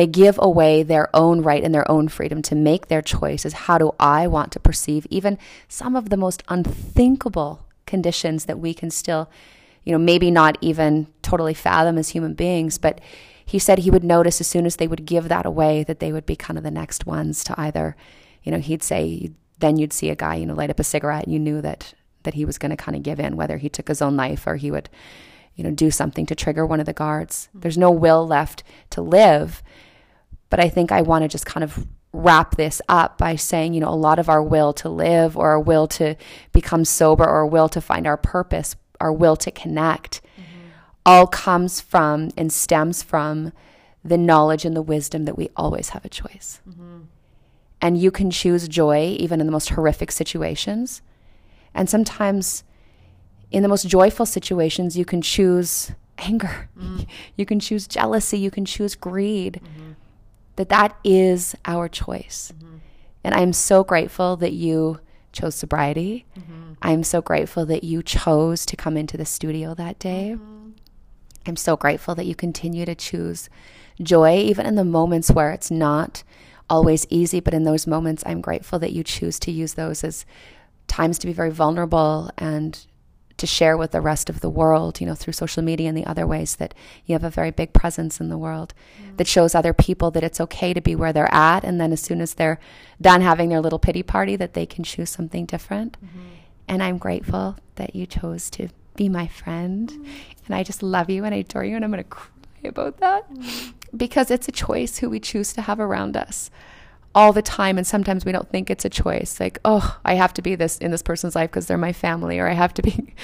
they 0.00 0.06
give 0.06 0.38
away 0.40 0.82
their 0.82 1.14
own 1.14 1.42
right 1.42 1.62
and 1.62 1.74
their 1.74 1.88
own 1.90 2.08
freedom 2.08 2.40
to 2.40 2.54
make 2.54 2.88
their 2.88 3.02
choices. 3.02 3.52
How 3.52 3.76
do 3.76 3.92
I 4.00 4.26
want 4.26 4.50
to 4.52 4.58
perceive 4.60 5.06
even 5.10 5.36
some 5.68 5.94
of 5.94 6.08
the 6.08 6.16
most 6.16 6.42
unthinkable 6.48 7.66
conditions 7.84 8.46
that 8.46 8.58
we 8.58 8.72
can 8.72 8.90
still, 8.90 9.28
you 9.84 9.92
know, 9.92 9.98
maybe 9.98 10.30
not 10.30 10.56
even 10.62 11.08
totally 11.20 11.52
fathom 11.52 11.98
as 11.98 12.08
human 12.08 12.32
beings, 12.32 12.78
but 12.78 12.98
he 13.44 13.58
said 13.58 13.80
he 13.80 13.90
would 13.90 14.02
notice 14.02 14.40
as 14.40 14.46
soon 14.46 14.64
as 14.64 14.76
they 14.76 14.88
would 14.88 15.04
give 15.04 15.28
that 15.28 15.44
away 15.44 15.84
that 15.84 16.00
they 16.00 16.12
would 16.12 16.24
be 16.24 16.34
kind 16.34 16.56
of 16.56 16.64
the 16.64 16.70
next 16.70 17.04
ones 17.04 17.44
to 17.44 17.60
either, 17.60 17.94
you 18.42 18.50
know, 18.50 18.58
he'd 18.58 18.82
say, 18.82 19.30
then 19.58 19.76
you'd 19.76 19.92
see 19.92 20.08
a 20.08 20.16
guy, 20.16 20.36
you 20.36 20.46
know, 20.46 20.54
light 20.54 20.70
up 20.70 20.80
a 20.80 20.84
cigarette 20.84 21.24
and 21.24 21.32
you 21.34 21.38
knew 21.38 21.60
that 21.60 21.92
that 22.22 22.34
he 22.34 22.46
was 22.46 22.56
going 22.56 22.70
to 22.70 22.76
kind 22.76 22.96
of 22.96 23.02
give 23.02 23.20
in, 23.20 23.36
whether 23.36 23.58
he 23.58 23.68
took 23.68 23.88
his 23.88 24.00
own 24.00 24.16
life 24.16 24.46
or 24.46 24.56
he 24.56 24.70
would, 24.70 24.88
you 25.56 25.64
know, 25.64 25.70
do 25.70 25.90
something 25.90 26.24
to 26.24 26.34
trigger 26.34 26.64
one 26.64 26.80
of 26.80 26.86
the 26.86 26.92
guards. 26.94 27.50
Mm. 27.54 27.62
There's 27.62 27.78
no 27.78 27.90
will 27.90 28.26
left 28.26 28.62
to 28.90 29.02
live. 29.02 29.62
But 30.50 30.60
I 30.60 30.68
think 30.68 30.92
I 30.92 31.02
want 31.02 31.22
to 31.22 31.28
just 31.28 31.46
kind 31.46 31.64
of 31.64 31.86
wrap 32.12 32.56
this 32.56 32.82
up 32.88 33.18
by 33.18 33.36
saying, 33.36 33.72
you 33.74 33.80
know, 33.80 33.88
a 33.88 33.94
lot 33.94 34.18
of 34.18 34.28
our 34.28 34.42
will 34.42 34.72
to 34.74 34.88
live 34.88 35.36
or 35.36 35.50
our 35.50 35.60
will 35.60 35.86
to 35.86 36.16
become 36.52 36.84
sober 36.84 37.24
or 37.24 37.36
our 37.36 37.46
will 37.46 37.68
to 37.68 37.80
find 37.80 38.06
our 38.06 38.16
purpose, 38.16 38.74
our 39.00 39.12
will 39.12 39.36
to 39.36 39.50
connect, 39.50 40.20
mm-hmm. 40.36 40.68
all 41.06 41.26
comes 41.26 41.80
from 41.80 42.30
and 42.36 42.52
stems 42.52 43.02
from 43.02 43.52
the 44.04 44.18
knowledge 44.18 44.64
and 44.64 44.74
the 44.74 44.82
wisdom 44.82 45.24
that 45.24 45.38
we 45.38 45.50
always 45.56 45.90
have 45.90 46.04
a 46.04 46.08
choice. 46.08 46.60
Mm-hmm. 46.68 47.00
And 47.80 47.98
you 47.98 48.10
can 48.10 48.30
choose 48.30 48.66
joy 48.68 49.16
even 49.18 49.40
in 49.40 49.46
the 49.46 49.52
most 49.52 49.70
horrific 49.70 50.10
situations. 50.10 51.00
And 51.74 51.88
sometimes 51.88 52.64
in 53.50 53.62
the 53.62 53.68
most 53.68 53.86
joyful 53.86 54.26
situations, 54.26 54.96
you 54.96 55.04
can 55.04 55.22
choose 55.22 55.92
anger, 56.18 56.68
mm. 56.78 57.06
you 57.36 57.46
can 57.46 57.60
choose 57.60 57.86
jealousy, 57.86 58.38
you 58.38 58.50
can 58.50 58.64
choose 58.64 58.94
greed. 58.94 59.60
That 60.60 60.68
that 60.68 60.98
is 61.04 61.54
our 61.64 61.88
choice. 61.88 62.52
Mm-hmm. 62.54 62.76
And 63.24 63.34
I'm 63.34 63.54
so 63.54 63.82
grateful 63.82 64.36
that 64.36 64.52
you 64.52 65.00
chose 65.32 65.54
sobriety. 65.54 66.26
Mm-hmm. 66.38 66.72
I'm 66.82 67.02
so 67.02 67.22
grateful 67.22 67.64
that 67.64 67.82
you 67.82 68.02
chose 68.02 68.66
to 68.66 68.76
come 68.76 68.98
into 68.98 69.16
the 69.16 69.24
studio 69.24 69.72
that 69.72 69.98
day. 69.98 70.34
Mm-hmm. 70.36 70.72
I'm 71.46 71.56
so 71.56 71.78
grateful 71.78 72.14
that 72.14 72.26
you 72.26 72.34
continue 72.34 72.84
to 72.84 72.94
choose 72.94 73.48
joy, 74.02 74.36
even 74.36 74.66
in 74.66 74.74
the 74.74 74.84
moments 74.84 75.30
where 75.30 75.50
it's 75.50 75.70
not 75.70 76.24
always 76.68 77.06
easy. 77.08 77.40
But 77.40 77.54
in 77.54 77.64
those 77.64 77.86
moments, 77.86 78.22
I'm 78.26 78.42
grateful 78.42 78.78
that 78.80 78.92
you 78.92 79.02
choose 79.02 79.38
to 79.40 79.50
use 79.50 79.74
those 79.74 80.04
as 80.04 80.26
times 80.88 81.18
to 81.20 81.26
be 81.26 81.32
very 81.32 81.50
vulnerable 81.50 82.30
and 82.36 82.84
to 83.40 83.46
share 83.46 83.76
with 83.76 83.90
the 83.90 84.00
rest 84.00 84.30
of 84.30 84.40
the 84.40 84.50
world, 84.50 85.00
you 85.00 85.06
know, 85.06 85.14
through 85.14 85.32
social 85.32 85.62
media 85.62 85.88
and 85.88 85.96
the 85.96 86.06
other 86.06 86.26
ways 86.26 86.56
that 86.56 86.74
you 87.04 87.14
have 87.14 87.24
a 87.24 87.30
very 87.30 87.50
big 87.50 87.72
presence 87.72 88.20
in 88.20 88.28
the 88.28 88.38
world 88.38 88.72
mm. 89.02 89.16
that 89.16 89.26
shows 89.26 89.54
other 89.54 89.72
people 89.72 90.10
that 90.12 90.22
it's 90.22 90.40
okay 90.40 90.72
to 90.72 90.80
be 90.80 90.94
where 90.94 91.12
they're 91.12 91.34
at. 91.34 91.64
And 91.64 91.80
then 91.80 91.92
as 91.92 92.00
soon 92.00 92.20
as 92.20 92.34
they're 92.34 92.60
done 93.00 93.20
having 93.20 93.48
their 93.48 93.60
little 93.60 93.78
pity 93.78 94.02
party, 94.02 94.36
that 94.36 94.54
they 94.54 94.66
can 94.66 94.84
choose 94.84 95.10
something 95.10 95.46
different. 95.46 95.96
Mm-hmm. 96.04 96.20
And 96.68 96.82
I'm 96.82 96.98
grateful 96.98 97.56
that 97.74 97.96
you 97.96 98.06
chose 98.06 98.50
to 98.50 98.68
be 98.94 99.08
my 99.08 99.26
friend. 99.26 99.90
Mm. 99.90 100.06
And 100.46 100.54
I 100.54 100.62
just 100.62 100.82
love 100.82 101.10
you 101.10 101.24
and 101.24 101.34
I 101.34 101.38
adore 101.38 101.64
you. 101.64 101.76
And 101.76 101.84
I'm 101.84 101.90
going 101.90 102.04
to 102.04 102.08
cry 102.08 102.28
about 102.64 102.98
that 102.98 103.32
mm. 103.32 103.72
because 103.96 104.30
it's 104.30 104.48
a 104.48 104.52
choice 104.52 104.98
who 104.98 105.10
we 105.10 105.18
choose 105.18 105.52
to 105.54 105.62
have 105.62 105.80
around 105.80 106.16
us 106.16 106.50
all 107.14 107.32
the 107.32 107.42
time 107.42 107.76
and 107.76 107.86
sometimes 107.86 108.24
we 108.24 108.30
don't 108.30 108.48
think 108.50 108.70
it's 108.70 108.84
a 108.84 108.88
choice 108.88 109.40
like 109.40 109.58
oh 109.64 109.98
i 110.04 110.14
have 110.14 110.32
to 110.32 110.42
be 110.42 110.54
this 110.54 110.78
in 110.78 110.92
this 110.92 111.02
person's 111.02 111.34
life 111.34 111.50
because 111.50 111.66
they're 111.66 111.76
my 111.76 111.92
family 111.92 112.38
or 112.38 112.48
i 112.48 112.52
have 112.52 112.72
to 112.72 112.82
be 112.82 112.90
you 112.96 113.14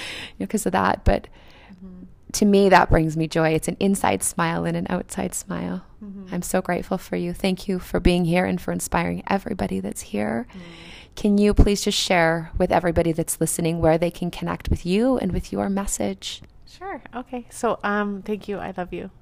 know 0.40 0.46
because 0.46 0.66
of 0.66 0.72
that. 0.72 1.04
But 1.04 1.28
mm-hmm. 1.72 2.04
to 2.32 2.44
me 2.44 2.68
that 2.68 2.90
brings 2.90 3.16
me 3.16 3.28
joy. 3.28 3.50
It's 3.50 3.68
an 3.68 3.76
inside 3.80 4.22
smile 4.22 4.64
and 4.64 4.76
an 4.76 4.86
outside 4.88 5.34
smile. 5.34 5.84
Mm-hmm. 6.02 6.34
i'm 6.34 6.42
so 6.42 6.60
grateful 6.60 6.98
for 6.98 7.16
you. 7.16 7.32
Thank 7.32 7.68
you 7.68 7.78
for 7.78 8.00
being 8.00 8.24
here 8.24 8.44
and 8.44 8.60
for 8.60 8.72
inspiring 8.72 9.22
everybody 9.28 9.80
that's 9.80 10.02
here. 10.02 10.46
Mm-hmm. 10.50 10.60
can 11.14 11.38
you 11.38 11.54
please 11.54 11.82
just 11.82 11.98
share 11.98 12.50
with 12.58 12.70
everybody 12.70 13.12
that's 13.12 13.40
listening 13.40 13.80
where 13.80 13.98
they 13.98 14.10
can 14.10 14.30
connect 14.30 14.68
with 14.68 14.84
you 14.84 15.18
and 15.18 15.32
with 15.32 15.52
your 15.52 15.68
message? 15.68 16.42
Sure. 16.66 17.02
Okay. 17.14 17.46
So 17.50 17.78
um 17.82 18.22
thank 18.22 18.48
you. 18.48 18.58
I 18.58 18.72
love 18.76 18.92
you. 18.92 19.10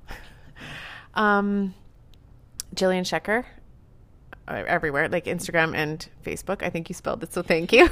Um 1.15 1.75
Jillian 2.75 3.05
Schecher 3.05 3.45
everywhere, 4.49 5.09
like 5.09 5.25
Instagram 5.25 5.75
and 5.75 6.07
Facebook. 6.25 6.63
I 6.63 6.71
think 6.71 6.89
you 6.89 6.95
spelled 6.95 7.23
it, 7.23 7.33
so 7.33 7.43
thank 7.43 7.73
you. 7.73 7.89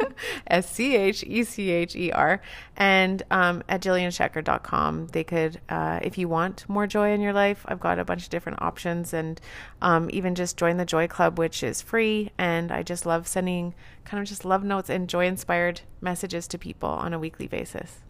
S 0.46 0.70
C 0.70 0.96
H 0.96 1.24
E 1.24 1.44
C 1.44 1.70
H 1.70 1.96
E 1.96 2.12
R. 2.12 2.40
And 2.76 3.22
um, 3.30 3.62
at 3.68 3.80
jillianschecher.com, 3.80 5.08
they 5.08 5.24
could, 5.24 5.60
uh, 5.68 6.00
if 6.02 6.18
you 6.18 6.28
want 6.28 6.68
more 6.68 6.86
joy 6.86 7.12
in 7.12 7.20
your 7.20 7.32
life, 7.32 7.64
I've 7.66 7.80
got 7.80 7.98
a 7.98 8.04
bunch 8.04 8.24
of 8.24 8.30
different 8.30 8.60
options. 8.60 9.12
And 9.14 9.40
um, 9.80 10.10
even 10.12 10.34
just 10.34 10.56
join 10.56 10.76
the 10.76 10.84
Joy 10.84 11.08
Club, 11.08 11.38
which 11.38 11.62
is 11.62 11.80
free. 11.80 12.30
And 12.38 12.70
I 12.70 12.82
just 12.82 13.06
love 13.06 13.26
sending 13.26 13.74
kind 14.04 14.22
of 14.22 14.28
just 14.28 14.44
love 14.44 14.62
notes 14.62 14.90
and 14.90 15.08
joy 15.08 15.26
inspired 15.26 15.80
messages 16.00 16.46
to 16.48 16.58
people 16.58 16.90
on 16.90 17.14
a 17.14 17.18
weekly 17.18 17.46
basis. 17.46 18.00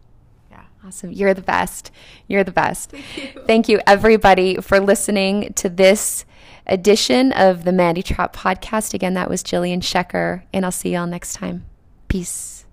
Yeah. 0.50 0.64
Awesome. 0.84 1.12
You're 1.12 1.34
the 1.34 1.42
best. 1.42 1.90
You're 2.26 2.44
the 2.44 2.52
best. 2.52 2.90
Thank 2.90 3.16
you. 3.16 3.42
Thank 3.46 3.68
you, 3.68 3.80
everybody, 3.86 4.56
for 4.56 4.80
listening 4.80 5.52
to 5.54 5.68
this 5.68 6.24
edition 6.66 7.32
of 7.32 7.64
the 7.64 7.72
Mandy 7.72 8.02
Trapp 8.02 8.34
podcast. 8.34 8.94
Again, 8.94 9.14
that 9.14 9.28
was 9.28 9.42
Jillian 9.42 9.80
Schecher, 9.80 10.42
and 10.52 10.64
I'll 10.64 10.72
see 10.72 10.92
y'all 10.92 11.06
next 11.06 11.34
time. 11.34 11.64
Peace. 12.08 12.64